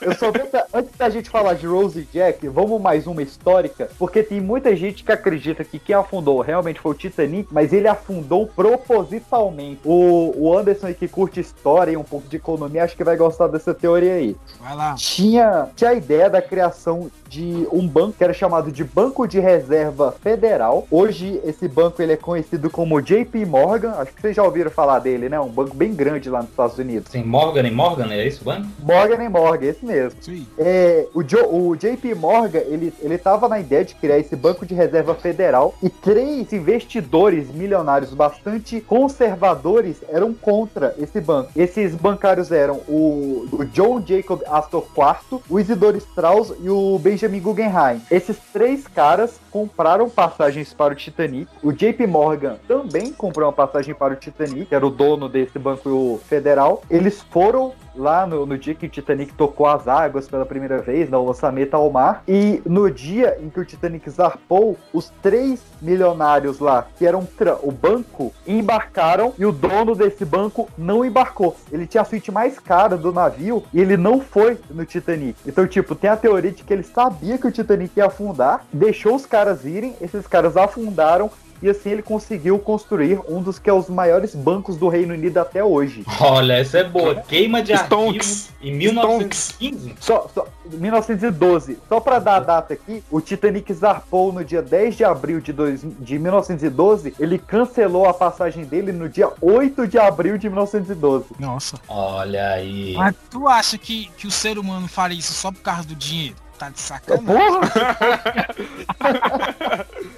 Eu 0.01 0.13
só 0.15 0.31
vou, 0.31 0.47
antes 0.71 0.95
da 0.95 1.09
gente 1.09 1.31
falar 1.31 1.55
de 1.55 1.65
Rose 1.65 1.99
e 1.99 2.03
Jack, 2.03 2.47
vamos 2.47 2.79
mais 2.79 3.07
uma 3.07 3.23
histórica, 3.23 3.89
porque 3.97 4.21
tem 4.21 4.39
muita 4.39 4.75
gente 4.75 5.03
que 5.03 5.11
acredita 5.11 5.63
que 5.63 5.79
quem 5.79 5.95
afundou 5.95 6.41
realmente 6.41 6.79
foi 6.79 6.91
o 6.91 6.95
Titanic, 6.95 7.51
mas 7.51 7.73
ele 7.73 7.87
afundou 7.87 8.45
propositalmente. 8.45 9.81
O, 9.83 10.33
o 10.37 10.55
Anderson 10.55 10.87
aí 10.87 10.93
que 10.93 11.07
curte 11.07 11.39
história 11.39 11.91
e 11.91 11.97
um 11.97 12.03
pouco 12.03 12.27
de 12.27 12.35
economia, 12.35 12.83
acho 12.83 12.95
que 12.95 13.03
vai 13.03 13.17
gostar 13.17 13.47
dessa 13.47 13.73
teoria 13.73 14.13
aí. 14.13 14.34
Vai 14.59 14.75
lá. 14.75 14.95
Tinha, 14.95 15.69
tinha 15.75 15.91
a 15.91 15.93
ideia 15.93 16.29
da 16.29 16.41
criação 16.41 17.09
de 17.35 17.67
um 17.69 17.85
banco 17.85 18.13
que 18.17 18.23
era 18.23 18.33
chamado 18.33 18.71
de 18.71 18.81
Banco 18.81 19.27
de 19.27 19.41
Reserva 19.41 20.13
Federal. 20.23 20.87
Hoje 20.89 21.41
esse 21.43 21.67
banco 21.67 22.01
ele 22.01 22.13
é 22.13 22.17
conhecido 22.17 22.69
como 22.69 23.01
JP 23.01 23.45
Morgan. 23.45 23.91
Acho 23.97 24.13
que 24.13 24.21
vocês 24.21 24.33
já 24.37 24.41
ouviram 24.43 24.71
falar 24.71 24.99
dele, 24.99 25.27
né? 25.27 25.37
Um 25.37 25.49
banco 25.49 25.75
bem 25.75 25.93
grande 25.93 26.29
lá 26.29 26.39
nos 26.39 26.49
Estados 26.51 26.77
Unidos. 26.77 27.11
Sim, 27.11 27.23
Morgan 27.25 27.63
e 27.67 27.71
Morgan, 27.71 28.07
é 28.13 28.25
isso 28.25 28.41
o 28.41 28.45
banco? 28.45 28.67
Morgan 28.81 29.21
e 29.21 29.27
Morgan, 29.27 29.65
esse 29.65 29.85
mesmo. 29.85 30.17
Sim. 30.21 30.47
É, 30.57 31.07
o, 31.13 31.21
Jo- 31.23 31.49
o 31.51 31.75
JP 31.75 32.15
Morgan, 32.15 32.59
ele, 32.59 32.93
ele 33.01 33.17
tava 33.17 33.49
na 33.49 33.59
ideia 33.59 33.83
de 33.83 33.95
criar 33.95 34.17
esse 34.17 34.35
banco 34.35 34.65
de 34.65 34.73
reserva 34.73 35.13
federal 35.13 35.75
e 35.83 35.89
três 35.89 36.53
investidores 36.53 37.53
milionários 37.53 38.13
bastante 38.13 38.79
conservadores 38.79 39.97
eram 40.07 40.33
contra 40.33 40.95
esse 40.97 41.19
banco. 41.19 41.51
Esses 41.53 41.93
bancários 41.95 42.49
eram 42.51 42.75
o, 42.87 43.45
o 43.51 43.65
John 43.65 44.01
Jacob 44.05 44.41
Astor 44.47 44.85
IV, 44.95 45.41
o 45.49 45.59
Isidore 45.59 45.97
Strauss 45.97 46.53
e 46.61 46.69
o 46.69 46.97
Benjamin 46.99 47.24
Guggenheim. 47.27 48.01
Esses 48.09 48.37
três 48.53 48.87
caras 48.87 49.39
compraram 49.51 50.09
passagens 50.09 50.73
para 50.73 50.93
o 50.93 50.95
Titanic. 50.95 51.49
O 51.63 51.71
JP 51.71 52.07
Morgan 52.07 52.57
também 52.67 53.11
comprou 53.11 53.47
uma 53.47 53.53
passagem 53.53 53.93
para 53.93 54.13
o 54.13 54.15
Titanic, 54.15 54.65
que 54.65 54.75
era 54.75 54.85
o 54.85 54.89
dono 54.89 55.27
desse 55.27 55.57
banco 55.57 56.19
federal. 56.27 56.81
Eles 56.89 57.21
foram 57.29 57.73
lá 57.97 58.25
no, 58.25 58.45
no 58.45 58.57
dia 58.57 58.75
que 58.75 58.85
o 58.85 58.89
Titanic 58.89 59.33
tocou 59.33 59.67
as 59.67 59.87
águas 59.87 60.27
pela 60.27 60.45
primeira 60.45 60.79
vez, 60.79 61.09
no 61.09 61.25
lançamento 61.25 61.73
ao 61.73 61.89
mar. 61.89 62.23
E 62.27 62.61
no 62.65 62.89
dia 62.89 63.37
em 63.41 63.49
que 63.49 63.59
o 63.59 63.65
Titanic 63.65 64.09
zarpou, 64.09 64.77
os 64.93 65.11
três 65.21 65.61
milionários 65.81 66.59
lá, 66.59 66.87
que 66.97 67.05
eram 67.05 67.27
o 67.61 67.71
banco, 67.71 68.33
embarcaram 68.47 69.33
e 69.37 69.45
o 69.45 69.51
dono 69.51 69.95
desse 69.95 70.25
banco 70.25 70.69
não 70.77 71.03
embarcou. 71.03 71.55
Ele 71.71 71.85
tinha 71.85 72.01
a 72.01 72.05
suíte 72.05 72.31
mais 72.31 72.59
cara 72.59 72.97
do 72.97 73.11
navio 73.11 73.63
e 73.73 73.79
ele 73.79 73.97
não 73.97 74.19
foi 74.19 74.57
no 74.69 74.85
Titanic. 74.85 75.37
Então, 75.45 75.67
tipo, 75.67 75.95
tem 75.95 76.09
a 76.09 76.17
teoria 76.17 76.51
de 76.51 76.63
que 76.63 76.73
ele 76.73 76.83
sabia 76.83 77.37
que 77.37 77.47
o 77.47 77.51
Titanic 77.51 77.97
ia 77.97 78.07
afundar, 78.07 78.65
deixou 78.71 79.15
os 79.15 79.25
caras 79.25 79.65
irem, 79.65 79.95
esses 80.01 80.27
caras 80.27 80.57
afundaram. 80.57 81.29
E 81.61 81.69
assim 81.69 81.91
ele 81.91 82.01
conseguiu 82.01 82.59
construir 82.59 83.19
um 83.27 83.41
dos 83.41 83.57
que 83.57 83.69
é 83.69 83.73
os 83.73 83.89
maiores 83.89 84.35
bancos 84.35 84.77
do 84.77 84.87
Reino 84.87 85.13
Unido 85.13 85.37
até 85.37 85.63
hoje. 85.63 86.03
Olha, 86.19 86.53
essa 86.53 86.79
é 86.79 86.83
boa. 86.83 87.15
Queima 87.15 87.61
de 87.61 87.73
Stonks. 87.73 88.49
arquivo 88.49 88.55
em 88.61 88.75
1915. 88.75 89.95
Só, 89.99 90.29
só 90.33 90.47
1912. 90.71 91.77
Só 91.87 91.99
pra 91.99 92.19
dar 92.19 92.37
a 92.37 92.39
data 92.39 92.73
aqui, 92.73 93.03
o 93.09 93.21
Titanic 93.21 93.71
zarpou 93.73 94.33
no 94.33 94.43
dia 94.43 94.61
10 94.61 94.97
de 94.97 95.03
abril 95.03 95.39
de, 95.39 95.53
dois, 95.53 95.81
de 95.99 96.19
1912. 96.19 97.15
Ele 97.19 97.37
cancelou 97.37 98.07
a 98.07 98.13
passagem 98.13 98.65
dele 98.65 98.91
no 98.91 99.07
dia 99.07 99.31
8 99.41 99.87
de 99.87 99.97
abril 99.97 100.37
de 100.37 100.49
1912. 100.49 101.25
Nossa. 101.39 101.79
Olha 101.87 102.49
aí. 102.49 102.93
Mas 102.95 103.15
tu 103.29 103.47
acha 103.47 103.77
que, 103.77 104.09
que 104.17 104.27
o 104.27 104.31
ser 104.31 104.57
humano 104.57 104.87
faria 104.87 105.17
isso 105.17 105.33
só 105.33 105.51
por 105.51 105.61
causa 105.61 105.83
do 105.83 105.95
dinheiro? 105.95 106.35
Tá 106.57 106.69
de 106.69 106.79
sacanagem. 106.79 107.35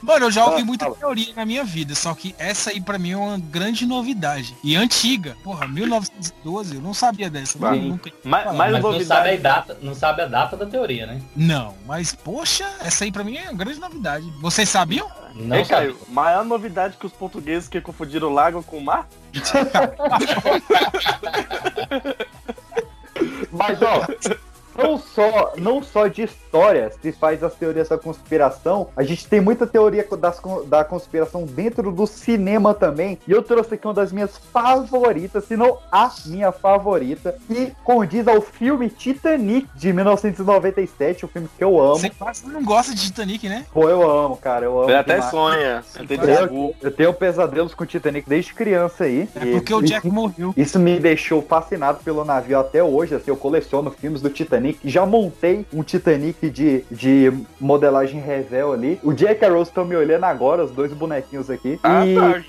Mano, 0.02 0.28
eu 0.28 0.32
já 0.32 0.46
ouvi 0.46 0.64
muita 0.64 0.90
teoria 0.92 1.34
na 1.36 1.46
minha 1.46 1.64
vida, 1.64 1.96
só 1.96 2.14
que 2.14 2.36
essa 2.38 2.70
aí 2.70 2.80
pra 2.80 3.00
mim 3.00 3.12
é 3.12 3.18
uma 3.18 3.40
grande 3.40 3.86
novidade. 3.86 4.56
E 4.64 4.76
antiga. 4.76 5.36
Porra, 5.44 5.68
1912, 5.68 6.76
eu 6.76 6.82
não 6.82 6.94
sabia 6.94 7.30
dessa. 7.30 7.58
Sim. 7.58 7.90
Nunca... 7.90 8.12
Mas, 8.24 8.46
Mas 8.46 8.72
mas 8.72 8.84
não 8.84 9.04
sabe, 9.04 9.32
a 9.32 9.38
data, 9.38 9.78
não 9.82 9.96
sabe 9.96 10.22
a 10.22 10.28
data 10.28 10.56
da 10.56 10.66
teoria, 10.66 11.08
né? 11.08 11.22
Não, 11.36 11.74
mas 11.86 12.14
poxa, 12.14 12.70
essa 12.82 13.04
aí 13.04 13.12
pra 13.12 13.24
mim 13.24 13.38
é 13.38 13.50
uma 13.50 13.54
grande 13.54 13.80
novidade. 13.80 14.32
Vocês 14.40 14.70
sabiam? 14.70 15.10
Não 15.34 15.58
Ei. 15.58 15.66
Caio, 15.66 15.98
maior 16.08 16.46
novidade 16.46 16.98
que 16.98 17.06
os 17.06 17.14
portugueses 17.14 17.68
que 17.68 17.82
confundiram 17.82 18.30
o 18.30 18.34
lago 18.34 18.64
com 18.64 18.78
o 18.78 18.84
mar? 18.84 19.08
Mas 23.52 23.82
ó, 23.82 24.06
não 24.78 24.98
só, 24.98 25.54
não 25.58 25.82
só 25.84 26.08
de 26.08 26.24
história 26.24 26.92
se 27.02 27.12
faz 27.12 27.44
as 27.44 27.54
teorias 27.56 27.90
da 27.90 27.98
conspiração, 27.98 28.88
a 28.96 29.04
gente 29.04 29.28
tem 29.28 29.42
muita 29.42 29.66
teoria 29.66 30.06
das, 30.20 30.40
da 30.68 30.84
conspiração 30.84 31.44
dentro 31.46 31.92
do 31.92 32.06
cinema 32.06 32.74
também. 32.74 33.18
E 33.28 33.32
eu 33.32 33.42
trouxe 33.42 33.74
aqui 33.76 33.88
uma 33.88 33.94
das 33.94 34.12
minhas 34.12 34.38
favoritas, 34.54 35.46
se 35.46 35.56
não 35.58 35.78
a 35.92 36.12
minha 36.26 36.52
favorita, 36.52 37.36
que 37.48 37.74
condiz 37.84 38.28
ao 38.28 38.42
filme 38.42 38.90
Titanic 38.90 39.68
de 39.76 39.92
1997, 39.94 41.26
o 41.26 41.28
filme 41.28 41.50
que 41.58 41.64
eu 41.64 41.80
amo. 41.80 41.96
Você 42.00 42.10
quase 42.10 42.48
não 42.48 42.64
gosta 42.64 42.94
de 42.94 43.02
Titanic, 43.02 43.48
né? 43.50 43.66
Pô, 43.74 43.90
eu 43.90 44.08
amo, 44.10 44.38
cara, 44.38 44.66
eu 44.66 44.80
amo. 44.80 44.90
Ele 44.90 44.98
até 44.98 45.16
demais. 45.16 45.32
sonha. 45.32 45.84
Eu, 46.50 46.76
eu 46.82 46.92
tenho 46.92 47.14
pesadelos 47.14 47.74
com 47.74 47.84
o 47.84 47.88
Titanic 47.88 48.28
desde 48.28 48.54
criança 48.54 49.06
aí. 49.06 49.28
É 49.36 49.46
E- 49.46 49.52
porque 49.54 49.74
o 49.74 49.82
e- 49.82 49.86
Jack 49.86 50.08
morreu. 50.10 50.54
isso 50.56 50.78
me 50.80 51.00
deixou 51.00 51.42
fascinado 51.42 52.00
pelo 52.04 52.24
navio 52.24 52.60
até 52.60 52.84
hoje. 52.84 53.16
Assim, 53.16 53.32
eu 53.32 53.38
coleciono 53.38 53.92
filmes 53.92 54.22
do 54.22 54.30
Titanic. 54.30 54.67
Já 54.84 55.06
montei 55.06 55.66
um 55.74 55.84
Titanic 55.84 56.50
de, 56.50 56.84
de 56.90 57.32
modelagem 57.60 58.20
revel 58.20 58.74
ali. 58.74 59.00
O 59.04 59.14
Jack 59.14 59.44
e 59.44 59.46
a 59.46 59.50
Rose 59.50 59.70
estão 59.70 59.86
me 59.86 59.96
olhando 59.96 60.24
agora, 60.24 60.64
os 60.64 60.72
dois 60.72 60.92
bonequinhos 60.94 61.50
aqui. 61.50 61.80
Ah, 61.84 62.06
e... 62.06 62.16
tá. 62.16 62.44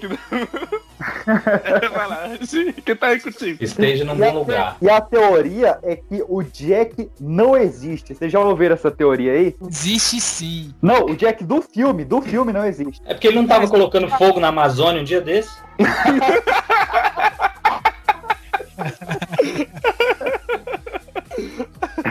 Vai 1.95 2.09
lá. 2.09 2.31
Quem 2.85 2.97
tá 2.97 3.09
aí 3.09 3.21
contigo? 3.21 3.63
Esteja 3.63 4.05
no 4.05 4.13
a, 4.13 4.15
bom 4.15 4.39
lugar. 4.41 4.77
e 4.81 4.91
a 4.91 5.01
teoria 5.01 5.79
é 5.83 5.97
que 5.97 6.25
o 6.29 6.43
Jack 6.43 7.11
não 7.21 7.57
existe. 7.57 8.15
Vocês 8.15 8.33
já 8.33 8.41
ouviram 8.41 8.75
essa 8.75 8.91
teoria 8.91 9.33
aí? 9.33 9.55
Existe 9.69 10.21
sim. 10.21 10.75
Não, 10.83 11.07
o 11.07 11.17
Jack 11.17 11.45
do 11.45 11.63
filme, 11.63 12.05
do 12.05 12.21
filme 12.21 12.53
não 12.53 12.67
existe. 12.67 13.01
É 13.07 13.15
porque 13.15 13.29
ele 13.29 13.37
não 13.37 13.47
tava 13.47 13.69
colocando 13.69 14.09
fogo 14.09 14.41
na 14.41 14.49
Amazônia 14.49 15.01
um 15.01 15.05
dia 15.05 15.21
desse? 15.21 15.51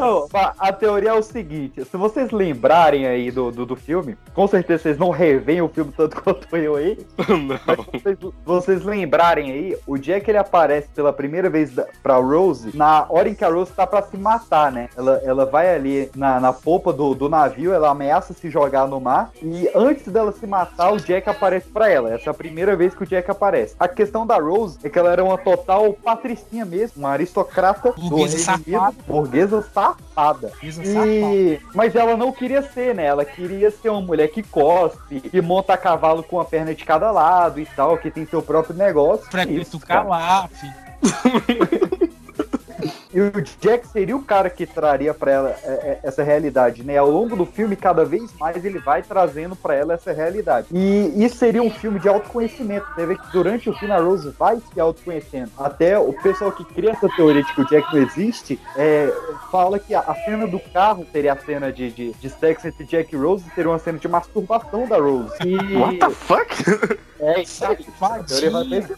Não, 0.00 0.28
a, 0.32 0.54
a 0.58 0.72
teoria 0.72 1.10
é 1.10 1.14
o 1.14 1.22
seguinte: 1.22 1.84
se 1.84 1.96
vocês 1.96 2.30
lembrarem 2.30 3.06
aí 3.06 3.30
do, 3.30 3.50
do, 3.50 3.66
do 3.66 3.76
filme, 3.76 4.16
com 4.34 4.46
certeza 4.46 4.82
vocês 4.82 4.98
não 4.98 5.10
reveem 5.10 5.62
o 5.62 5.68
filme 5.68 5.92
tanto 5.96 6.20
quanto 6.22 6.56
eu 6.56 6.76
aí. 6.76 6.98
Mas 7.46 7.60
se 7.60 7.76
vocês, 7.92 8.18
vocês 8.44 8.84
lembrarem 8.84 9.50
aí, 9.50 9.78
o 9.86 9.96
Jack 9.96 10.30
ele 10.30 10.38
aparece 10.38 10.88
pela 10.94 11.12
primeira 11.12 11.48
vez 11.48 11.74
da, 11.74 11.86
pra 12.02 12.16
Rose 12.16 12.76
na 12.76 13.06
hora 13.08 13.28
em 13.28 13.34
que 13.34 13.44
a 13.44 13.48
Rose 13.48 13.72
tá 13.72 13.86
pra 13.86 14.02
se 14.02 14.16
matar, 14.16 14.70
né? 14.70 14.88
Ela, 14.96 15.20
ela 15.24 15.46
vai 15.46 15.74
ali 15.74 16.10
na, 16.14 16.38
na 16.38 16.52
popa 16.52 16.92
do, 16.92 17.14
do 17.14 17.28
navio, 17.28 17.72
ela 17.72 17.90
ameaça 17.90 18.34
se 18.34 18.50
jogar 18.50 18.86
no 18.86 19.00
mar. 19.00 19.30
E 19.42 19.68
antes 19.74 20.06
dela 20.08 20.32
se 20.32 20.46
matar, 20.46 20.92
o 20.92 20.98
Jack 20.98 21.28
aparece 21.28 21.68
pra 21.68 21.90
ela. 21.90 22.12
Essa 22.12 22.30
é 22.30 22.32
a 22.32 22.34
primeira 22.34 22.76
vez 22.76 22.94
que 22.94 23.02
o 23.02 23.06
Jack 23.06 23.30
aparece. 23.30 23.74
A 23.78 23.88
questão 23.88 24.26
da 24.26 24.36
Rose 24.36 24.78
é 24.82 24.88
que 24.88 24.98
ela 24.98 25.12
era 25.12 25.24
uma 25.24 25.38
total 25.38 25.92
patricinha 25.92 26.64
mesmo, 26.64 26.98
uma 26.98 27.10
aristocrata 27.10 27.92
do 27.92 28.08
Burguesa 28.08 28.60
Reino 28.64 28.94
Unido, 29.08 29.62
safada. 29.62 29.85
Safada. 29.94 30.48
Safada. 30.48 31.06
E... 31.06 31.60
Mas 31.74 31.94
ela 31.94 32.16
não 32.16 32.32
queria 32.32 32.62
ser, 32.62 32.94
né? 32.94 33.04
Ela 33.04 33.24
queria 33.24 33.70
ser 33.70 33.90
uma 33.90 34.00
mulher 34.00 34.28
que 34.28 34.42
cospe, 34.42 35.20
que 35.20 35.40
monta 35.40 35.74
a 35.74 35.78
cavalo 35.78 36.22
com 36.22 36.36
uma 36.36 36.44
perna 36.44 36.74
de 36.74 36.84
cada 36.84 37.10
lado 37.10 37.60
e 37.60 37.66
tal, 37.66 37.98
que 37.98 38.10
tem 38.10 38.26
seu 38.26 38.42
próprio 38.42 38.74
negócio. 38.76 39.26
Frequenta 39.30 39.60
Isso, 39.60 39.76
o. 39.76 39.80
Calaf. 39.80 40.52
E 43.16 43.20
o 43.22 43.32
Jack 43.62 43.88
seria 43.88 44.14
o 44.14 44.22
cara 44.22 44.50
que 44.50 44.66
traria 44.66 45.14
pra 45.14 45.32
ela 45.32 45.56
é, 45.62 45.70
é, 45.70 46.00
essa 46.02 46.22
realidade, 46.22 46.84
né? 46.84 46.98
Ao 46.98 47.10
longo 47.10 47.34
do 47.34 47.46
filme, 47.46 47.74
cada 47.74 48.04
vez 48.04 48.30
mais 48.38 48.62
ele 48.62 48.78
vai 48.78 49.02
trazendo 49.02 49.56
pra 49.56 49.74
ela 49.74 49.94
essa 49.94 50.12
realidade. 50.12 50.68
E 50.70 51.24
isso 51.24 51.36
seria 51.36 51.62
um 51.62 51.70
filme 51.70 51.98
de 51.98 52.10
autoconhecimento. 52.10 52.86
Você 52.94 53.06
vê 53.06 53.16
que 53.16 53.32
durante 53.32 53.70
o 53.70 53.72
filme 53.72 53.94
a 53.94 54.00
Rose 54.00 54.28
vai 54.38 54.58
se 54.58 54.78
autoconhecendo. 54.78 55.50
Até 55.56 55.98
o 55.98 56.12
pessoal 56.12 56.52
que 56.52 56.62
cria 56.66 56.90
essa 56.90 57.08
teoria 57.08 57.42
de 57.42 57.54
que 57.54 57.62
o 57.62 57.66
Jack 57.66 57.90
não 57.90 58.02
existe 58.02 58.60
é, 58.76 59.10
fala 59.50 59.78
que 59.78 59.94
a, 59.94 60.00
a 60.00 60.14
cena 60.16 60.46
do 60.46 60.60
carro 60.60 61.06
seria 61.10 61.32
a 61.32 61.36
cena 61.38 61.72
de, 61.72 61.90
de, 61.90 62.12
de 62.12 62.28
sexo 62.28 62.68
entre 62.68 62.84
Jack 62.84 63.14
e 63.14 63.18
Rose, 63.18 63.46
seria 63.54 63.70
uma 63.70 63.78
cena 63.78 63.98
de 63.98 64.08
masturbação 64.08 64.86
da 64.86 64.98
Rose. 64.98 65.32
E... 65.42 65.74
What 65.74 65.98
the 66.00 66.10
fuck? 66.10 66.54
É, 67.20 67.44
vai 67.98 68.22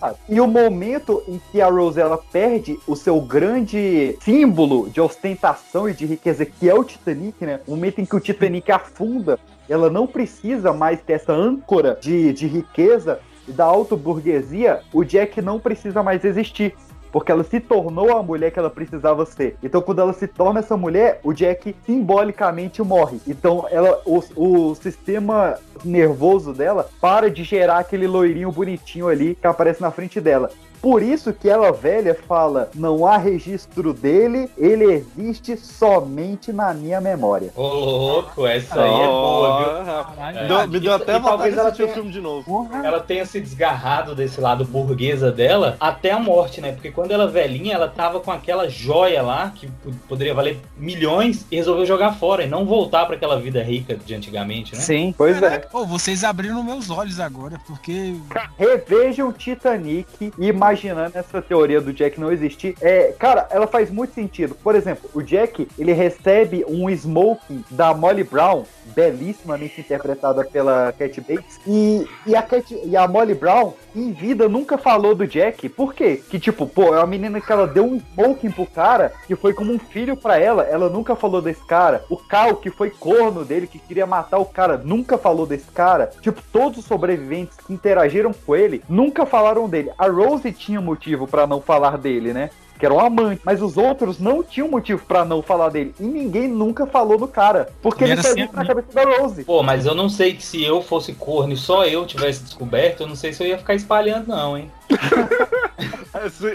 lado. 0.01 0.19
E 0.29 0.41
o 0.41 0.47
momento 0.47 1.23
em 1.29 1.41
que 1.51 1.61
a 1.61 1.69
Rose 1.69 2.01
ela 2.01 2.19
perde 2.19 2.79
o 2.87 2.97
seu 2.97 3.21
grande 3.21 4.17
símbolo 4.23 4.89
de 4.91 5.01
ostentação 5.01 5.89
e 5.89 5.95
de 5.95 6.07
riqueza, 6.07 6.45
que 6.45 6.69
é 6.69 6.75
o 6.75 6.85
Titanic, 6.85 7.45
né? 7.45 7.61
O 7.67 7.73
momento 7.73 8.01
em 8.01 8.05
que 8.05 8.17
o 8.17 8.21
Titanic 8.21 8.71
afunda, 8.71 9.39
ela 9.69 9.91
não 9.91 10.07
precisa 10.07 10.73
mais 10.73 11.01
ter 11.01 11.15
essa 11.15 11.33
âncora 11.33 11.99
de, 12.01 12.33
de 12.33 12.47
riqueza 12.47 13.21
e 13.47 13.53
da 13.53 13.65
autoburguesia, 13.65 14.81
o 14.93 15.05
Jack 15.05 15.41
não 15.41 15.59
precisa 15.59 16.03
mais 16.03 16.25
existir. 16.25 16.75
Porque 17.19 17.33
ela 17.33 17.43
se 17.43 17.59
tornou 17.59 18.17
a 18.17 18.23
mulher 18.23 18.53
que 18.53 18.61
ela 18.61 18.71
precisava 18.71 19.27
ser. 19.27 19.57
Então, 19.61 19.83
quando 19.83 20.01
ela 20.01 20.13
se 20.13 20.29
torna 20.29 20.61
essa 20.61 20.77
mulher, 20.77 21.19
o 21.25 21.33
Jack 21.33 21.75
simbolicamente 21.85 22.81
morre. 22.81 23.19
Então, 23.27 23.67
ela, 23.73 24.01
o, 24.07 24.23
o 24.37 24.75
sistema 24.77 25.59
nervoso 25.85 26.53
dela 26.53 26.89
para 27.01 27.29
de 27.29 27.43
gerar 27.43 27.79
aquele 27.79 28.07
loirinho 28.07 28.53
bonitinho 28.53 29.09
ali 29.09 29.35
que 29.35 29.49
aparece 29.49 29.81
na 29.81 29.91
frente 29.91 30.21
dela. 30.21 30.49
Por 30.81 31.03
isso 31.03 31.33
que 31.33 31.49
ela 31.49 31.73
velha 31.73 32.15
fala: 32.27 32.71
não 32.75 33.07
há 33.07 33.17
registro 33.17 33.93
dele, 33.93 34.49
ele 34.57 34.85
existe 34.85 35.57
somente 35.57 36.53
na 36.53 36.73
minha 36.73 37.01
memória. 37.01 37.51
Ô, 37.57 37.63
louco, 37.69 38.47
essa 38.47 38.81
aí 38.83 38.89
é 39.03 39.07
boa, 39.07 39.59
viu? 39.59 40.43
Me 40.43 40.49
deu- 40.49 40.69
me 40.69 40.81
deu 40.81 40.95
até 40.95 41.13
E 41.17 41.19
vontade 41.19 41.29
talvez 41.29 41.55
de 41.55 41.59
ela 41.61 41.69
assistir 41.69 41.83
o 41.83 41.87
tenha- 41.87 41.95
filme 41.95 42.11
de 42.13 42.21
novo. 42.21 42.69
Ela 42.83 43.01
tenha 43.01 43.27
se 43.27 43.41
desgarrado 43.41 44.15
desse 44.15 44.41
lado 44.41 44.65
burguesa 44.65 45.31
dela 45.31 45.77
até 45.81 46.11
a 46.13 46.19
morte, 46.19 46.61
né? 46.61 46.73
Porque 46.73 46.91
quando 46.91 47.11
ela 47.11 47.27
velhinha, 47.27 47.75
ela 47.75 47.89
tava 47.89 48.21
com 48.21 48.31
aquela 48.31 48.69
joia 48.69 49.23
lá, 49.23 49.53
que 49.55 49.69
poderia 50.09 50.35
valer 50.35 50.61
milhões, 50.77 51.47
e 51.51 51.57
resolveu 51.57 51.85
jogar 51.87 52.13
fora 52.15 52.45
e 52.45 52.49
não 52.49 52.65
voltar 52.65 53.07
pra 53.07 53.17
aquela 53.17 53.39
vida 53.41 53.63
rica 53.63 53.95
de 53.97 54.15
antigamente, 54.15 54.75
né? 54.75 54.81
Sim, 54.81 55.15
pois 55.17 55.43
é. 55.43 55.59
Pô, 55.59 55.85
vocês 55.85 56.25
abriram 56.25 56.63
meus 56.63 56.91
olhos 56.91 57.19
agora, 57.21 57.59
porque. 57.67 58.15
Revejam 58.57 59.33
Titanic 59.33 60.33
imaginando 60.69 61.17
essa 61.17 61.41
teoria 61.41 61.81
do 61.81 61.93
Jack 61.93 62.21
não 62.21 62.31
existir. 62.31 62.75
É, 62.81 63.13
cara, 63.19 63.47
ela 63.51 63.67
faz 63.67 63.91
muito 63.91 64.15
sentido. 64.15 64.55
Por 64.55 64.75
exemplo, 64.75 65.09
o 65.15 65.23
Jack, 65.23 65.67
ele 65.79 65.93
recebe 65.93 66.65
um 66.69 66.91
smoking 66.91 67.65
da 67.71 67.95
Molly 67.95 68.25
Brown, 68.25 68.65
belíssimamente 68.95 69.81
interpretada 69.81 70.45
pela 70.45 70.93
Cat 70.93 71.21
Bates, 71.21 71.61
e, 71.67 72.07
e, 72.27 72.37
a, 72.37 72.43
Cat, 72.43 72.79
e 72.85 72.97
a 72.97 73.07
Molly 73.07 73.35
Brown, 73.35 73.73
em 73.95 74.13
vida, 74.13 74.49
nunca 74.49 74.79
falou 74.79 75.15
do 75.15 75.27
Jack. 75.27 75.69
Por 75.69 75.95
quê? 75.95 76.23
Que, 76.29 76.39
tipo, 76.39 76.67
pô, 76.67 76.95
é 76.95 76.99
uma 76.99 77.07
menina 77.07 77.41
que 77.41 77.51
ela 77.51 77.67
deu 77.67 77.85
um 77.85 77.97
smoking 77.97 78.51
pro 78.51 78.67
cara, 78.67 79.13
que 79.27 79.37
foi 79.37 79.53
como 79.53 79.73
um 79.73 79.79
filho 79.79 80.17
pra 80.17 80.39
ela, 80.39 80.63
ela 80.65 80.89
nunca 80.89 81.17
falou 81.17 81.41
desse 81.41 81.65
cara. 81.65 82.05
O 82.09 82.17
Cal, 82.17 82.57
que 82.57 82.71
foi 82.71 82.91
corno 82.91 83.45
dele, 83.45 83.67
que 83.67 83.79
queria 83.79 84.07
matar 84.07 84.39
o 84.39 84.45
cara, 84.45 84.77
nunca 84.77 85.19
falou 85.19 85.47
desse 85.47 85.71
cara. 85.71 86.11
Tipo, 86.21 86.43
todos 86.53 86.79
os 86.79 86.85
sobreviventes 86.85 87.57
que 87.59 87.73
interagiram 87.73 88.33
com 88.33 88.55
ele 88.55 88.83
nunca 88.89 89.27
falaram 89.27 89.69
dele. 89.69 89.93
A 89.99 90.09
Rose 90.09 90.53
tinha 90.53 90.81
motivo 90.81 91.27
pra 91.27 91.47
não 91.47 91.61
falar 91.61 91.99
dele, 91.99 92.33
né? 92.33 92.51
Que 92.79 92.87
era 92.87 92.95
um 92.95 93.01
amante, 93.01 93.41
mas 93.45 93.61
os 93.61 93.77
outros 93.77 94.19
não 94.19 94.43
tinham 94.43 94.69
motivo 94.69 95.03
pra 95.07 95.25
não 95.25 95.43
falar 95.43 95.69
dele. 95.71 95.95
E 95.99 96.05
ninguém 96.05 96.47
nunca 96.49 96.87
falou 96.87 97.19
do 97.19 97.27
cara. 97.27 97.69
Porque 97.83 98.05
E 98.05 98.11
ele 98.13 98.23
sempre- 98.23 98.45
isso 98.45 98.55
na 98.55 98.65
cabeça 98.65 98.89
da 98.93 99.05
Rose. 99.05 99.45
Pô, 99.45 99.63
mas 99.63 99.85
eu 99.85 99.95
não 99.95 100.09
sei 100.09 100.35
que 100.35 100.45
se 100.45 100.63
eu 100.63 100.81
fosse 100.83 101.13
corno 101.13 101.53
e 101.53 101.57
só 101.57 101.85
eu 101.85 102.07
tivesse 102.07 102.43
descoberto, 102.45 103.03
eu 103.03 103.07
não 103.09 103.17
sei 103.17 103.33
se 103.33 103.43
eu 103.43 103.49
ia 103.49 103.59
ficar 103.59 103.75
espalhando, 103.75 104.29
não, 104.29 104.57
hein? 104.57 104.71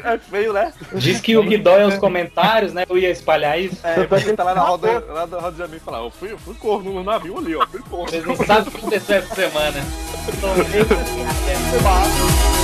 É 0.03 0.17
feio, 0.17 0.51
né? 0.51 0.73
Diz 0.93 1.21
que 1.21 1.37
o 1.37 1.47
que 1.47 1.57
dói 1.57 1.83
é 1.83 1.85
os 1.85 1.97
comentários, 1.97 2.73
né? 2.73 2.83
Eu 2.89 2.97
ia 2.97 3.09
espalhar 3.09 3.57
isso. 3.57 3.77
É, 3.85 4.03
porque 4.05 4.33
tá 4.33 4.43
lá 4.43 4.53
na 4.53 4.61
roda, 4.61 5.03
lá 5.07 5.25
na 5.25 5.39
roda 5.39 5.55
de 5.55 5.63
amigo 5.63 5.77
e 5.77 5.79
falar, 5.79 5.99
eu 5.99 6.09
fui, 6.09 6.31
eu 6.33 6.37
fui 6.37 6.53
corno 6.55 6.91
no 6.91 7.03
navio 7.03 7.37
ali, 7.37 7.55
ó. 7.55 7.65
Fui 7.67 7.79
corno. 7.89 8.09
Vocês 8.09 8.25
não 8.25 8.35
sabem 8.35 8.67
o 8.67 8.71
que 8.71 8.77
aconteceu 8.77 9.17
essa 9.17 9.35
semana. 9.35 9.79
So 11.73 12.62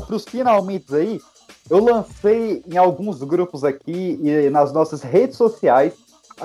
Para 0.00 0.16
os 0.16 0.24
finalmente 0.24 0.94
aí, 0.94 1.20
eu 1.70 1.84
lancei 1.84 2.62
em 2.66 2.76
alguns 2.76 3.22
grupos 3.22 3.64
aqui 3.64 4.18
e 4.22 4.50
nas 4.50 4.72
nossas 4.72 5.02
redes 5.02 5.36
sociais, 5.36 5.94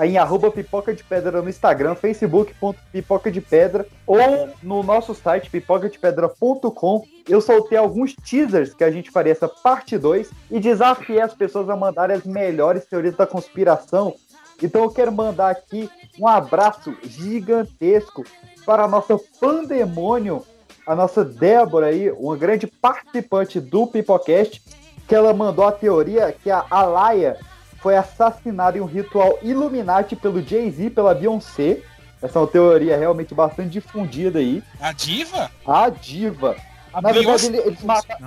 em 0.02 0.18
arroba 0.18 0.50
pipoca 0.50 0.92
de 0.92 1.04
pedra 1.04 1.40
no 1.40 1.48
Instagram, 1.48 1.94
facebook.pipoca 1.94 3.30
de 3.30 3.40
pedra 3.40 3.86
ou 4.06 4.48
no 4.62 4.82
nosso 4.82 5.14
site 5.14 5.48
pipocadepedra.com. 5.50 7.04
Eu 7.28 7.40
soltei 7.40 7.78
alguns 7.78 8.14
teasers 8.14 8.74
que 8.74 8.82
a 8.82 8.90
gente 8.90 9.10
faria 9.10 9.32
essa 9.32 9.48
parte 9.48 9.96
2 9.96 10.30
e 10.50 10.58
desafiei 10.58 11.20
as 11.20 11.32
pessoas 11.32 11.70
a 11.70 11.76
mandarem 11.76 12.16
as 12.16 12.24
melhores 12.24 12.84
teorias 12.84 13.14
da 13.14 13.26
conspiração. 13.26 14.14
Então 14.62 14.82
eu 14.82 14.90
quero 14.90 15.12
mandar 15.12 15.50
aqui 15.50 15.88
um 16.18 16.26
abraço 16.26 16.94
gigantesco 17.04 18.24
para 18.66 18.84
a 18.84 18.88
nossa 18.88 19.18
pandemônio 19.40 20.44
a 20.86 20.94
nossa 20.94 21.24
Débora 21.24 21.86
aí, 21.86 22.10
uma 22.10 22.36
grande 22.36 22.66
participante 22.66 23.60
do 23.60 23.86
Pipocast, 23.86 24.62
que 25.08 25.14
ela 25.14 25.32
mandou 25.32 25.66
a 25.66 25.72
teoria 25.72 26.32
que 26.32 26.50
a 26.50 26.64
Alaya 26.70 27.36
foi 27.80 27.96
assassinada 27.96 28.78
em 28.78 28.80
um 28.80 28.86
ritual 28.86 29.38
Illuminati 29.42 30.16
pelo 30.16 30.42
Jay-Z, 30.42 30.90
pela 30.90 31.14
Beyoncé. 31.14 31.80
Essa 32.22 32.38
é 32.38 32.42
uma 32.42 32.48
teoria 32.48 32.96
realmente 32.96 33.34
bastante 33.34 33.70
difundida 33.70 34.38
aí. 34.38 34.62
A 34.80 34.92
diva? 34.92 35.50
A 35.66 35.90
diva. 35.90 36.56
A 36.92 37.02
Na 37.02 37.12
verdade, 37.12 37.26
Beyoncé- 37.26 37.46
ele- 37.48 37.58
eles, 37.68 37.82
mata- 37.82 38.18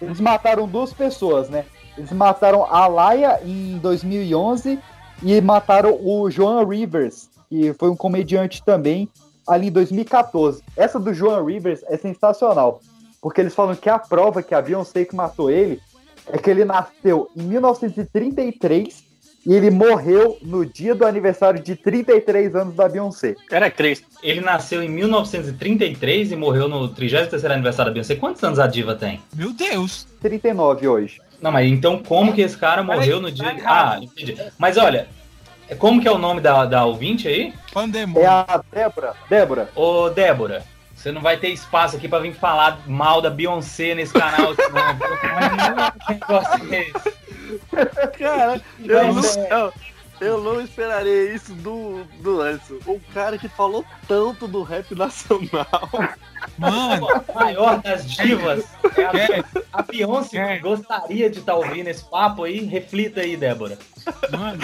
eles 0.00 0.20
mataram 0.20 0.66
duas 0.66 0.92
pessoas, 0.92 1.48
né? 1.50 1.64
Eles 1.98 2.10
mataram 2.12 2.64
a 2.64 2.84
Alaya 2.84 3.40
em 3.44 3.76
2011 3.78 4.78
e 5.22 5.40
mataram 5.42 5.98
o 6.02 6.30
Joan 6.30 6.66
Rivers, 6.66 7.28
que 7.50 7.74
foi 7.74 7.90
um 7.90 7.96
comediante 7.96 8.62
também, 8.64 9.06
ali 9.46 9.68
em 9.68 9.72
2014. 9.72 10.62
Essa 10.76 10.98
do 10.98 11.12
Joan 11.12 11.44
Rivers 11.44 11.82
é 11.88 11.96
sensacional, 11.96 12.80
porque 13.20 13.40
eles 13.40 13.54
falam 13.54 13.74
que 13.74 13.88
a 13.88 13.98
prova 13.98 14.42
que 14.42 14.54
a 14.54 14.62
Beyoncé 14.62 15.04
que 15.04 15.16
matou 15.16 15.50
ele 15.50 15.80
é 16.26 16.38
que 16.38 16.50
ele 16.50 16.64
nasceu 16.64 17.28
em 17.36 17.42
1933 17.42 19.12
e 19.44 19.54
ele 19.54 19.70
morreu 19.70 20.38
no 20.40 20.64
dia 20.64 20.94
do 20.94 21.04
aniversário 21.04 21.60
de 21.60 21.74
33 21.74 22.54
anos 22.54 22.74
da 22.74 22.88
Beyoncé. 22.88 23.34
Era 23.50 23.70
Cristo. 23.70 24.06
Ele 24.22 24.40
nasceu 24.40 24.82
em 24.82 24.88
1933 24.88 26.30
e 26.30 26.36
morreu 26.36 26.68
no 26.68 26.88
33º 26.88 27.50
aniversário 27.50 27.90
da 27.90 27.94
Beyoncé. 27.94 28.14
Quantos 28.14 28.42
anos 28.44 28.58
a 28.58 28.66
diva 28.66 28.94
tem? 28.94 29.20
Meu 29.34 29.52
Deus. 29.52 30.06
39 30.20 30.86
hoje. 30.86 31.20
Não, 31.40 31.50
mas 31.50 31.68
então 31.68 32.00
como 32.00 32.32
que 32.32 32.40
esse 32.40 32.56
cara 32.56 32.84
morreu 32.84 33.20
no 33.20 33.32
dia... 33.32 33.56
Ah, 33.64 33.98
entendi. 34.00 34.36
Mas 34.56 34.76
olha, 34.76 35.08
como 35.74 36.00
que 36.00 36.08
é 36.08 36.12
o 36.12 36.18
nome 36.18 36.40
da, 36.40 36.64
da 36.64 36.84
ouvinte 36.84 37.28
aí? 37.28 37.54
É 38.20 38.26
a 38.26 38.62
Débora. 38.70 39.14
Débora. 39.28 39.70
Ô, 39.74 40.08
Débora, 40.10 40.64
você 40.94 41.10
não 41.10 41.20
vai 41.20 41.36
ter 41.36 41.48
espaço 41.48 41.96
aqui 41.96 42.08
pra 42.08 42.20
vir 42.20 42.32
falar 42.34 42.80
mal 42.86 43.20
da 43.20 43.28
Beyoncé 43.28 43.94
nesse 43.94 44.12
canal, 44.12 44.54
é? 46.70 46.86
Cara, 48.18 48.60
eu 48.78 49.12
não, 49.12 49.22
eu, 49.50 49.72
eu 50.20 50.40
não 50.40 50.60
esperaria 50.60 51.34
isso 51.34 51.52
do, 51.54 52.04
do 52.20 52.40
Anderson. 52.40 52.78
Um 52.86 53.00
cara 53.12 53.36
que 53.36 53.48
falou 53.48 53.84
tanto 54.06 54.46
do 54.46 54.62
rap 54.62 54.94
nacional. 54.94 55.90
Mano, 56.58 57.08
a 57.08 57.32
maior 57.34 57.80
das 57.82 58.10
divas. 58.10 58.64
É 58.96 59.04
a, 59.04 59.44
a 59.72 59.82
Beyoncé 59.82 60.58
gostaria 60.58 61.30
de 61.30 61.38
estar 61.40 61.54
ouvindo 61.54 61.88
esse 61.88 62.04
papo 62.04 62.44
aí. 62.44 62.64
Reflita 62.64 63.20
aí, 63.20 63.36
Débora. 63.36 63.78
Mano, 64.30 64.58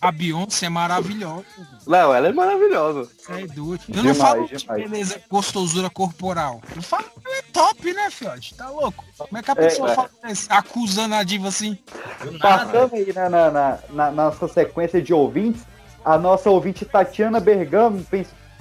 a, 0.00 0.08
a 0.08 0.12
Beyoncé 0.12 0.66
é 0.66 0.68
maravilhosa. 0.68 1.44
Não, 1.86 2.14
ela 2.14 2.28
é 2.28 2.32
maravilhosa. 2.32 3.08
É 3.30 3.46
doido. 3.46 3.80
Eu 3.88 3.94
Demais, 4.02 4.06
não 4.06 4.14
falo 4.14 4.46
de 4.48 4.66
beleza, 4.66 5.20
gostosura 5.30 5.88
corporal. 5.88 6.60
Eu 6.74 6.82
falo 6.82 7.04
que 7.04 7.26
ela 7.28 7.38
é 7.38 7.42
top, 7.52 7.92
né, 7.94 8.10
fiote? 8.10 8.54
Tá 8.54 8.68
louco? 8.68 9.04
Como 9.16 9.38
é 9.38 9.42
que 9.42 9.50
a 9.50 9.54
É, 9.54 9.56
pessoa 9.56 9.90
é. 9.92 9.94
fala 9.94 10.10
isso, 10.28 10.46
acusando 10.50 11.14
a 11.14 11.22
diva 11.22 11.48
assim? 11.48 11.78
Passando 12.40 12.94
aí 12.94 13.12
na, 13.12 13.28
na, 13.28 13.50
na- 13.50 13.78
na 13.90 14.10
nossa 14.10 14.48
sequência 14.48 15.00
de 15.00 15.14
ouvintes, 15.14 15.62
a 16.04 16.18
nossa 16.18 16.50
ouvinte 16.50 16.84
Tatiana 16.84 17.40
Bergamo 17.40 18.04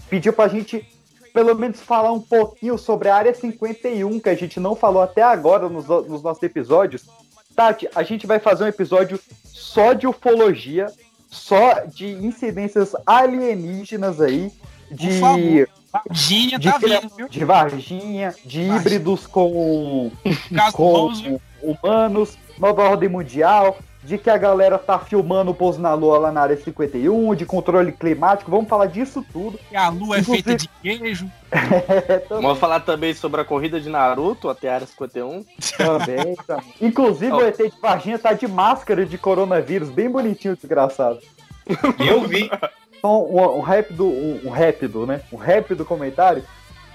pediu 0.09 0.33
pra 0.33 0.47
gente 0.47 0.87
pelo 1.35 1.53
menos 1.53 1.81
falar 1.81 2.13
um 2.13 2.21
pouquinho 2.21 2.77
sobre 2.77 3.09
a 3.09 3.15
área 3.17 3.33
51, 3.33 4.21
que 4.21 4.29
a 4.29 4.35
gente 4.35 4.57
não 4.57 4.73
falou 4.73 5.01
até 5.01 5.21
agora 5.21 5.67
nos, 5.67 5.85
nos 5.85 6.23
nossos 6.23 6.41
episódios. 6.41 7.03
Tati, 7.53 7.89
a 7.93 8.03
gente 8.03 8.25
vai 8.25 8.39
fazer 8.39 8.63
um 8.63 8.67
episódio 8.67 9.19
só 9.43 9.91
de 9.91 10.07
ufologia, 10.07 10.87
só 11.27 11.81
de 11.87 12.07
incidências 12.07 12.93
alienígenas 13.05 14.21
aí, 14.21 14.49
de. 14.89 15.19
Varginha 15.91 16.59
de, 16.59 16.71
tá 16.71 16.77
vindo, 16.77 17.29
de 17.29 17.45
Varginha, 17.45 18.35
de 18.45 18.61
híbridos 18.61 19.27
com, 19.27 20.11
com 20.73 21.39
humanos, 21.61 22.37
nova 22.57 22.83
ordem 22.83 23.07
mundial, 23.07 23.77
de 24.05 24.17
que 24.19 24.29
a 24.29 24.37
galera 24.37 24.77
tá 24.77 24.99
filmando 24.99 25.49
o 25.51 25.53
pouso 25.55 25.81
na 25.81 25.93
lua 25.95 26.17
lá 26.19 26.31
na 26.31 26.41
área 26.41 26.55
51, 26.55 27.33
de 27.33 27.45
controle 27.45 27.91
climático, 27.91 28.51
vamos 28.51 28.69
falar 28.69 28.85
disso 28.85 29.25
tudo. 29.33 29.59
Que 29.69 29.75
a 29.75 29.89
lua 29.89 30.17
é 30.17 30.19
Inclusive- 30.19 30.43
feita 30.43 30.55
de 30.57 30.69
queijo. 30.81 31.29
É, 31.55 32.21
Vamos 32.29 32.59
falar 32.59 32.81
também 32.81 33.13
sobre 33.13 33.39
a 33.41 33.45
corrida 33.45 33.79
de 33.79 33.89
Naruto 33.89 34.49
até 34.49 34.69
a 34.69 34.75
área 34.75 34.87
51. 34.87 35.45
também, 35.77 36.35
também. 36.45 36.65
Inclusive 36.81 37.31
o 37.31 37.41
ET 37.47 37.57
de 37.57 37.71
Varginha 37.81 38.19
tá 38.19 38.33
de 38.33 38.47
máscara 38.47 39.05
de 39.05 39.17
coronavírus, 39.17 39.89
bem 39.89 40.09
bonitinho, 40.09 40.55
desgraçado. 40.55 41.19
Eu 41.99 42.21
vi. 42.27 42.49
Então, 42.97 43.23
um, 43.25 43.57
um 43.57 43.61
rápido, 43.61 44.05
um, 44.05 44.41
um 44.45 44.49
rápido, 44.49 45.05
né? 45.05 45.21
Um 45.31 45.37
rápido 45.37 45.85
comentário. 45.85 46.43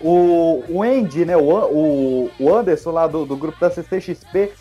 O, 0.00 0.62
o 0.68 0.82
Andy, 0.82 1.24
né? 1.24 1.36
O, 1.36 1.42
o, 1.42 2.30
o 2.38 2.54
Anderson 2.54 2.90
lá 2.90 3.06
do, 3.06 3.24
do 3.24 3.36
grupo 3.36 3.58
da 3.60 3.70
CCXP 3.70 4.52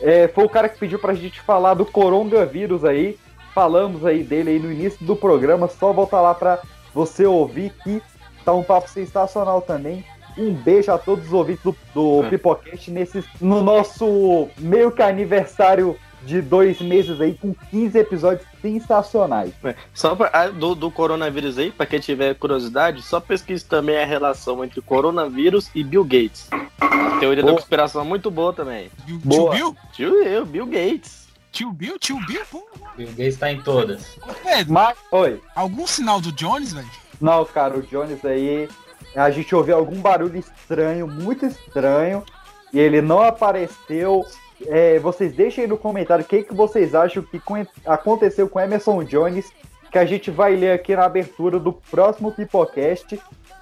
é, 0.00 0.28
foi 0.28 0.44
o 0.44 0.48
cara 0.48 0.68
que 0.68 0.78
pediu 0.78 0.98
pra 0.98 1.14
gente 1.14 1.40
falar 1.40 1.74
do 1.74 1.84
coronavírus 1.84 2.84
aí. 2.84 3.18
Falamos 3.54 4.04
aí 4.06 4.22
dele 4.22 4.50
aí 4.50 4.58
no 4.58 4.70
início 4.70 5.04
do 5.04 5.16
programa. 5.16 5.68
Só 5.68 5.92
voltar 5.92 6.20
lá 6.20 6.34
pra 6.34 6.60
você 6.94 7.26
ouvir 7.26 7.72
que 7.82 8.00
tá 8.44 8.52
um 8.52 8.62
papo 8.62 8.88
sensacional 8.88 9.60
também. 9.60 10.04
Um 10.36 10.52
beijo 10.52 10.92
a 10.92 10.98
todos 10.98 11.26
os 11.26 11.32
ouvintes 11.32 11.64
do, 11.64 11.76
do 11.92 12.28
Pipocast 12.30 12.90
nesse, 12.92 13.24
no 13.40 13.60
nosso 13.62 14.48
meio 14.58 14.92
que 14.92 15.02
aniversário 15.02 15.96
de 16.22 16.40
dois 16.40 16.80
meses 16.80 17.20
aí, 17.20 17.34
com 17.34 17.54
15 17.70 17.98
episódios 17.98 18.46
sensacionais. 18.60 19.52
É, 19.64 19.74
Só 19.94 20.14
pra, 20.14 20.30
ah, 20.32 20.48
do, 20.48 20.74
do 20.74 20.90
coronavírus 20.90 21.58
aí, 21.58 21.70
pra 21.70 21.86
quem 21.86 22.00
tiver 22.00 22.34
curiosidade, 22.34 23.02
só 23.02 23.20
pesquise 23.20 23.64
também 23.64 23.96
a 23.98 24.04
relação 24.04 24.64
entre 24.64 24.80
coronavírus 24.80 25.70
e 25.74 25.82
Bill 25.82 26.04
Gates. 26.04 26.48
A 27.18 27.20
teoria 27.20 27.42
da 27.42 27.48
Boa. 27.50 27.58
conspiração 27.60 28.00
é 28.00 28.04
muito 28.04 28.30
boa 28.30 28.52
também. 28.52 28.90
Tio 29.04 29.18
Boa. 29.18 29.54
Bill? 29.54 29.76
Tio 29.92 30.22
eu, 30.22 30.46
Bill 30.46 30.66
Gates. 30.66 31.26
Tio 31.50 31.72
Bill? 31.72 31.98
Tio 31.98 32.16
Bill? 32.26 32.42
Pô. 32.48 32.64
Bill 32.96 33.08
Gates 33.08 33.36
tá 33.36 33.50
em 33.50 33.60
todas. 33.60 34.16
Ô, 34.18 34.32
Pedro, 34.44 34.72
Mas, 34.72 34.96
oi. 35.10 35.40
algum 35.56 35.84
sinal 35.86 36.20
do 36.20 36.30
Jones, 36.30 36.72
velho? 36.72 36.86
Não, 37.20 37.44
cara, 37.44 37.76
o 37.76 37.82
Jones 37.82 38.24
aí, 38.24 38.68
a 39.16 39.30
gente 39.30 39.52
ouviu 39.52 39.76
algum 39.76 40.00
barulho 40.00 40.38
estranho, 40.38 41.08
muito 41.08 41.44
estranho, 41.44 42.22
e 42.72 42.78
ele 42.78 43.02
não 43.02 43.20
apareceu. 43.20 44.24
É, 44.66 44.98
vocês 45.00 45.32
deixem 45.32 45.64
aí 45.64 45.70
no 45.70 45.76
comentário 45.76 46.24
o 46.24 46.28
que, 46.28 46.42
que 46.44 46.54
vocês 46.54 46.94
acham 46.94 47.22
que 47.22 47.40
co- 47.40 47.66
aconteceu 47.84 48.48
com 48.48 48.60
Emerson 48.60 49.02
Jones, 49.04 49.52
que 49.90 49.98
a 49.98 50.04
gente 50.04 50.30
vai 50.30 50.54
ler 50.54 50.72
aqui 50.72 50.94
na 50.94 51.04
abertura 51.04 51.58
do 51.58 51.72
próximo 51.72 52.30
Pipocast. 52.30 53.18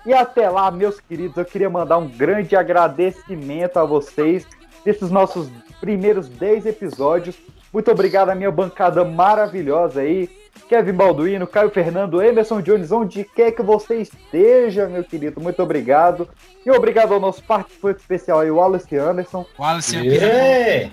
E 0.07 0.15
até 0.15 0.49
lá, 0.49 0.71
meus 0.71 1.01
queridos, 1.01 1.37
eu 1.37 1.45
queria 1.45 1.69
mandar 1.69 1.99
um 1.99 2.07
grande 2.07 2.55
agradecimento 2.55 3.77
a 3.77 3.85
vocês 3.85 4.47
desses 4.85 5.11
nossos 5.11 5.51
primeiros 5.81 6.29
10 6.29 6.67
episódios. 6.67 7.37
Muito 7.73 7.91
obrigado 7.91 8.31
à 8.31 8.35
minha 8.35 8.53
bancada 8.53 9.05
maravilhosa 9.05 10.03
aí. 10.03 10.31
Kevin 10.69 10.93
Balduino, 10.93 11.47
Caio 11.47 11.71
Fernando, 11.71 12.23
Emerson 12.23 12.63
Jones, 12.63 12.93
onde 12.93 13.25
quer 13.25 13.51
que 13.51 13.63
você 13.63 13.97
esteja, 13.97 14.87
meu 14.87 15.03
querido, 15.03 15.41
muito 15.41 15.61
obrigado. 15.61 16.29
E 16.65 16.71
obrigado 16.71 17.13
ao 17.13 17.21
nosso 17.21 17.43
participante 17.43 18.01
especial 18.01 18.41
aí, 18.41 18.51
o 18.51 18.57
Wallace 18.57 18.97
Anderson. 18.97 19.45
Wallace 19.59 19.97
Ê! 19.97 20.89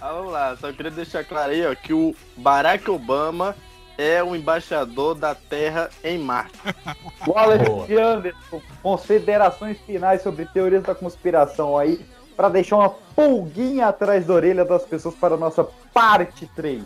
ah, 0.00 0.12
vamos 0.12 0.32
lá, 0.32 0.56
só 0.56 0.72
queria 0.72 0.90
deixar 0.90 1.24
claro 1.24 1.52
aí, 1.52 1.66
ó, 1.66 1.74
que 1.74 1.92
o 1.92 2.14
Barack 2.36 2.90
Obama 2.90 3.56
é 3.96 4.22
o 4.22 4.34
embaixador 4.34 5.14
da 5.14 5.34
Terra 5.34 5.90
em 6.02 6.18
Marte. 6.18 6.58
Wallace. 7.26 7.94
Anderson, 7.96 8.60
considerações 8.82 9.78
finais 9.80 10.22
sobre 10.22 10.46
teorias 10.46 10.82
da 10.82 10.94
conspiração 10.94 11.78
aí, 11.78 12.04
para 12.36 12.48
deixar 12.48 12.76
uma 12.76 12.90
pulguinha 12.90 13.88
atrás 13.88 14.26
da 14.26 14.34
orelha 14.34 14.64
das 14.64 14.84
pessoas 14.84 15.14
para 15.14 15.34
a 15.34 15.38
nossa 15.38 15.64
parte 15.92 16.48
3. 16.56 16.82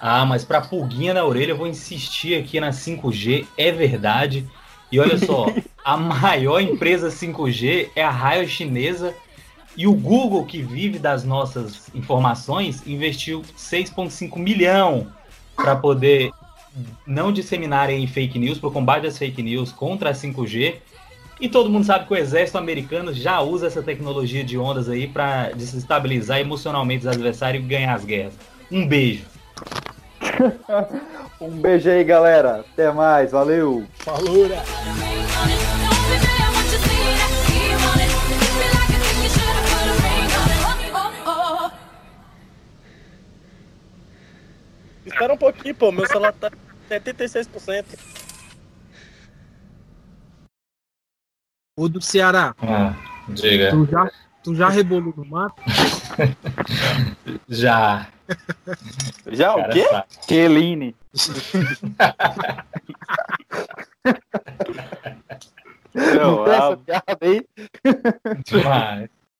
Ah, 0.00 0.24
mas 0.24 0.44
pra 0.44 0.60
pulguinha 0.60 1.12
na 1.12 1.24
orelha 1.24 1.52
eu 1.52 1.56
vou 1.56 1.66
insistir 1.66 2.38
aqui 2.38 2.60
na 2.60 2.70
5G, 2.70 3.46
é 3.56 3.72
verdade. 3.72 4.46
E 4.90 5.00
olha 5.00 5.18
só, 5.18 5.46
a 5.84 5.96
maior 5.96 6.60
empresa 6.60 7.08
5G 7.08 7.88
é 7.96 8.04
a 8.04 8.10
raio 8.10 8.48
chinesa 8.48 9.14
e 9.76 9.86
o 9.86 9.92
Google, 9.92 10.44
que 10.44 10.60
vive 10.62 10.98
das 10.98 11.24
nossas 11.24 11.88
informações, 11.94 12.84
investiu 12.86 13.42
6,5 13.56 14.38
milhão 14.38 15.06
para 15.54 15.76
poder 15.76 16.32
não 17.06 17.32
disseminarem 17.32 18.06
fake 18.06 18.38
news, 18.38 18.58
para 18.58 18.68
o 18.68 18.72
combate 18.72 19.06
às 19.06 19.18
fake 19.18 19.42
news 19.42 19.72
contra 19.72 20.10
a 20.10 20.12
5G. 20.12 20.76
E 21.40 21.48
todo 21.48 21.70
mundo 21.70 21.84
sabe 21.84 22.06
que 22.06 22.12
o 22.12 22.16
exército 22.16 22.58
americano 22.58 23.12
já 23.12 23.40
usa 23.40 23.68
essa 23.68 23.82
tecnologia 23.82 24.42
de 24.42 24.58
ondas 24.58 24.88
aí 24.88 25.06
para 25.06 25.50
desestabilizar 25.50 26.40
emocionalmente 26.40 27.06
os 27.06 27.12
adversários 27.12 27.64
e 27.64 27.66
ganhar 27.66 27.94
as 27.94 28.04
guerras. 28.04 28.34
Um 28.70 28.86
beijo. 28.86 29.37
Um 31.40 31.60
beijo 31.60 31.88
aí, 31.88 32.02
galera. 32.04 32.60
Até 32.72 32.90
mais. 32.90 33.30
Valeu. 33.30 33.86
Falou! 34.00 34.48
Espera 45.06 45.32
um 45.34 45.38
pouquinho, 45.38 45.74
pô. 45.74 45.90
Meu 45.90 46.06
celular 46.06 46.32
tá 46.32 46.50
76%. 46.90 47.84
Ô 51.76 51.88
do 51.88 52.00
Ceará, 52.02 52.54
Ah, 52.60 52.92
diga. 53.28 53.70
tu 53.70 53.86
já, 53.86 54.10
tu 54.42 54.54
já 54.54 54.68
rebolou 54.68 55.14
no 55.16 55.24
mato? 55.24 55.62
Já. 57.48 58.08
Já 59.26 59.54
o 59.54 59.58
Cara, 59.58 59.72
quê? 59.72 59.84
sabe. 59.88 60.06
Keline. 60.26 60.96
Não, 65.94 66.36
Não 66.36 66.44
tem 66.44 66.54
ah, 66.54 66.56
essa 66.56 66.76
piada 66.76 67.18
aí? 67.22 67.46
Demais. 68.44 69.17